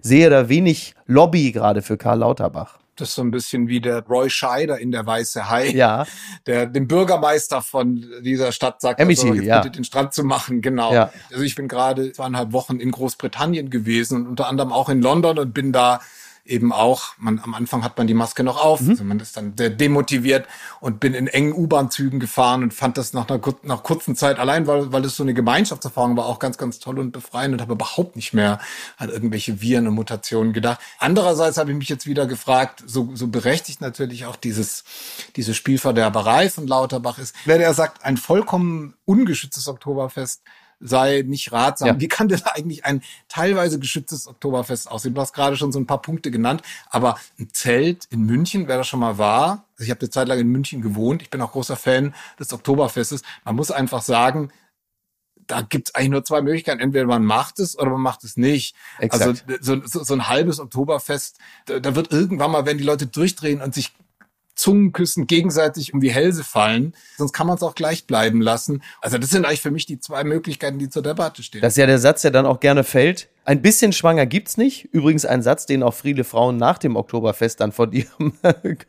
sehe 0.00 0.30
da 0.30 0.48
wenig 0.48 0.94
Lobby 1.06 1.52
gerade 1.52 1.82
für 1.82 1.98
Karl 1.98 2.20
Lauterbach. 2.20 2.78
Das 2.96 3.08
ist 3.10 3.14
so 3.16 3.22
ein 3.22 3.30
bisschen 3.30 3.68
wie 3.68 3.80
der 3.80 4.02
Roy 4.06 4.30
Scheider 4.30 4.78
in 4.78 4.92
der 4.92 5.04
Weiße 5.06 5.50
Hai, 5.50 5.70
ja. 5.70 6.06
der 6.46 6.66
dem 6.66 6.86
Bürgermeister 6.86 7.62
von 7.62 8.06
dieser 8.22 8.52
Stadt 8.52 8.80
sagt, 8.80 9.00
MEC, 9.00 9.08
also, 9.08 9.34
jetzt 9.34 9.44
ja. 9.44 9.60
bitte 9.60 9.78
den 9.78 9.84
Strand 9.84 10.14
zu 10.14 10.24
machen. 10.24 10.60
Genau. 10.60 10.92
Ja. 10.92 11.12
Also 11.30 11.42
ich 11.42 11.54
bin 11.54 11.68
gerade 11.68 12.12
zweieinhalb 12.12 12.52
Wochen 12.52 12.76
in 12.76 12.90
Großbritannien 12.90 13.70
gewesen 13.70 14.18
und 14.18 14.28
unter 14.28 14.48
anderem 14.48 14.72
auch 14.72 14.88
in 14.88 15.02
London 15.02 15.38
und 15.38 15.52
bin 15.54 15.72
da 15.72 16.00
eben 16.44 16.72
auch, 16.72 17.14
man, 17.18 17.40
am 17.42 17.54
Anfang 17.54 17.82
hat 17.82 17.96
man 17.96 18.06
die 18.06 18.14
Maske 18.14 18.44
noch 18.44 18.62
auf, 18.62 18.82
mhm. 18.82 18.90
also 18.90 19.04
man 19.04 19.18
ist 19.18 19.36
dann 19.36 19.54
sehr 19.56 19.70
demotiviert 19.70 20.46
und 20.80 21.00
bin 21.00 21.14
in 21.14 21.26
engen 21.26 21.54
U-Bahn-Zügen 21.54 22.20
gefahren 22.20 22.62
und 22.62 22.74
fand 22.74 22.98
das 22.98 23.14
nach 23.14 23.28
einer 23.28 23.40
nach 23.62 23.82
kurzen 23.82 24.14
Zeit 24.14 24.38
allein, 24.38 24.66
weil, 24.66 24.92
weil 24.92 25.04
es 25.06 25.16
so 25.16 25.22
eine 25.22 25.32
Gemeinschaftserfahrung 25.32 26.16
war, 26.16 26.26
auch 26.26 26.38
ganz, 26.38 26.58
ganz 26.58 26.78
toll 26.80 26.98
und 26.98 27.12
befreiend 27.12 27.54
und 27.54 27.60
habe 27.62 27.72
überhaupt 27.72 28.16
nicht 28.16 28.34
mehr 28.34 28.60
an 28.98 29.08
irgendwelche 29.08 29.62
Viren 29.62 29.86
und 29.86 29.94
Mutationen 29.94 30.52
gedacht. 30.52 30.80
Andererseits 30.98 31.56
habe 31.56 31.70
ich 31.70 31.78
mich 31.78 31.88
jetzt 31.88 32.06
wieder 32.06 32.26
gefragt, 32.26 32.82
so, 32.86 33.10
so 33.14 33.28
berechtigt 33.28 33.80
natürlich 33.80 34.26
auch 34.26 34.36
dieses, 34.36 34.84
diese 35.36 35.54
Spielverderberei 35.54 36.50
von 36.50 36.66
Lauterbach 36.66 37.18
ist, 37.18 37.34
wenn 37.46 37.62
er 37.62 37.72
sagt, 37.72 38.04
ein 38.04 38.18
vollkommen 38.18 38.94
ungeschütztes 39.06 39.66
Oktoberfest 39.66 40.42
sei 40.80 41.24
nicht 41.26 41.52
ratsam. 41.52 41.88
Ja. 41.88 42.00
Wie 42.00 42.08
kann 42.08 42.28
denn 42.28 42.42
eigentlich 42.44 42.84
ein 42.84 43.02
teilweise 43.28 43.78
geschütztes 43.78 44.26
Oktoberfest 44.26 44.90
aussehen? 44.90 45.14
Du 45.14 45.20
hast 45.20 45.32
gerade 45.32 45.56
schon 45.56 45.72
so 45.72 45.78
ein 45.78 45.86
paar 45.86 46.02
Punkte 46.02 46.30
genannt, 46.30 46.62
aber 46.90 47.16
ein 47.38 47.48
Zelt 47.52 48.06
in 48.10 48.22
München, 48.22 48.68
wer 48.68 48.78
das 48.78 48.86
schon 48.86 49.00
mal 49.00 49.18
war, 49.18 49.64
also 49.74 49.84
ich 49.84 49.90
habe 49.90 50.00
eine 50.00 50.10
Zeit 50.10 50.28
lang 50.28 50.38
in 50.38 50.48
München 50.48 50.82
gewohnt, 50.82 51.22
ich 51.22 51.30
bin 51.30 51.40
auch 51.40 51.52
großer 51.52 51.76
Fan 51.76 52.14
des 52.38 52.52
Oktoberfestes. 52.52 53.22
Man 53.44 53.56
muss 53.56 53.70
einfach 53.70 54.02
sagen, 54.02 54.50
da 55.46 55.60
gibt's 55.60 55.94
eigentlich 55.94 56.10
nur 56.10 56.24
zwei 56.24 56.42
Möglichkeiten. 56.42 56.80
Entweder 56.80 57.06
man 57.06 57.24
macht 57.24 57.58
es 57.58 57.78
oder 57.78 57.90
man 57.90 58.00
macht 58.00 58.24
es 58.24 58.36
nicht. 58.36 58.74
Exakt. 58.98 59.44
Also 59.46 59.58
so, 59.60 59.86
so, 59.86 60.04
so 60.04 60.14
ein 60.14 60.28
halbes 60.28 60.60
Oktoberfest, 60.60 61.38
da, 61.66 61.80
da 61.80 61.94
wird 61.94 62.12
irgendwann 62.12 62.50
mal, 62.50 62.66
wenn 62.66 62.78
die 62.78 62.84
Leute 62.84 63.06
durchdrehen 63.06 63.60
und 63.60 63.74
sich 63.74 63.92
Zungenküssen 64.54 65.26
gegenseitig 65.26 65.92
um 65.94 66.00
die 66.00 66.12
Hälse 66.12 66.44
fallen. 66.44 66.94
Sonst 67.16 67.32
kann 67.32 67.46
man 67.46 67.56
es 67.56 67.62
auch 67.62 67.74
gleich 67.74 68.06
bleiben 68.06 68.40
lassen. 68.40 68.82
Also 69.00 69.18
das 69.18 69.30
sind 69.30 69.44
eigentlich 69.44 69.60
für 69.60 69.70
mich 69.70 69.86
die 69.86 69.98
zwei 69.98 70.24
Möglichkeiten, 70.24 70.78
die 70.78 70.88
zur 70.88 71.02
Debatte 71.02 71.42
stehen. 71.42 71.60
Das 71.60 71.74
ist 71.74 71.78
ja 71.78 71.86
der 71.86 71.98
Satz, 71.98 72.22
der 72.22 72.30
dann 72.30 72.46
auch 72.46 72.60
gerne 72.60 72.84
fällt. 72.84 73.28
Ein 73.46 73.60
bisschen 73.60 73.92
schwanger 73.92 74.24
gibt's 74.24 74.56
nicht. 74.56 74.88
Übrigens 74.92 75.26
ein 75.26 75.42
Satz, 75.42 75.66
den 75.66 75.82
auch 75.82 75.92
viele 75.92 76.24
Frauen 76.24 76.56
nach 76.56 76.78
dem 76.78 76.96
Oktoberfest 76.96 77.60
dann 77.60 77.72
von 77.72 77.92
ihrem 77.92 78.32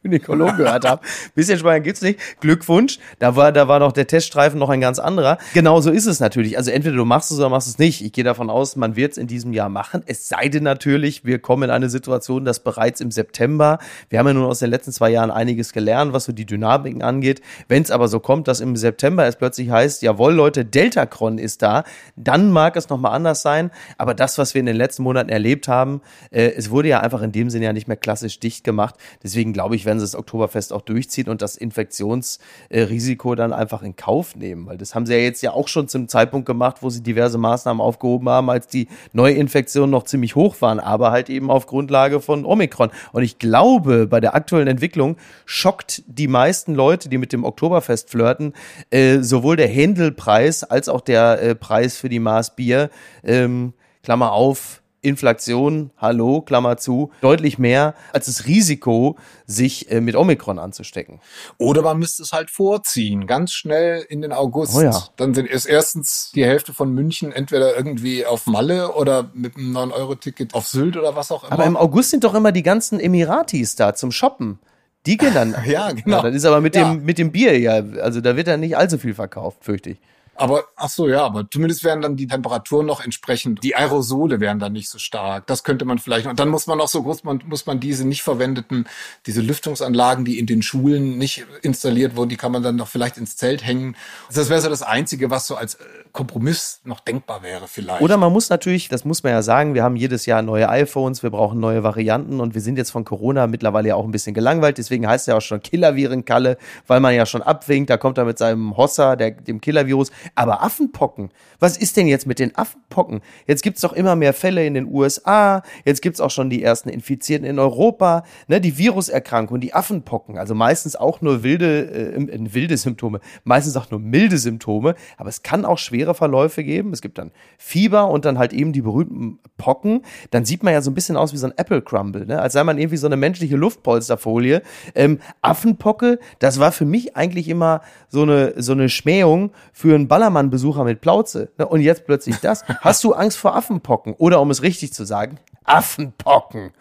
Gynäkologen 0.02 0.56
gehört 0.56 0.86
haben. 0.86 1.02
Bisschen 1.34 1.60
schwanger 1.60 1.82
gibt's 1.82 2.02
nicht. 2.02 2.20
Glückwunsch. 2.40 3.00
Da 3.20 3.36
war, 3.36 3.52
da 3.52 3.68
war 3.68 3.80
noch 3.80 3.92
der 3.92 4.08
Teststreifen 4.08 4.58
noch 4.58 4.70
ein 4.70 4.80
ganz 4.80 4.98
anderer. 4.98 5.40
Genauso 5.54 5.92
ist 5.92 6.06
es 6.06 6.22
natürlich. 6.22 6.58
Also 6.58 6.72
entweder 6.72 6.96
du 6.96 7.04
machst 7.04 7.32
es 7.32 7.38
oder 7.38 7.50
machst 7.50 7.68
es 7.68 7.80
nicht. 7.80 8.02
Ich 8.02 8.14
gehe 8.14 8.24
davon 8.24 8.50
aus, 8.50 8.78
man 8.78 8.96
wird 8.96 9.12
es 9.12 9.18
in 9.18 9.28
diesem 9.28 9.52
Jahr 9.52 9.68
machen. 9.68 10.04
Es 10.06 10.30
sei 10.30 10.48
denn 10.48 10.64
natürlich, 10.64 11.26
wir 11.26 11.40
kommen 11.40 11.64
in 11.64 11.70
eine 11.70 11.90
Situation, 11.90 12.46
dass 12.46 12.62
bereits 12.62 13.02
im 13.02 13.12
September, 13.12 13.80
wir 14.10 14.20
haben 14.20 14.28
ja 14.28 14.34
nun 14.34 14.46
aus 14.46 14.60
den 14.60 14.70
letzten 14.70 14.94
zwei 14.94 15.10
Jahren 15.10 15.32
einiges 15.32 15.74
gelernt, 15.74 16.14
was 16.14 16.24
so 16.24 16.32
die 16.32 16.46
Dynamiken 16.46 17.02
angeht. 17.02 17.42
Wenn 17.68 17.84
es 17.84 17.92
aber 17.92 18.08
so 18.08 18.22
kommt, 18.22 18.48
dass 18.48 18.62
im 18.62 18.78
September 18.78 19.26
es 19.26 19.36
plötzlich 19.36 19.70
heißt, 19.70 20.02
jawohl 20.02 20.34
Leute, 20.34 20.64
Deltacron 20.64 21.40
ist 21.40 21.62
da, 21.62 21.84
dann 22.16 22.52
mag 22.52 22.78
es 22.78 22.88
nochmal 22.88 23.12
anders 23.12 23.42
sein. 23.42 23.70
Aber 23.98 24.14
das, 24.14 24.38
was 24.38 24.45
was 24.46 24.54
wir 24.54 24.60
in 24.60 24.68
den 24.68 24.76
letzten 24.76 25.02
Monaten 25.02 25.30
erlebt 25.30 25.68
haben. 25.68 26.02
Äh, 26.30 26.52
es 26.56 26.70
wurde 26.70 26.88
ja 26.88 27.00
einfach 27.00 27.24
in 27.24 27.32
dem 27.32 27.50
Sinne 27.50 27.66
ja 27.66 27.74
nicht 27.74 27.88
mehr 27.88 27.98
klassisch 27.98 28.40
dicht 28.40 28.64
gemacht. 28.64 28.94
Deswegen 29.24 29.54
glaube 29.54 29.76
ich, 29.76 29.86
werden 29.86 29.98
sie 29.98 30.04
das 30.04 30.14
Oktoberfest 30.14 30.72
auch 30.72 30.82
durchziehen 30.82 31.30
und 31.30 31.42
das 31.42 31.56
Infektionsrisiko 31.56 33.34
dann 33.34 33.54
einfach 33.54 33.82
in 33.82 33.96
Kauf 33.96 34.36
nehmen. 34.36 34.68
Weil 34.68 34.78
das 34.78 34.94
haben 34.94 35.08
sie 35.08 35.14
ja 35.14 35.20
jetzt 35.20 35.42
ja 35.42 35.52
auch 35.52 35.68
schon 35.68 35.88
zum 35.88 36.08
Zeitpunkt 36.08 36.46
gemacht, 36.46 36.78
wo 36.82 36.92
sie 36.92 37.02
diverse 37.02 37.40
Maßnahmen 37.40 37.82
aufgehoben 37.82 38.30
haben, 38.30 38.52
als 38.52 38.68
die 38.68 38.88
Neuinfektionen 39.14 39.90
noch 39.90 40.04
ziemlich 40.04 40.36
hoch 40.36 40.58
waren, 40.62 40.80
aber 40.80 41.10
halt 41.10 41.32
eben 41.32 41.50
auf 41.50 41.66
Grundlage 41.66 42.22
von 42.22 42.46
Omikron. 42.46 42.92
Und 43.14 43.24
ich 43.24 43.40
glaube, 43.40 44.06
bei 44.06 44.20
der 44.20 44.36
aktuellen 44.36 44.68
Entwicklung 44.68 45.18
schockt 45.48 46.04
die 46.06 46.28
meisten 46.28 46.76
Leute, 46.76 47.10
die 47.10 47.18
mit 47.18 47.34
dem 47.34 47.46
Oktoberfest 47.46 48.12
flirten, 48.12 48.54
äh, 48.92 49.22
sowohl 49.22 49.56
der 49.56 49.70
Händelpreis 49.70 50.64
als 50.64 50.88
auch 50.88 51.02
der 51.02 51.42
äh, 51.42 51.56
Preis 51.56 51.98
für 51.98 52.10
die 52.10 52.20
Maß 52.20 52.56
Bier. 52.56 52.92
Ähm, 53.24 53.74
Klammer 54.06 54.34
auf, 54.34 54.84
Inflation, 55.02 55.90
hallo, 55.98 56.42
Klammer 56.42 56.78
zu, 56.78 57.12
deutlich 57.22 57.58
mehr 57.58 57.96
als 58.14 58.28
das 58.28 58.46
Risiko, 58.46 59.18
sich 59.48 59.92
äh, 59.92 60.00
mit 60.00 60.16
Omikron 60.16 60.60
anzustecken. 60.60 61.22
Oder 61.58 61.82
man 61.82 61.98
müsste 61.98 62.22
es 62.22 62.32
halt 62.32 62.52
vorziehen, 62.52 63.26
ganz 63.26 63.52
schnell 63.52 64.06
in 64.08 64.22
den 64.22 64.32
August. 64.32 64.76
Oh 64.76 64.82
ja. 64.82 65.08
Dann 65.16 65.34
sind 65.34 65.50
es 65.50 65.66
erstens 65.66 66.32
die 66.36 66.46
Hälfte 66.46 66.72
von 66.72 66.94
München 66.94 67.32
entweder 67.32 67.76
irgendwie 67.76 68.28
auf 68.28 68.46
Malle 68.46 68.94
oder 68.94 69.32
mit 69.34 69.58
einem 69.58 69.76
9-Euro-Ticket 69.76 70.54
auf 70.54 70.68
Sylt 70.68 70.98
oder 70.98 71.16
was 71.16 71.32
auch 71.32 71.46
immer. 71.46 71.54
Aber 71.54 71.66
im 71.66 71.78
August 71.78 72.12
sind 72.12 72.24
doch 72.24 72.36
immer 72.36 72.52
die 72.52 72.64
ganzen 72.64 73.00
Emiratis 73.00 73.76
da 73.76 73.96
zum 73.96 74.12
Shoppen. 74.12 74.60
Die 75.08 75.18
gehen 75.18 75.34
dann. 75.34 75.56
ja, 75.66 75.92
genau. 75.94 76.18
Ja, 76.18 76.22
das 76.22 76.36
ist 76.36 76.46
aber 76.46 76.62
mit, 76.62 76.76
ja. 76.76 76.92
dem, 76.92 77.06
mit 77.06 77.18
dem 77.18 77.32
Bier 77.32 77.60
ja. 77.60 77.82
Also 78.04 78.22
da 78.22 78.36
wird 78.36 78.46
dann 78.48 78.60
nicht 78.60 78.78
allzu 78.78 79.00
viel 79.00 79.16
verkauft, 79.16 79.64
fürchte 79.64 79.90
ich. 79.90 79.98
Aber 80.36 80.66
ach 80.76 80.90
so, 80.90 81.08
ja, 81.08 81.26
aber 81.26 81.50
zumindest 81.50 81.84
wären 81.84 82.02
dann 82.02 82.18
die 82.18 82.28
Temperaturen 82.28 82.86
noch 82.86 83.04
entsprechend. 83.04 83.64
Die 83.64 83.76
Aerosole 83.76 84.40
wären 84.40 84.60
dann 84.60 84.74
nicht 84.74 84.90
so 84.90 85.00
stark. 85.00 85.48
Das 85.48 85.64
könnte 85.64 85.86
man 85.86 85.98
vielleicht. 85.98 86.28
Und 86.28 86.40
dann 86.40 86.50
muss 86.50 86.68
man 86.68 86.82
auch 86.82 86.90
so 86.90 87.04
groß, 87.04 87.24
man, 87.24 87.42
muss 87.48 87.66
man 87.66 87.80
diese 87.80 88.06
nicht 88.06 88.22
verwendeten, 88.22 88.86
diese 89.26 89.42
Lüftungsanlagen, 89.42 90.26
die 90.26 90.38
in 90.38 90.46
den 90.46 90.62
Schulen 90.62 91.18
nicht 91.18 91.46
installiert 91.62 92.16
wurden, 92.16 92.30
die 92.30 92.38
kann 92.38 92.52
man 92.52 92.64
dann 92.64 92.76
noch 92.76 92.90
vielleicht 92.90 93.18
ins 93.18 93.38
Zelt 93.38 93.66
hängen. 93.66 93.96
Das 94.34 94.50
wäre 94.50 94.62
so 94.62 94.70
das 94.70 94.82
Einzige, 94.82 95.30
was 95.30 95.48
so 95.48 95.56
als 95.56 95.76
äh, 95.76 95.84
Kompromiss 96.16 96.80
noch 96.86 97.02
denkbar 97.02 97.44
wäre 97.44 97.68
vielleicht. 97.68 98.02
Oder 98.02 98.16
man 98.18 98.32
muss 98.32 98.50
natürlich, 98.50 98.88
das 98.88 99.04
muss 99.04 99.22
man 99.22 99.34
ja 99.34 99.42
sagen, 99.42 99.76
wir 99.76 99.84
haben 99.84 99.98
jedes 99.98 100.26
Jahr 100.26 100.42
neue 100.42 100.70
iPhones, 100.70 101.22
wir 101.22 101.30
brauchen 101.30 101.60
neue 101.60 101.84
Varianten 101.84 102.40
und 102.40 102.56
wir 102.56 102.62
sind 102.62 102.78
jetzt 102.78 102.90
von 102.90 103.04
Corona 103.04 103.48
mittlerweile 103.48 103.90
ja 103.90 103.96
auch 103.96 104.06
ein 104.06 104.12
bisschen 104.12 104.34
gelangweilt. 104.34 104.78
Deswegen 104.78 105.08
heißt 105.08 105.24
es 105.24 105.26
ja 105.28 105.38
auch 105.38 105.42
schon 105.42 105.62
Killer-Viren-Kalle, 105.62 106.58
weil 106.88 107.00
man 107.02 107.14
ja 107.14 107.26
schon 107.26 107.42
abwinkt. 107.42 107.90
Da 107.90 107.98
kommt 107.98 108.18
er 108.18 108.24
mit 108.24 108.38
seinem 108.38 108.78
Hossa, 108.78 109.18
der, 109.18 109.32
dem 109.32 109.60
Killer-Virus. 109.60 110.12
Aber 110.36 110.64
Affenpocken, 110.64 111.32
was 111.60 111.78
ist 111.78 111.98
denn 111.98 112.08
jetzt 112.08 112.26
mit 112.26 112.40
den 112.40 112.56
Affenpocken? 112.56 113.22
Jetzt 113.46 113.62
gibt's 113.62 113.82
doch 113.82 113.92
immer 113.92 114.16
mehr 114.16 114.34
Fälle 114.34 114.66
in 114.66 114.74
den 114.74 114.88
USA, 114.88 115.64
jetzt 115.84 116.02
gibt's 116.02 116.22
auch 116.22 116.32
schon 116.32 116.50
die 116.50 116.64
ersten 116.64 116.90
Infizierten 116.90 117.46
in 117.46 117.60
Europa, 117.60 118.24
ne, 118.48 118.62
die 118.62 118.78
Viruserkrankungen, 118.78 119.60
die 119.60 119.74
Affenpocken, 119.74 120.38
also 120.38 120.56
meistens 120.56 120.96
auch 120.96 121.20
nur 121.22 121.44
wilde, 121.44 122.16
äh, 122.16 122.54
wilde 122.54 122.78
Symptome, 122.78 123.20
meistens 123.44 123.76
auch 123.76 123.92
nur 123.92 124.00
milde 124.00 124.38
Symptome, 124.38 124.96
aber 125.18 125.30
es 125.30 125.44
kann 125.44 125.66
auch 125.66 125.78
schwere 125.78 126.05
Verläufe 126.14 126.64
geben. 126.64 126.94
Es 126.94 127.02
gibt 127.02 127.18
dann 127.18 127.32
Fieber 127.58 128.10
und 128.10 128.26
dann 128.26 128.38
halt 128.38 128.54
eben 128.54 128.74
die 128.74 128.82
berühmten 128.82 129.40
Pocken. 129.58 130.04
Dann 130.32 130.46
sieht 130.46 130.64
man 130.64 130.74
ja 130.74 130.82
so 130.82 130.92
ein 130.92 130.94
bisschen 130.94 131.18
aus 131.18 131.34
wie 131.34 131.38
so 131.38 131.48
ein 131.48 131.54
Apple 131.58 131.82
Crumble, 131.82 132.26
ne? 132.26 132.42
als 132.42 132.54
sei 132.54 132.64
man 132.64 132.78
irgendwie 132.78 132.98
so 132.98 133.08
eine 133.08 133.18
menschliche 133.18 133.56
Luftpolsterfolie. 133.56 134.62
Ähm, 134.94 135.20
Affenpocke, 135.42 136.20
das 136.40 136.60
war 136.60 136.72
für 136.72 136.86
mich 136.86 137.16
eigentlich 137.16 137.48
immer 137.48 137.82
so 138.10 138.24
eine, 138.24 138.62
so 138.62 138.74
eine 138.74 138.90
Schmähung 138.90 139.52
für 139.74 139.96
einen 139.96 140.08
Ballermann-Besucher 140.08 140.84
mit 140.84 141.02
Plauze. 141.02 141.50
Ne? 141.58 141.68
Und 141.68 141.82
jetzt 141.82 142.06
plötzlich 142.06 142.38
das. 142.38 142.64
Hast 142.82 143.04
du 143.04 143.14
Angst 143.14 143.38
vor 143.38 143.56
Affenpocken? 143.56 144.14
Oder 144.14 144.42
um 144.42 144.52
es 144.52 144.62
richtig 144.62 144.94
zu 144.94 145.06
sagen, 145.06 145.40
Affenpocken. 145.64 146.72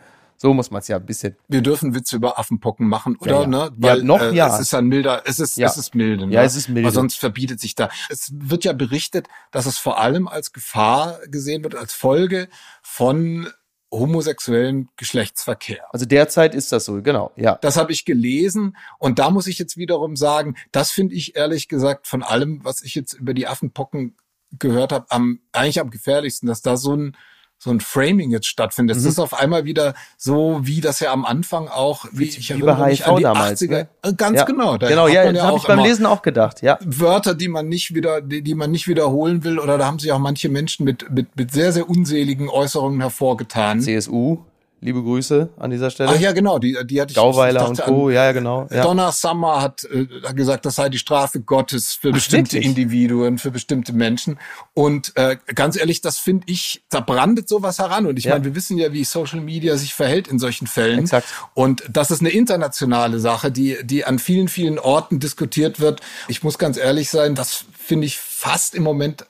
So 0.45 0.53
muss 0.53 0.71
man 0.71 0.81
es 0.81 0.89
ja 0.89 0.97
ein 0.99 1.07
bisschen. 1.07 1.37
Wir 1.49 1.63
dürfen 1.63 1.95
Witze 1.95 2.17
über 2.17 2.39
Affenpocken 2.39 2.87
machen, 2.87 3.17
oder? 3.17 3.31
Ja, 3.31 3.41
ja. 3.41 3.47
Ne? 3.47 3.73
Ja, 3.79 3.97
noch, 3.97 4.21
äh, 4.21 4.35
ja. 4.35 4.55
Es 4.55 4.61
ist 4.61 4.75
ein 4.75 4.85
milder, 4.89 5.23
es 5.25 5.41
ist, 5.41 5.57
Ja. 5.57 5.69
es 5.69 5.79
ist 5.79 5.95
milde. 5.95 6.27
Ne? 6.27 6.35
Ja, 6.35 6.43
es 6.43 6.55
ist 6.55 6.69
milde. 6.69 6.87
Aber 6.87 6.95
sonst 6.95 7.19
verbietet 7.19 7.61
sich 7.61 7.75
da. 7.75 7.89
Es 8.11 8.31
wird 8.31 8.63
ja 8.65 8.75
berichtet, 8.75 9.27
dass 9.53 9.65
es 9.65 9.79
vor 9.79 9.99
allem 9.99 10.29
als 10.29 10.53
Gefahr 10.53 11.19
gesehen 11.29 11.65
wird, 11.65 11.75
als 11.75 11.95
Folge 11.95 12.51
von 12.83 13.49
homosexuellen 13.91 14.91
Geschlechtsverkehr. 14.99 15.87
Also 15.95 16.05
derzeit 16.05 16.55
ist 16.55 16.73
das 16.73 16.85
so, 16.85 17.01
genau, 17.01 17.33
ja. 17.37 17.57
Das 17.63 17.79
habe 17.79 17.93
ich 17.93 18.05
gelesen 18.05 18.77
und 18.99 19.19
da 19.19 19.31
muss 19.31 19.47
ich 19.47 19.59
jetzt 19.59 19.79
wiederum 19.79 20.15
sagen, 20.15 20.57
das 20.73 20.91
finde 20.91 21.15
ich 21.15 21.37
ehrlich 21.37 21.69
gesagt 21.69 22.07
von 22.07 22.23
allem, 22.23 22.63
was 22.63 22.83
ich 22.83 22.95
jetzt 22.95 23.15
über 23.15 23.33
die 23.33 23.47
Affenpocken 23.47 24.15
gehört 24.59 24.93
habe, 24.93 25.07
am 25.09 25.41
eigentlich 25.53 25.81
am 25.81 25.89
gefährlichsten, 25.89 26.49
dass 26.49 26.61
da 26.61 26.77
so 26.77 26.95
ein 26.95 27.17
so 27.65 27.71
ein 27.71 27.81
Framing 27.81 28.31
jetzt 28.31 28.47
stattfindet. 28.47 28.97
Es 28.99 29.03
Mhm. 29.05 29.09
ist 29.09 29.19
auf 29.19 29.33
einmal 29.35 29.65
wieder 29.65 29.95
so, 30.19 30.61
wie 30.63 30.81
das 30.83 31.01
ja 31.01 31.13
am 31.13 31.25
Anfang 31.25 31.69
auch, 31.69 32.05
wie 32.13 32.25
ich 32.25 32.51
erinnere 32.51 32.87
mich 32.87 33.01
HIV 33.01 33.09
an 33.09 33.17
die 33.17 33.23
damals, 33.23 33.63
80er. 33.63 33.71
ne? 33.71 33.89
Äh, 34.03 34.13
Ganz 34.13 34.37
ja. 34.39 34.45
genau. 34.45 34.77
Da 34.77 34.89
genau, 34.89 35.09
ja, 35.09 35.25
das 35.25 35.35
ja 35.37 35.43
habe 35.47 35.57
ich 35.57 35.65
beim 35.67 35.79
Lesen 35.81 36.05
auch 36.07 36.21
gedacht, 36.23 36.61
ja. 36.63 36.79
Wörter, 36.85 37.35
die 37.35 37.49
man 37.49 37.67
nicht 37.69 37.95
wieder, 37.95 38.21
die, 38.21 38.43
die 38.43 38.55
man 38.55 38.71
nicht 38.71 38.87
wiederholen 38.87 39.45
will, 39.45 39.59
oder 39.59 39.79
da 39.79 39.87
haben 39.87 39.99
sich 39.99 40.13
auch 40.13 40.19
manche 40.19 40.49
Menschen 40.51 40.85
mit, 40.85 41.11
mit, 41.11 41.35
mit 41.37 41.53
sehr, 41.53 41.73
sehr 41.73 41.89
unseligen 41.89 42.49
Äußerungen 42.51 43.01
hervorgetan. 43.01 43.81
CSU, 43.81 44.39
liebe 44.85 45.03
Grüße 45.03 45.49
an 45.57 45.71
dieser 45.71 45.91
Stelle. 45.91 46.11
Ach 46.15 46.21
ja, 46.21 46.33
genau, 46.33 46.59
die, 46.59 46.77
die 46.85 47.01
hatte 47.01 47.13
ich. 47.13 47.17
Gauweiler 47.17 47.63
ich 47.63 47.69
und 47.69 47.79
dachte 47.79 47.91
Co., 47.91 48.11
ja, 48.11 48.27
ja, 48.27 48.33
genau. 48.33 48.69
Ja. 48.71 48.83
Donna 48.83 49.13
Summer 49.13 49.63
hat 49.63 49.85
äh, 49.85 50.07
gesagt, 50.35 50.67
das 50.67 50.75
sei 50.75 50.91
die 50.91 50.99
Strafe 50.99 51.41
Gottes 51.41 51.95
für 51.95 52.13
bestimmte 52.13 52.53
wirklich? 52.53 52.67
Individuen, 52.67 53.39
für 53.39 53.51
bestimmte 53.51 53.95
Menschen. 53.95 54.39
Und 54.75 55.17
äh, 55.17 55.39
ganz 55.55 55.79
ehrlich, 55.79 56.03
das 56.03 56.19
finde 56.19 56.45
ich, 56.49 56.85
da 56.91 57.01
brandet 57.01 57.49
sowas 57.49 57.79
heran. 57.79 58.05
Und 58.05 58.19
ich 58.19 58.27
Ja. 58.27 58.33
meine, 58.33 58.45
wir 58.45 58.55
wissen 58.55 58.77
ja, 58.77 58.93
wie 58.93 59.05
Social 59.05 59.41
Media 59.41 59.79
sich 59.79 59.95
verhält 59.95 60.29
in 60.29 60.39
solchen 60.39 60.67
Fällen. 60.67 61.01
Exakt. 61.01 61.29
Und 61.55 61.83
das 61.91 62.11
ist 62.11 62.21
eine 62.21 62.31
internationale 62.31 63.21
Sache, 63.21 63.51
die, 63.51 63.79
die 63.85 64.05
an 64.05 64.19
vielen, 64.19 64.49
vielen 64.49 64.79
Orten 64.79 65.19
diskutiert 65.19 65.81
wird. 65.81 66.03
Ich 66.29 66.43
muss 66.43 66.59
ganz 66.59 66.77
ehrlich 66.77 67.09
sein, 67.09 67.35
das 67.35 67.65
finde 67.73 68.07
ich 68.07 68.19
fast 68.19 68.75
im 68.75 68.83
Moment 68.83 69.25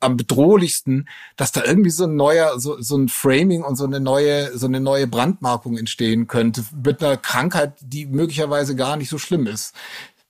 am 0.00 0.16
bedrohlichsten, 0.16 1.08
dass 1.36 1.52
da 1.52 1.64
irgendwie 1.64 1.90
so 1.90 2.04
ein 2.04 2.16
neuer, 2.16 2.58
so, 2.60 2.80
so 2.80 2.96
ein 2.96 3.08
Framing 3.08 3.62
und 3.62 3.76
so 3.76 3.84
eine 3.84 4.00
neue, 4.00 4.56
so 4.56 4.66
eine 4.66 4.80
neue 4.80 5.06
Brandmarkung 5.06 5.76
entstehen 5.76 6.26
könnte 6.26 6.64
mit 6.84 7.02
einer 7.02 7.16
Krankheit, 7.16 7.74
die 7.80 8.06
möglicherweise 8.06 8.76
gar 8.76 8.96
nicht 8.96 9.08
so 9.08 9.18
schlimm 9.18 9.46
ist, 9.46 9.74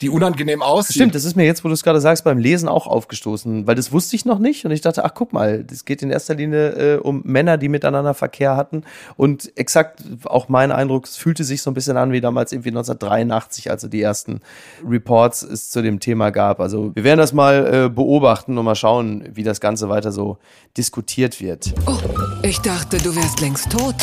die 0.01 0.11
unangenehm 0.11 0.63
aussieht. 0.63 0.95
Stimmt, 0.95 1.15
das 1.15 1.25
ist 1.25 1.35
mir 1.35 1.45
jetzt, 1.45 1.65
wo 1.65 1.69
du 1.69 1.75
es 1.75 1.83
gerade 1.83 2.01
sagst, 2.01 2.23
beim 2.23 2.39
Lesen 2.39 2.69
auch 2.69 2.87
aufgestoßen, 2.87 3.67
weil 3.67 3.75
das 3.75 3.91
wusste 3.91 4.15
ich 4.15 4.25
noch 4.25 4.39
nicht 4.39 4.65
und 4.65 4.71
ich 4.71 4.81
dachte, 4.81 5.05
ach 5.05 5.13
guck 5.15 5.33
mal, 5.33 5.65
das 5.65 5.85
geht 5.85 6.03
in 6.03 6.11
erster 6.11 6.37
Linie 6.37 6.95
äh, 6.95 6.97
um 6.99 7.23
Männer, 7.25 7.57
die 7.57 7.69
miteinander 7.69 8.15
Verkehr 8.15 8.57
hatten 8.57 8.85
und 9.17 9.51
exakt 9.57 10.03
auch 10.25 10.49
mein 10.49 10.71
Eindruck, 10.71 11.07
es 11.07 11.17
fühlte 11.17 11.43
sich 11.43 11.63
so 11.63 11.71
ein 11.71 11.75
bisschen 11.75 11.97
an 11.97 12.13
wie 12.13 12.21
damals 12.21 12.53
irgendwie 12.53 12.71
1983, 12.71 13.71
als 13.71 13.83
es 13.83 13.91
die 13.91 14.01
ersten 14.01 14.41
Reports 14.87 15.43
es 15.43 15.71
zu 15.71 15.83
dem 15.83 15.99
Thema 15.99 16.31
gab. 16.31 16.61
Also 16.61 16.95
wir 16.95 17.03
werden 17.03 17.19
das 17.19 17.33
mal 17.33 17.87
äh, 17.87 17.89
beobachten 17.89 18.57
und 18.57 18.65
mal 18.65 18.77
schauen, 18.77 19.29
wie 19.33 19.43
das 19.43 19.61
Ganze 19.61 19.89
weiter 19.89 20.13
so 20.13 20.39
diskutiert 20.77 21.41
wird. 21.41 21.75
Oh, 21.87 21.99
ich 22.45 22.61
dachte, 22.61 22.99
du 22.99 23.17
wärst 23.17 23.41
längst 23.41 23.71
tot. 23.73 23.97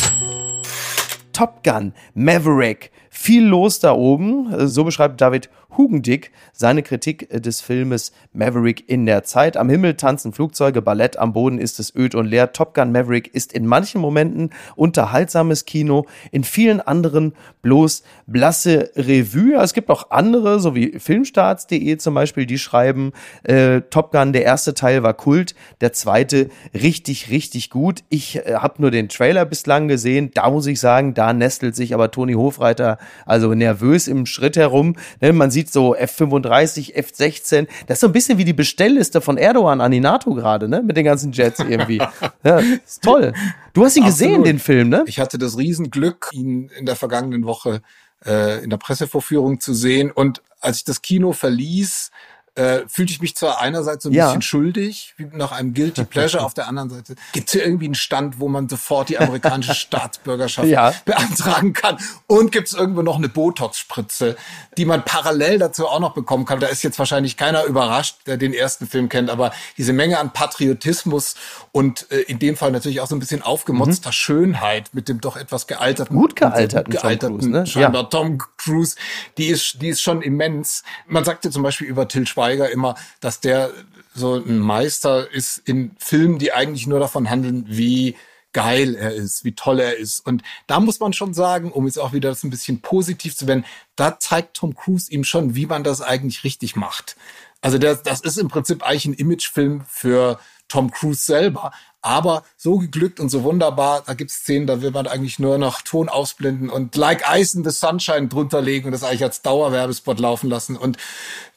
Top 1.32 1.62
Gun, 1.64 1.92
Maverick, 2.14 2.90
viel 3.16 3.44
los 3.44 3.80
da 3.80 3.92
oben. 3.92 4.52
Äh, 4.52 4.66
So 4.66 4.84
beschreibt 4.84 5.20
David 5.20 5.48
Hugendick 5.76 6.32
seine 6.52 6.82
Kritik 6.82 7.32
äh, 7.32 7.40
des 7.40 7.60
Filmes 7.60 8.12
Maverick 8.32 8.88
in 8.88 9.06
der 9.06 9.24
Zeit. 9.24 9.56
Am 9.56 9.68
Himmel 9.68 9.94
tanzen 9.94 10.32
Flugzeuge, 10.32 10.82
Ballett, 10.82 11.18
am 11.18 11.32
Boden 11.32 11.58
ist 11.58 11.80
es 11.80 11.94
öd 11.94 12.14
und 12.14 12.26
leer. 12.26 12.52
Top 12.52 12.74
Gun 12.74 12.92
Maverick 12.92 13.34
ist 13.34 13.52
in 13.52 13.66
manchen 13.66 14.00
Momenten 14.00 14.50
unterhaltsames 14.74 15.64
Kino, 15.64 16.06
in 16.30 16.44
vielen 16.44 16.80
anderen 16.80 17.34
bloß 17.62 18.02
blasse 18.26 18.90
Revue. 18.96 19.54
Es 19.60 19.72
gibt 19.72 19.90
auch 19.90 20.10
andere, 20.10 20.60
so 20.60 20.74
wie 20.74 20.98
Filmstarts.de 20.98 21.96
zum 21.96 22.14
Beispiel, 22.14 22.46
die 22.46 22.58
schreiben, 22.58 23.12
äh, 23.44 23.80
Top 23.90 24.12
Gun, 24.12 24.32
der 24.32 24.44
erste 24.44 24.74
Teil 24.74 25.02
war 25.02 25.14
Kult, 25.14 25.54
der 25.80 25.92
zweite 25.92 26.48
richtig, 26.74 27.30
richtig 27.30 27.70
gut. 27.70 28.04
Ich 28.08 28.36
äh, 28.36 28.54
habe 28.56 28.80
nur 28.82 28.90
den 28.90 29.08
Trailer 29.08 29.44
bislang 29.44 29.88
gesehen. 29.88 30.30
Da 30.34 30.50
muss 30.50 30.66
ich 30.66 30.80
sagen, 30.80 31.14
da 31.14 31.32
nestelt 31.32 31.76
sich 31.76 31.94
aber 31.94 32.10
Toni 32.10 32.34
Hofreiter 32.34 32.98
also 33.24 33.54
nervös 33.54 34.08
im 34.08 34.26
Schritt 34.26 34.56
herum. 34.56 34.96
Ne, 35.20 35.32
man 35.32 35.50
sieht 35.50 35.72
so 35.72 35.96
F35, 35.96 36.94
F16. 36.96 37.66
Das 37.86 37.96
ist 37.96 38.00
so 38.00 38.06
ein 38.08 38.12
bisschen 38.12 38.38
wie 38.38 38.44
die 38.44 38.52
Bestellliste 38.52 39.20
von 39.20 39.38
Erdogan 39.38 39.80
an 39.80 39.90
die 39.90 40.00
NATO 40.00 40.34
gerade, 40.34 40.68
ne? 40.68 40.82
Mit 40.82 40.96
den 40.96 41.04
ganzen 41.04 41.32
Jets 41.32 41.60
irgendwie. 41.60 41.98
ja, 42.44 42.58
ist 42.58 43.02
toll. 43.02 43.32
Du 43.72 43.84
hast 43.84 43.96
ihn 43.96 44.04
gesehen, 44.04 44.28
Absolut. 44.28 44.46
den 44.46 44.58
Film, 44.58 44.88
ne? 44.88 45.04
Ich 45.06 45.20
hatte 45.20 45.38
das 45.38 45.58
Riesenglück, 45.58 46.30
ihn 46.32 46.70
in 46.78 46.86
der 46.86 46.96
vergangenen 46.96 47.44
Woche 47.44 47.82
äh, 48.24 48.62
in 48.62 48.70
der 48.70 48.78
Pressevorführung 48.78 49.60
zu 49.60 49.74
sehen. 49.74 50.10
Und 50.10 50.42
als 50.60 50.78
ich 50.78 50.84
das 50.84 51.02
Kino 51.02 51.32
verließ, 51.32 52.10
äh, 52.56 52.80
fühlte 52.88 53.12
ich 53.12 53.20
mich 53.20 53.36
zwar 53.36 53.60
einerseits 53.60 54.02
so 54.04 54.10
ein 54.10 54.12
Ja. 54.12 54.26
bisschen 54.26 54.42
schuldig, 54.42 55.14
wie 55.16 55.26
nach 55.32 55.52
einem 55.52 55.74
Guilty 55.74 56.04
Pleasure, 56.04 56.42
auf 56.44 56.54
der 56.54 56.66
anderen 56.68 56.90
Seite 56.90 57.14
gibt 57.32 57.48
es 57.48 57.52
hier 57.52 57.64
irgendwie 57.64 57.84
einen 57.84 57.94
Stand, 57.94 58.40
wo 58.40 58.48
man 58.48 58.68
sofort 58.68 59.08
die 59.08 59.18
amerikanische 59.18 59.74
Staatsbürgerschaft 59.74 60.66
Ja. 60.68 60.92
beantragen 61.04 61.72
kann. 61.72 61.98
Und 62.26 62.52
gibt 62.52 62.68
es 62.68 62.74
irgendwo 62.74 63.02
noch 63.02 63.16
eine 63.16 63.28
Botox-Spritze, 63.28 64.36
die 64.76 64.84
man 64.84 65.04
parallel 65.04 65.58
dazu 65.58 65.86
auch 65.86 66.00
noch 66.00 66.14
bekommen 66.14 66.44
kann. 66.46 66.58
Da 66.60 66.66
ist 66.68 66.82
jetzt 66.82 66.98
wahrscheinlich 66.98 67.36
keiner 67.36 67.64
überrascht, 67.64 68.16
der 68.26 68.36
den 68.36 68.54
ersten 68.54 68.86
Film 68.86 69.08
kennt, 69.08 69.30
aber 69.30 69.52
diese 69.76 69.92
Menge 69.92 70.18
an 70.18 70.32
Patriotismus 70.32 71.34
und 71.72 72.10
äh, 72.10 72.20
in 72.22 72.38
dem 72.38 72.56
Fall 72.56 72.72
natürlich 72.72 73.00
auch 73.00 73.06
so 73.06 73.14
ein 73.14 73.20
bisschen 73.20 73.42
aufgemotzter 73.42 74.12
Schönheit 74.12 74.90
mit 74.94 75.08
dem 75.08 75.20
doch 75.20 75.36
etwas 75.36 75.66
gealterten, 75.66 76.16
Mhm. 76.16 76.20
Gut 76.20 76.36
gealterten 76.36 76.92
gut 76.92 77.00
Tom 77.00 77.02
gealterten 77.02 77.38
Cruise, 77.38 77.50
ne? 77.50 77.66
scheinbar 77.66 78.10
Tom 78.10 78.38
Cruise, 78.66 78.96
die 79.38 79.46
ist, 79.46 79.80
die 79.80 79.88
ist 79.88 80.02
schon 80.02 80.22
immens. 80.22 80.82
Man 81.06 81.24
sagt 81.24 81.44
ja 81.44 81.50
zum 81.50 81.62
Beispiel 81.62 81.86
über 81.86 82.08
Till 82.08 82.26
Schweiger 82.26 82.70
immer, 82.70 82.96
dass 83.20 83.40
der 83.40 83.70
so 84.14 84.34
ein 84.34 84.58
Meister 84.58 85.30
ist 85.30 85.58
in 85.58 85.92
Filmen, 85.98 86.38
die 86.38 86.52
eigentlich 86.52 86.86
nur 86.86 87.00
davon 87.00 87.28
handeln, 87.28 87.64
wie 87.68 88.16
geil 88.52 88.94
er 88.94 89.12
ist, 89.12 89.44
wie 89.44 89.52
toll 89.52 89.80
er 89.80 89.98
ist. 89.98 90.20
Und 90.20 90.42
da 90.66 90.80
muss 90.80 90.98
man 90.98 91.12
schon 91.12 91.34
sagen, 91.34 91.70
um 91.70 91.86
jetzt 91.86 91.98
auch 91.98 92.14
wieder 92.14 92.30
das 92.30 92.42
ein 92.42 92.50
bisschen 92.50 92.80
positiv 92.80 93.36
zu 93.36 93.46
werden, 93.46 93.66
da 93.96 94.18
zeigt 94.18 94.56
Tom 94.56 94.74
Cruise 94.74 95.12
ihm 95.12 95.24
schon, 95.24 95.54
wie 95.54 95.66
man 95.66 95.84
das 95.84 96.00
eigentlich 96.00 96.42
richtig 96.42 96.74
macht. 96.74 97.16
Also 97.60 97.76
der, 97.76 97.96
das 97.96 98.20
ist 98.20 98.38
im 98.38 98.48
Prinzip 98.48 98.82
eigentlich 98.82 99.06
ein 99.06 99.14
Imagefilm 99.14 99.84
für 99.88 100.38
Tom 100.68 100.90
Cruise 100.90 101.24
selber. 101.24 101.72
Aber 102.02 102.44
so 102.56 102.78
geglückt 102.78 103.18
und 103.18 103.30
so 103.30 103.42
wunderbar, 103.42 104.02
da 104.06 104.14
gibt's 104.14 104.36
Szenen, 104.36 104.66
da 104.66 104.80
will 104.80 104.92
man 104.92 105.06
eigentlich 105.06 105.38
nur 105.38 105.58
noch 105.58 105.82
Ton 105.82 106.08
ausblenden 106.08 106.70
und 106.70 106.94
Like 106.96 107.24
Ice 107.34 107.56
in 107.56 107.64
the 107.64 107.70
Sunshine 107.70 108.28
drunter 108.28 108.62
legen 108.62 108.86
und 108.86 108.92
das 108.92 109.02
eigentlich 109.02 109.24
als 109.24 109.42
Dauerwerbespot 109.42 110.20
laufen 110.20 110.48
lassen. 110.48 110.76
Und 110.76 110.98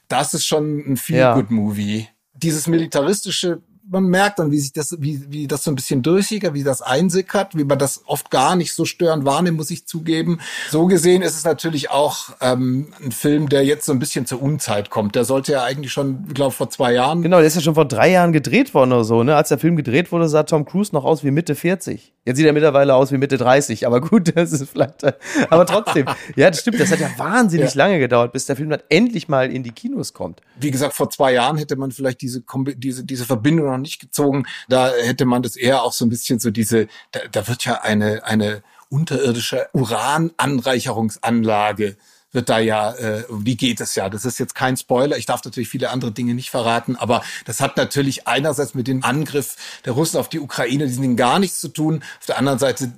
das 0.08 0.34
ist 0.34 0.46
schon 0.46 0.80
ein 0.80 0.96
Ja. 1.08 1.34
Feel-Good-Movie. 1.36 2.08
Dieses 2.34 2.68
militaristische 2.68 3.62
man 3.90 4.06
merkt 4.06 4.40
dann, 4.40 4.52
wie 4.52 4.60
sich 4.60 4.72
das, 4.72 4.96
wie, 5.00 5.24
wie 5.30 5.48
das 5.48 5.64
so 5.64 5.72
ein 5.72 5.76
bisschen 5.76 6.02
durchsickert, 6.02 6.54
wie 6.54 6.64
das 6.64 6.82
einsickert, 6.82 7.58
wie 7.58 7.64
man 7.64 7.80
das 7.80 8.04
oft 8.06 8.30
gar 8.30 8.56
nicht 8.56 8.74
so 8.74 8.86
störend 8.86 9.26
wahrnimmt, 9.26 9.58
muss 9.58 9.72
ich 9.72 9.88
zugeben. 9.88 10.40
So 10.70 10.86
gesehen 10.86 11.22
ist 11.22 11.36
es 11.36 11.44
natürlich 11.44 11.90
auch 11.90 12.30
ähm, 12.42 12.94
ein 13.04 13.12
Film, 13.12 13.50
der 13.50 13.66
jetzt 13.66 13.86
so 13.86 13.92
ein 13.92 14.00
bisschen 14.00 14.26
zur 14.26 14.42
Unzeit 14.42 14.90
kommt. 14.90 15.16
Der 15.16 15.26
sollte 15.26 15.54
ja 15.54 15.64
eigentlich 15.64 15.92
schon, 15.92 16.26
ich 16.28 16.36
glaube, 16.36 16.52
vor 16.52 16.70
zwei 16.70 16.94
Jahren. 16.94 17.24
Genau, 17.24 17.38
der 17.38 17.48
ist 17.48 17.56
ja 17.56 17.62
schon 17.62 17.76
vor 17.76 17.86
drei 17.86 18.12
Jahren 18.12 18.32
gedreht 18.32 18.74
worden 18.74 18.94
oder 18.94 19.04
so, 19.04 19.24
ne? 19.24 19.36
Als 19.36 19.50
der 19.50 19.58
Film 19.58 19.76
gedreht 19.76 20.12
wurde, 20.12 20.30
sah 20.30 20.44
Tom 20.44 20.66
Cruise 20.66 20.94
noch 20.94 21.04
aus 21.04 21.24
wie 21.24 21.32
Mitte 21.32 21.56
40. 21.56 22.14
Jetzt 22.26 22.38
sieht 22.38 22.46
er 22.46 22.54
mittlerweile 22.54 22.94
aus 22.94 23.12
wie 23.12 23.18
Mitte 23.18 23.38
30, 23.38 23.88
aber 23.88 24.02
gut, 24.02 24.32
das 24.36 24.52
ist 24.52 24.70
vielleicht, 24.70 25.04
äh, 25.04 25.14
aber 25.50 25.66
trotzdem. 25.66 26.06
ja, 26.36 26.52
das 26.52 26.60
stimmt, 26.60 26.80
das 26.80 26.92
hat 26.92 27.00
ja 27.00 27.10
wahnsinnig 27.18 27.74
ja. 27.74 27.78
lange 27.86 27.98
gedauert, 27.98 28.34
bis 28.34 28.46
der 28.46 28.56
Film 28.56 28.70
dann 28.70 28.82
endlich 28.90 29.28
mal 29.28 29.52
in 29.52 29.64
die 29.64 29.72
Kinos 29.72 30.14
kommt. 30.14 30.42
Wie 30.60 30.70
gesagt, 30.70 30.94
vor 30.94 31.10
zwei 31.10 31.34
Jahren 31.34 31.58
hätte 31.58 31.76
man 31.76 31.92
vielleicht 31.92 32.22
diese, 32.22 32.44
diese, 32.76 33.04
diese 33.04 33.26
Verbindung 33.26 33.66
noch 33.66 33.79
nicht 33.82 34.00
gezogen. 34.00 34.46
Da 34.68 34.92
hätte 34.92 35.26
man 35.26 35.44
das 35.44 35.56
eher 35.56 35.84
auch 35.84 35.94
so 35.94 36.06
ein 36.06 36.10
bisschen 36.10 36.40
so 36.40 36.50
diese, 36.52 36.88
da, 37.12 37.22
da 37.32 37.48
wird 37.48 37.66
ja 37.66 37.82
eine, 37.82 38.24
eine 38.24 38.64
unterirdische 38.90 39.68
Urananreicherungsanlage 39.74 41.98
wird 42.32 42.50
da 42.50 42.60
ja, 42.60 42.94
äh, 42.94 43.24
wie 43.30 43.56
geht 43.56 43.82
es 43.82 43.96
ja? 43.96 44.10
Das 44.10 44.26
ist 44.26 44.40
jetzt 44.40 44.54
kein 44.54 44.78
Spoiler. 44.78 45.18
Ich 45.18 45.26
darf 45.26 45.44
natürlich 45.44 45.70
viele 45.70 45.90
andere 45.90 46.12
Dinge 46.12 46.36
nicht 46.36 46.52
verraten, 46.52 46.96
aber 46.96 47.24
das 47.46 47.60
hat 47.60 47.78
natürlich 47.78 48.28
einerseits 48.28 48.76
mit 48.76 48.88
dem 48.88 49.04
Angriff 49.04 49.56
der 49.86 49.94
Russen 49.94 50.20
auf 50.20 50.30
die 50.30 50.40
Ukraine 50.40 50.86
diesen 50.86 51.02
Dingen 51.02 51.16
gar 51.16 51.40
nichts 51.40 51.60
zu 51.60 51.70
tun. 51.70 52.04
Auf 52.20 52.28
der 52.28 52.38
anderen 52.38 52.60
Seite 52.60 52.94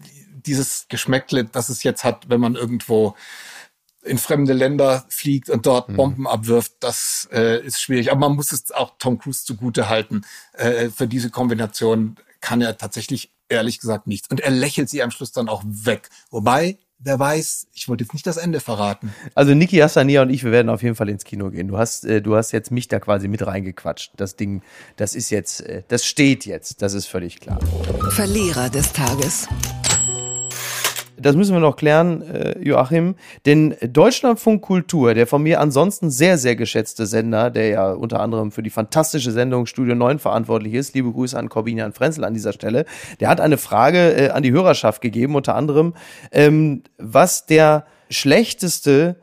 dieses 0.46 0.88
Geschmäckle, 0.90 1.46
das 1.46 1.70
es 1.70 1.84
jetzt 1.84 2.04
hat, 2.04 2.30
wenn 2.30 2.42
man 2.42 2.56
irgendwo 2.56 3.16
in 4.04 4.18
fremde 4.18 4.54
Länder 4.54 5.06
fliegt 5.10 5.49
und 5.49 5.66
dort 5.66 5.89
mhm. 5.89 5.95
Bomben 5.95 6.28
abwirft, 6.28 6.74
das 6.80 7.28
äh, 7.32 7.64
ist 7.66 7.82
schwierig. 7.82 8.12
Aber 8.12 8.20
man 8.22 8.36
muss 8.36 8.52
es 8.52 8.72
auch 8.72 8.93
Tom 8.97 9.20
Cruise 9.20 9.45
zugute 9.45 9.89
halten. 9.89 10.22
Äh, 10.54 10.89
für 10.89 11.08
diese 11.08 11.30
Kombination 11.30 12.16
kann 12.39 12.62
er 12.62 12.78
tatsächlich 12.78 13.32
ehrlich 13.49 13.80
gesagt 13.80 14.08
nichts. 14.08 14.30
Und 14.30 14.39
er 14.39 14.52
lächelt 14.52 14.89
sie 14.89 15.04
am 15.04 15.12
Schluss 15.12 15.32
dann 15.32 15.49
auch 15.49 15.64
weg. 15.66 16.10
Wobei, 16.32 16.80
wer 16.99 17.20
weiß, 17.20 17.68
ich 17.74 17.88
wollte 17.89 18.04
jetzt 18.04 18.14
nicht 18.14 18.26
das 18.26 18.38
Ende 18.38 18.60
verraten. 18.60 19.14
Also 19.36 19.54
Niki 19.54 19.78
Hassania 19.78 20.22
und 20.24 20.30
ich, 20.30 20.43
wir 20.43 20.52
werden 20.52 20.70
auf 20.70 20.82
jeden 20.82 20.95
Fall 20.95 21.10
ins 21.10 21.24
Kino 21.24 21.52
gehen. 21.52 21.68
Du 21.68 21.78
hast, 21.78 22.06
äh, 22.06 22.22
du 22.22 22.36
hast 22.36 22.52
jetzt 22.52 22.72
mich 22.72 22.88
da 22.88 22.99
quasi 22.99 23.28
mit 23.28 23.45
reingequatscht. 23.45 24.14
Das 24.18 24.36
Ding, 24.36 24.64
das 24.95 25.14
ist 25.14 25.30
jetzt, 25.30 25.62
äh, 25.62 25.84
das 25.88 26.06
steht 26.06 26.45
jetzt, 26.45 26.82
das 26.82 26.93
ist 26.93 27.06
völlig 27.06 27.39
klar. 27.39 27.60
Verlierer 28.12 28.70
des 28.70 28.93
Tages 28.93 29.47
das 31.22 31.36
müssen 31.36 31.54
wir 31.54 31.60
noch 31.60 31.76
klären, 31.76 32.22
äh, 32.22 32.60
Joachim. 32.60 33.16
Denn 33.46 33.76
Deutschlandfunk 33.82 34.62
Kultur, 34.62 35.14
der 35.14 35.28
von 35.28 35.44
mir 35.44 35.60
ansonsten 35.60 36.10
sehr, 36.10 36.38
sehr 36.38 36.56
geschätzte 36.56 37.06
Sender, 37.06 37.50
der 37.50 37.68
ja 37.68 37.92
unter 37.92 38.20
anderem 38.20 38.52
für 38.52 38.64
die 38.64 38.70
fantastische 38.70 39.32
Sendung 39.32 39.66
Studio 39.66 39.96
9 39.96 40.20
verantwortlich 40.20 40.74
ist, 40.74 40.96
liebe 40.96 41.12
Grüße 41.12 41.38
an 41.38 41.50
Corbinian 41.50 41.94
Frenzel 41.94 42.24
an 42.24 42.34
dieser 42.34 42.54
Stelle, 42.54 42.86
der 43.20 43.30
hat 43.30 43.40
eine 43.40 43.58
Frage 43.58 44.14
äh, 44.14 44.30
an 44.30 44.44
die 44.44 44.52
Hörerschaft 44.52 45.02
gegeben, 45.02 45.36
unter 45.36 45.56
anderem, 45.56 45.94
ähm, 46.32 46.84
was 46.98 47.46
der 47.46 47.86
schlechteste 48.10 49.18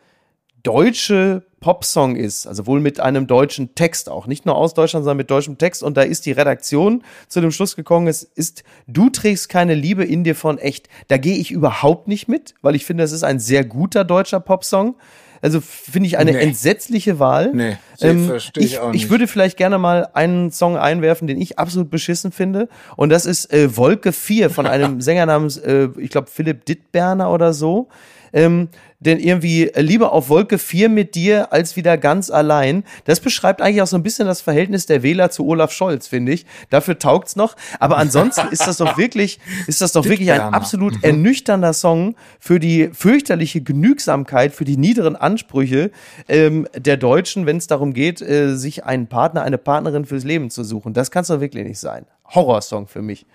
deutsche 0.63 1.48
Popsong 1.61 2.17
ist, 2.17 2.47
also 2.47 2.67
wohl 2.67 2.81
mit 2.81 3.01
einem 3.01 3.27
deutschen 3.27 3.75
Text 3.75 4.09
auch, 4.09 4.27
nicht 4.27 4.47
nur 4.47 4.57
aus 4.57 4.75
Deutschland, 4.75 5.05
sondern 5.05 5.17
mit 5.17 5.31
deutschem 5.31 5.59
Text. 5.59 5.83
Und 5.83 5.97
da 5.97 6.03
ist 6.03 6.27
die 6.27 6.33
Redaktion 6.33 7.03
zu 7.29 7.41
dem 7.41 7.51
Schluss 7.51 7.77
gekommen, 7.77 8.07
es 8.07 8.23
ist, 8.23 8.63
du 8.87 9.11
trägst 9.11 9.49
keine 9.49 9.75
Liebe 9.75 10.05
in 10.05 10.25
dir 10.25 10.35
von 10.35 10.59
echt. 10.59 10.89
Da 11.09 11.17
gehe 11.17 11.37
ich 11.37 11.51
überhaupt 11.51 12.09
nicht 12.09 12.29
mit, 12.29 12.55
weil 12.63 12.75
ich 12.75 12.85
finde, 12.85 13.05
es 13.05 13.13
ist 13.13 13.25
ein 13.25 13.41
sehr 13.41 13.65
guter 13.65 14.05
deutscher 14.05 14.41
Popsong. 14.41 14.97
Also 15.41 15.61
finde 15.61 16.09
ich 16.09 16.19
eine 16.19 16.33
nee. 16.33 16.39
entsetzliche 16.39 17.19
Wahl. 17.19 17.53
Nee, 17.53 17.77
ähm, 18.01 18.27
verstehe 18.27 18.65
ich, 18.65 18.73
ich 18.73 18.79
auch 18.81 18.93
nicht. 18.93 19.05
Ich 19.05 19.11
würde 19.11 19.29
vielleicht 19.29 19.57
gerne 19.57 19.79
mal 19.79 20.09
einen 20.15 20.51
Song 20.51 20.77
einwerfen, 20.77 21.29
den 21.29 21.41
ich 21.41 21.59
absolut 21.59 21.91
beschissen 21.91 22.33
finde. 22.33 22.69
Und 22.97 23.11
das 23.11 23.25
ist 23.25 23.53
äh, 23.53 23.77
Wolke 23.77 24.13
4 24.13 24.51
von 24.51 24.67
einem 24.67 25.01
Sänger 25.01 25.27
namens, 25.27 25.57
äh, 25.57 25.89
ich 25.99 26.11
glaube, 26.11 26.29
Philipp 26.29 26.65
Dittberner 26.65 27.31
oder 27.31 27.53
so 27.53 27.89
ähm, 28.33 28.68
denn 29.01 29.20
irgendwie 29.20 29.70
lieber 29.76 30.12
auf 30.12 30.29
Wolke 30.29 30.59
4 30.59 30.89
mit 30.89 31.14
dir 31.14 31.53
als 31.53 31.76
wieder 31.76 31.97
ganz 31.97 32.31
allein. 32.31 32.85
Das 33.05 33.20
beschreibt 33.20 33.62
eigentlich 33.62 33.83
auch 33.83 33.87
so 33.87 33.97
ein 33.97 34.03
bisschen 34.03 34.26
das 34.26 34.41
Verhältnis 34.41 34.87
der 34.87 35.03
Wähler 35.03 35.31
zu 35.31 35.47
Olaf 35.47 35.72
Scholz, 35.72 36.09
finde 36.09 36.33
ich. 36.33 36.47
Dafür 36.70 36.99
taugt's 36.99 37.37
noch. 37.37 37.55
Aber 37.79 37.99
ansonsten 37.99 38.49
ist 38.51 38.66
das 38.66 38.79
doch 38.79 38.99
wirklich, 38.99 39.39
ist 39.68 39.81
das 39.81 39.93
doch 39.93 40.05
wirklich 40.09 40.33
ein 40.33 40.41
absolut 40.41 40.97
mhm. 40.97 41.05
ernüchternder 41.05 41.72
Song 41.72 42.16
für 42.41 42.59
die 42.59 42.91
fürchterliche 42.93 43.61
Genügsamkeit, 43.61 44.53
für 44.53 44.64
die 44.64 44.76
niederen 44.76 45.14
Ansprüche 45.14 45.93
ähm, 46.29 46.66
der 46.76 46.97
Deutschen, 46.97 47.47
wenn 47.47 47.59
es 47.59 47.68
darum 47.68 47.93
geht, 47.93 48.20
äh, 48.20 48.57
sich 48.57 48.85
einen 48.85 49.07
Partner, 49.07 49.43
eine 49.43 49.59
Partnerin 49.59 50.07
fürs 50.07 50.24
Leben 50.24 50.51
zu 50.51 50.64
suchen. 50.64 50.93
Das 50.93 51.11
kann 51.12 51.22
es 51.22 51.29
doch 51.29 51.41
wirklich 51.41 51.64
nicht 51.64 51.79
sein. 51.79 52.05
Horrorsong 52.35 52.89
für 52.89 53.03
mich. 53.03 53.26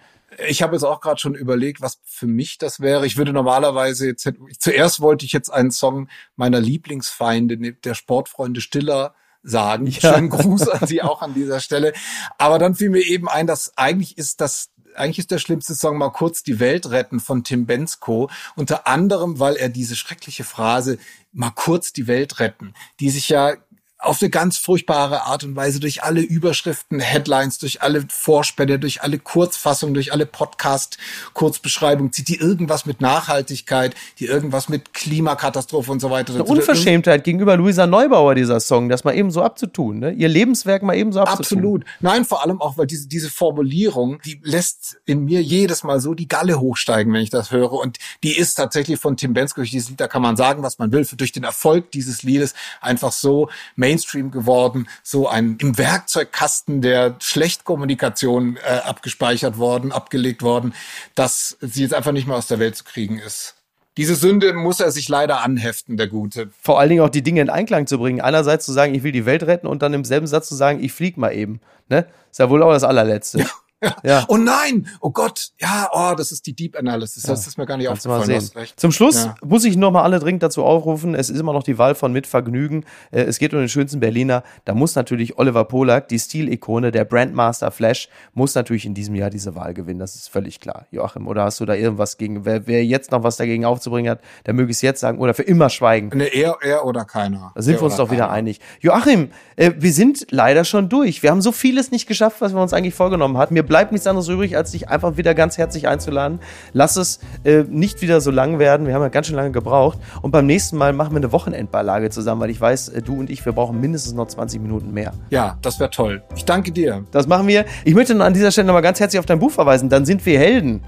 Ich 0.47 0.61
habe 0.61 0.73
jetzt 0.73 0.83
auch 0.83 1.01
gerade 1.01 1.19
schon 1.19 1.35
überlegt, 1.35 1.81
was 1.81 1.99
für 2.03 2.27
mich 2.27 2.57
das 2.57 2.79
wäre. 2.79 3.05
Ich 3.05 3.17
würde 3.17 3.33
normalerweise 3.33 4.07
jetzt 4.07 4.29
zuerst 4.59 4.99
wollte 4.99 5.25
ich 5.25 5.31
jetzt 5.31 5.49
einen 5.49 5.71
Song 5.71 6.09
meiner 6.35 6.59
Lieblingsfeinde, 6.59 7.57
ne, 7.57 7.73
der 7.73 7.93
Sportfreunde 7.93 8.61
Stiller 8.61 9.15
sagen. 9.43 9.87
Ja. 9.87 10.13
Schönen 10.13 10.29
Gruß 10.29 10.69
an 10.69 10.87
Sie 10.87 11.01
auch 11.01 11.21
an 11.21 11.33
dieser 11.33 11.59
Stelle. 11.59 11.93
Aber 12.37 12.59
dann 12.59 12.75
fiel 12.75 12.89
mir 12.89 13.05
eben 13.05 13.27
ein, 13.27 13.47
dass 13.47 13.77
eigentlich 13.77 14.17
ist 14.17 14.41
das 14.41 14.69
eigentlich 14.95 15.19
ist 15.19 15.31
der 15.31 15.39
schlimmste 15.39 15.73
Song 15.73 15.97
mal 15.97 16.11
kurz 16.11 16.43
die 16.43 16.59
Welt 16.59 16.89
retten 16.91 17.19
von 17.19 17.43
Tim 17.43 17.65
Bensko. 17.65 18.29
Unter 18.55 18.87
anderem, 18.87 19.39
weil 19.39 19.55
er 19.55 19.69
diese 19.69 19.95
schreckliche 19.95 20.43
Phrase 20.43 20.97
mal 21.31 21.51
kurz 21.51 21.93
die 21.93 22.07
Welt 22.07 22.39
retten, 22.39 22.73
die 22.99 23.09
sich 23.09 23.29
ja 23.29 23.55
auf 24.03 24.21
eine 24.21 24.29
ganz 24.29 24.57
furchtbare 24.57 25.23
Art 25.23 25.43
und 25.43 25.55
Weise 25.55 25.79
durch 25.79 26.03
alle 26.03 26.21
Überschriften, 26.21 26.99
Headlines, 26.99 27.57
durch 27.57 27.81
alle 27.81 28.05
Vorspänne, 28.09 28.77
durch 28.77 29.01
alle 29.01 29.17
Kurzfassungen, 29.17 29.93
durch 29.93 30.11
alle 30.11 30.25
Podcast-Kurzbeschreibungen 30.25 32.11
zieht 32.11 32.27
die 32.27 32.37
irgendwas 32.37 32.85
mit 32.85 32.99
Nachhaltigkeit, 33.01 33.95
die 34.19 34.25
irgendwas 34.25 34.67
mit 34.67 34.93
Klimakatastrophe 34.93 35.91
und 35.91 36.01
so 36.01 36.09
weiter. 36.09 36.33
Eine 36.33 36.43
Unverschämtheit 36.43 37.23
gegenüber 37.23 37.55
Luisa 37.55 37.87
Neubauer, 37.87 38.35
dieser 38.35 38.59
Song, 38.59 38.89
das 38.89 39.03
mal 39.05 39.15
eben 39.15 39.31
so 39.31 39.41
abzutun, 39.41 39.99
ne? 39.99 40.11
ihr 40.11 40.27
Lebenswerk 40.27 40.83
mal 40.83 40.95
eben 40.95 41.13
so 41.13 41.21
abzutun. 41.21 41.57
Absolut. 41.59 41.85
Nein, 42.01 42.25
vor 42.25 42.43
allem 42.43 42.61
auch, 42.61 42.77
weil 42.77 42.87
diese, 42.87 43.07
diese 43.07 43.29
Formulierung, 43.29 44.21
die 44.25 44.39
lässt 44.43 44.97
in 45.05 45.23
mir 45.23 45.41
jedes 45.41 45.83
Mal 45.83 46.01
so 46.01 46.13
die 46.13 46.27
Galle 46.27 46.59
hochsteigen, 46.59 47.13
wenn 47.13 47.21
ich 47.21 47.29
das 47.29 47.51
höre. 47.51 47.73
Und 47.73 47.97
die 48.23 48.37
ist 48.37 48.55
tatsächlich 48.55 48.99
von 48.99 49.15
Tim 49.15 49.33
Bensko, 49.33 49.61
dieses 49.61 49.89
Lied, 49.89 50.01
da 50.01 50.07
kann 50.07 50.21
man 50.21 50.35
sagen, 50.35 50.61
was 50.61 50.77
man 50.77 50.91
will, 50.91 51.07
durch 51.15 51.31
den 51.31 51.43
Erfolg 51.43 51.91
dieses 51.91 52.23
Liedes 52.23 52.53
einfach 52.81 53.11
so 53.11 53.49
Mainstream 53.75 53.92
geworden, 54.31 54.87
so 55.03 55.27
ein 55.27 55.57
im 55.59 55.77
Werkzeugkasten 55.77 56.81
der 56.81 57.15
Schlechtkommunikation 57.19 58.57
äh, 58.57 58.79
abgespeichert 58.79 59.57
worden, 59.57 59.91
abgelegt 59.91 60.41
worden, 60.41 60.73
dass 61.15 61.57
sie 61.61 61.81
jetzt 61.81 61.93
einfach 61.93 62.11
nicht 62.11 62.27
mehr 62.27 62.37
aus 62.37 62.47
der 62.47 62.59
Welt 62.59 62.75
zu 62.75 62.83
kriegen 62.83 63.19
ist. 63.19 63.55
Diese 63.97 64.15
Sünde 64.15 64.53
muss 64.53 64.79
er 64.79 64.91
sich 64.91 65.07
leider 65.07 65.41
anheften, 65.41 65.97
der 65.97 66.07
Gute. 66.07 66.49
Vor 66.59 66.79
allen 66.79 66.89
Dingen 66.89 67.01
auch 67.01 67.09
die 67.09 67.21
Dinge 67.21 67.41
in 67.41 67.49
Einklang 67.51 67.85
zu 67.85 67.99
bringen. 67.99 68.21
Einerseits 68.21 68.65
zu 68.65 68.71
sagen, 68.71 68.95
ich 68.95 69.03
will 69.03 69.11
die 69.11 69.27
Welt 69.27 69.43
retten 69.43 69.67
und 69.67 69.83
dann 69.83 69.93
im 69.93 70.03
selben 70.03 70.25
Satz 70.25 70.49
zu 70.49 70.55
sagen, 70.55 70.83
ich 70.83 70.93
flieg 70.93 71.17
mal 71.17 71.31
eben. 71.31 71.61
Ne? 71.89 72.07
Ist 72.31 72.39
ja 72.39 72.49
wohl 72.49 72.63
auch 72.63 72.71
das 72.71 72.83
allerletzte. 72.83 73.39
Ja. 73.39 73.45
Ja. 74.03 74.25
Oh 74.27 74.37
nein, 74.37 74.87
oh 74.99 75.11
Gott, 75.11 75.51
ja, 75.59 75.89
oh, 75.93 76.13
das 76.15 76.31
ist 76.31 76.45
die 76.45 76.53
Deep 76.53 76.77
Analysis. 76.77 77.23
Das 77.23 77.47
ist 77.47 77.57
mir 77.57 77.65
gar 77.65 77.77
nicht 77.77 77.87
Kannst 77.87 78.05
aufgefallen. 78.05 78.49
Zum 78.75 78.91
Schluss 78.91 79.25
ja. 79.25 79.35
muss 79.43 79.63
ich 79.63 79.77
nochmal 79.77 80.03
alle 80.03 80.19
dringend 80.19 80.43
dazu 80.43 80.63
aufrufen. 80.63 81.15
Es 81.15 81.29
ist 81.29 81.39
immer 81.39 81.53
noch 81.53 81.63
die 81.63 81.77
Wahl 81.77 81.95
von 81.95 82.11
Mit 82.11 82.27
Vergnügen. 82.27 82.85
Äh, 83.11 83.21
es 83.21 83.39
geht 83.39 83.53
um 83.53 83.59
den 83.59 83.69
schönsten 83.69 83.99
Berliner. 83.99 84.43
Da 84.65 84.73
muss 84.73 84.95
natürlich 84.95 85.37
Oliver 85.37 85.63
Polak, 85.65 86.09
die 86.09 86.19
Stilikone, 86.19 86.91
der 86.91 87.05
Brandmaster 87.05 87.71
Flash, 87.71 88.09
muss 88.33 88.55
natürlich 88.55 88.85
in 88.85 88.93
diesem 88.93 89.15
Jahr 89.15 89.29
diese 89.29 89.55
Wahl 89.55 89.73
gewinnen. 89.73 89.99
Das 89.99 90.15
ist 90.15 90.29
völlig 90.29 90.59
klar. 90.59 90.85
Joachim, 90.91 91.27
oder 91.27 91.43
hast 91.43 91.59
du 91.59 91.65
da 91.65 91.73
irgendwas 91.73 92.17
gegen? 92.17 92.45
Wer, 92.45 92.67
wer 92.67 92.83
jetzt 92.83 93.11
noch 93.11 93.23
was 93.23 93.37
dagegen 93.37 93.65
aufzubringen 93.65 94.11
hat, 94.11 94.21
der 94.45 94.53
möge 94.53 94.71
es 94.71 94.81
jetzt 94.81 94.99
sagen 94.99 95.19
oder 95.19 95.33
für 95.33 95.43
immer 95.43 95.69
schweigen. 95.69 96.09
Ne, 96.17 96.25
er, 96.25 96.57
er 96.61 96.85
oder 96.85 97.05
keiner. 97.05 97.51
Da 97.55 97.61
sind 97.61 97.75
er 97.75 97.81
wir 97.81 97.85
uns 97.85 97.95
doch 97.95 98.11
wieder 98.11 98.23
keiner. 98.23 98.33
einig. 98.33 98.59
Joachim, 98.81 99.29
äh, 99.55 99.71
wir 99.77 99.93
sind 99.93 100.27
leider 100.29 100.65
schon 100.65 100.89
durch. 100.89 101.23
Wir 101.23 101.31
haben 101.31 101.41
so 101.41 101.51
vieles 101.51 101.91
nicht 101.91 102.07
geschafft, 102.07 102.41
was 102.41 102.53
wir 102.53 102.61
uns 102.61 102.73
eigentlich 102.73 102.93
vorgenommen 102.93 103.37
hatten. 103.37 103.53
Mir 103.53 103.63
bleibt 103.73 103.91
nichts 103.91 104.05
anderes 104.05 104.27
übrig, 104.27 104.55
als 104.55 104.69
dich 104.69 104.89
einfach 104.89 105.17
wieder 105.17 105.33
ganz 105.33 105.57
herzlich 105.57 105.87
einzuladen. 105.87 106.37
Lass 106.73 106.95
es 106.95 107.19
äh, 107.43 107.63
nicht 107.67 108.03
wieder 108.03 108.21
so 108.21 108.29
lang 108.29 108.59
werden. 108.59 108.85
Wir 108.85 108.93
haben 108.93 109.01
ja 109.01 109.07
ganz 109.07 109.25
schön 109.25 109.35
lange 109.35 109.49
gebraucht. 109.49 109.97
Und 110.21 110.29
beim 110.29 110.45
nächsten 110.45 110.77
Mal 110.77 110.93
machen 110.93 111.13
wir 111.13 111.17
eine 111.17 111.31
Wochenendbeilage 111.31 112.11
zusammen, 112.11 112.39
weil 112.39 112.51
ich 112.51 112.61
weiß, 112.61 112.89
äh, 112.89 113.01
du 113.01 113.15
und 113.19 113.31
ich, 113.31 113.43
wir 113.43 113.51
brauchen 113.51 113.81
mindestens 113.81 114.13
noch 114.13 114.27
20 114.27 114.61
Minuten 114.61 114.93
mehr. 114.93 115.13
Ja, 115.31 115.57
das 115.63 115.79
wäre 115.79 115.89
toll. 115.89 116.21
Ich 116.35 116.45
danke 116.45 116.71
dir. 116.71 117.03
Das 117.09 117.25
machen 117.25 117.47
wir. 117.47 117.65
Ich 117.83 117.95
möchte 117.95 118.13
an 118.23 118.35
dieser 118.35 118.51
Stelle 118.51 118.67
nochmal 118.67 118.83
ganz 118.83 118.99
herzlich 118.99 119.17
auf 119.19 119.25
dein 119.25 119.39
Buch 119.39 119.49
verweisen. 119.49 119.89
Dann 119.89 120.05
sind 120.05 120.23
wir 120.23 120.37
Helden. 120.37 120.83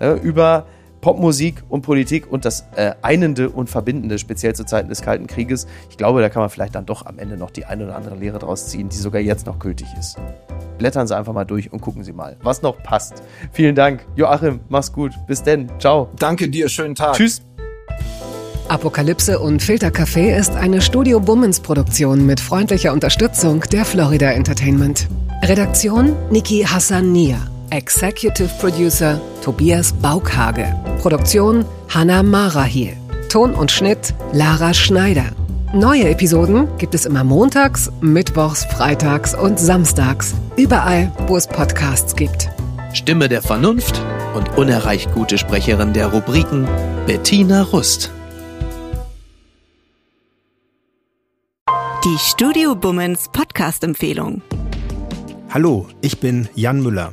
Äh, 0.00 0.14
über 0.14 0.66
Popmusik 1.04 1.62
und 1.68 1.82
Politik 1.82 2.32
und 2.32 2.46
das 2.46 2.64
äh, 2.76 2.92
Einende 3.02 3.50
und 3.50 3.68
Verbindende, 3.68 4.18
speziell 4.18 4.54
zu 4.54 4.64
Zeiten 4.64 4.88
des 4.88 5.02
Kalten 5.02 5.26
Krieges. 5.26 5.66
Ich 5.90 5.98
glaube, 5.98 6.22
da 6.22 6.30
kann 6.30 6.40
man 6.40 6.48
vielleicht 6.48 6.74
dann 6.74 6.86
doch 6.86 7.04
am 7.04 7.18
Ende 7.18 7.36
noch 7.36 7.50
die 7.50 7.66
eine 7.66 7.84
oder 7.84 7.94
andere 7.94 8.16
Lehre 8.16 8.38
draus 8.38 8.68
ziehen, 8.68 8.88
die 8.88 8.96
sogar 8.96 9.20
jetzt 9.20 9.44
noch 9.44 9.58
gültig 9.58 9.86
ist. 9.98 10.16
Blättern 10.78 11.06
Sie 11.06 11.14
einfach 11.14 11.34
mal 11.34 11.44
durch 11.44 11.70
und 11.70 11.82
gucken 11.82 12.04
Sie 12.04 12.14
mal, 12.14 12.38
was 12.42 12.62
noch 12.62 12.82
passt. 12.82 13.22
Vielen 13.52 13.74
Dank. 13.74 14.06
Joachim, 14.16 14.60
mach's 14.70 14.94
gut. 14.94 15.12
Bis 15.26 15.42
denn. 15.42 15.68
Ciao. 15.78 16.08
Danke 16.18 16.48
dir. 16.48 16.70
Schönen 16.70 16.94
Tag. 16.94 17.16
Tschüss. 17.16 17.42
Apokalypse 18.68 19.38
und 19.40 19.62
Filtercafé 19.62 20.34
ist 20.34 20.56
eine 20.56 20.80
Studio 20.80 21.20
Bummens 21.20 21.60
Produktion 21.60 22.24
mit 22.24 22.40
freundlicher 22.40 22.94
Unterstützung 22.94 23.60
der 23.70 23.84
Florida 23.84 24.30
Entertainment. 24.30 25.06
Redaktion 25.42 26.16
Niki 26.30 26.62
Hassania. 26.62 27.53
Executive 27.74 28.50
Producer 28.60 29.20
Tobias 29.42 29.92
Baukhage. 29.92 30.72
Produktion 31.00 31.64
Hanna 31.92 32.22
Marahiel. 32.22 32.96
Ton 33.28 33.52
und 33.52 33.72
Schnitt 33.72 34.14
Lara 34.32 34.72
Schneider. 34.72 35.32
Neue 35.72 36.08
Episoden 36.08 36.68
gibt 36.78 36.94
es 36.94 37.04
immer 37.04 37.24
montags, 37.24 37.90
mittwochs, 38.00 38.64
freitags 38.64 39.34
und 39.34 39.58
samstags. 39.58 40.34
Überall, 40.56 41.10
wo 41.26 41.36
es 41.36 41.48
Podcasts 41.48 42.14
gibt. 42.14 42.48
Stimme 42.92 43.28
der 43.28 43.42
Vernunft 43.42 44.00
und 44.36 44.56
unerreicht 44.56 45.12
gute 45.12 45.36
Sprecherin 45.36 45.92
der 45.92 46.06
Rubriken 46.06 46.68
Bettina 47.08 47.62
Rust. 47.62 48.12
Die 52.04 52.18
Studio 52.18 52.76
Bummens 52.76 53.28
Podcast-Empfehlung. 53.32 54.42
Hallo, 55.50 55.88
ich 56.02 56.20
bin 56.20 56.48
Jan 56.54 56.80
Müller. 56.80 57.12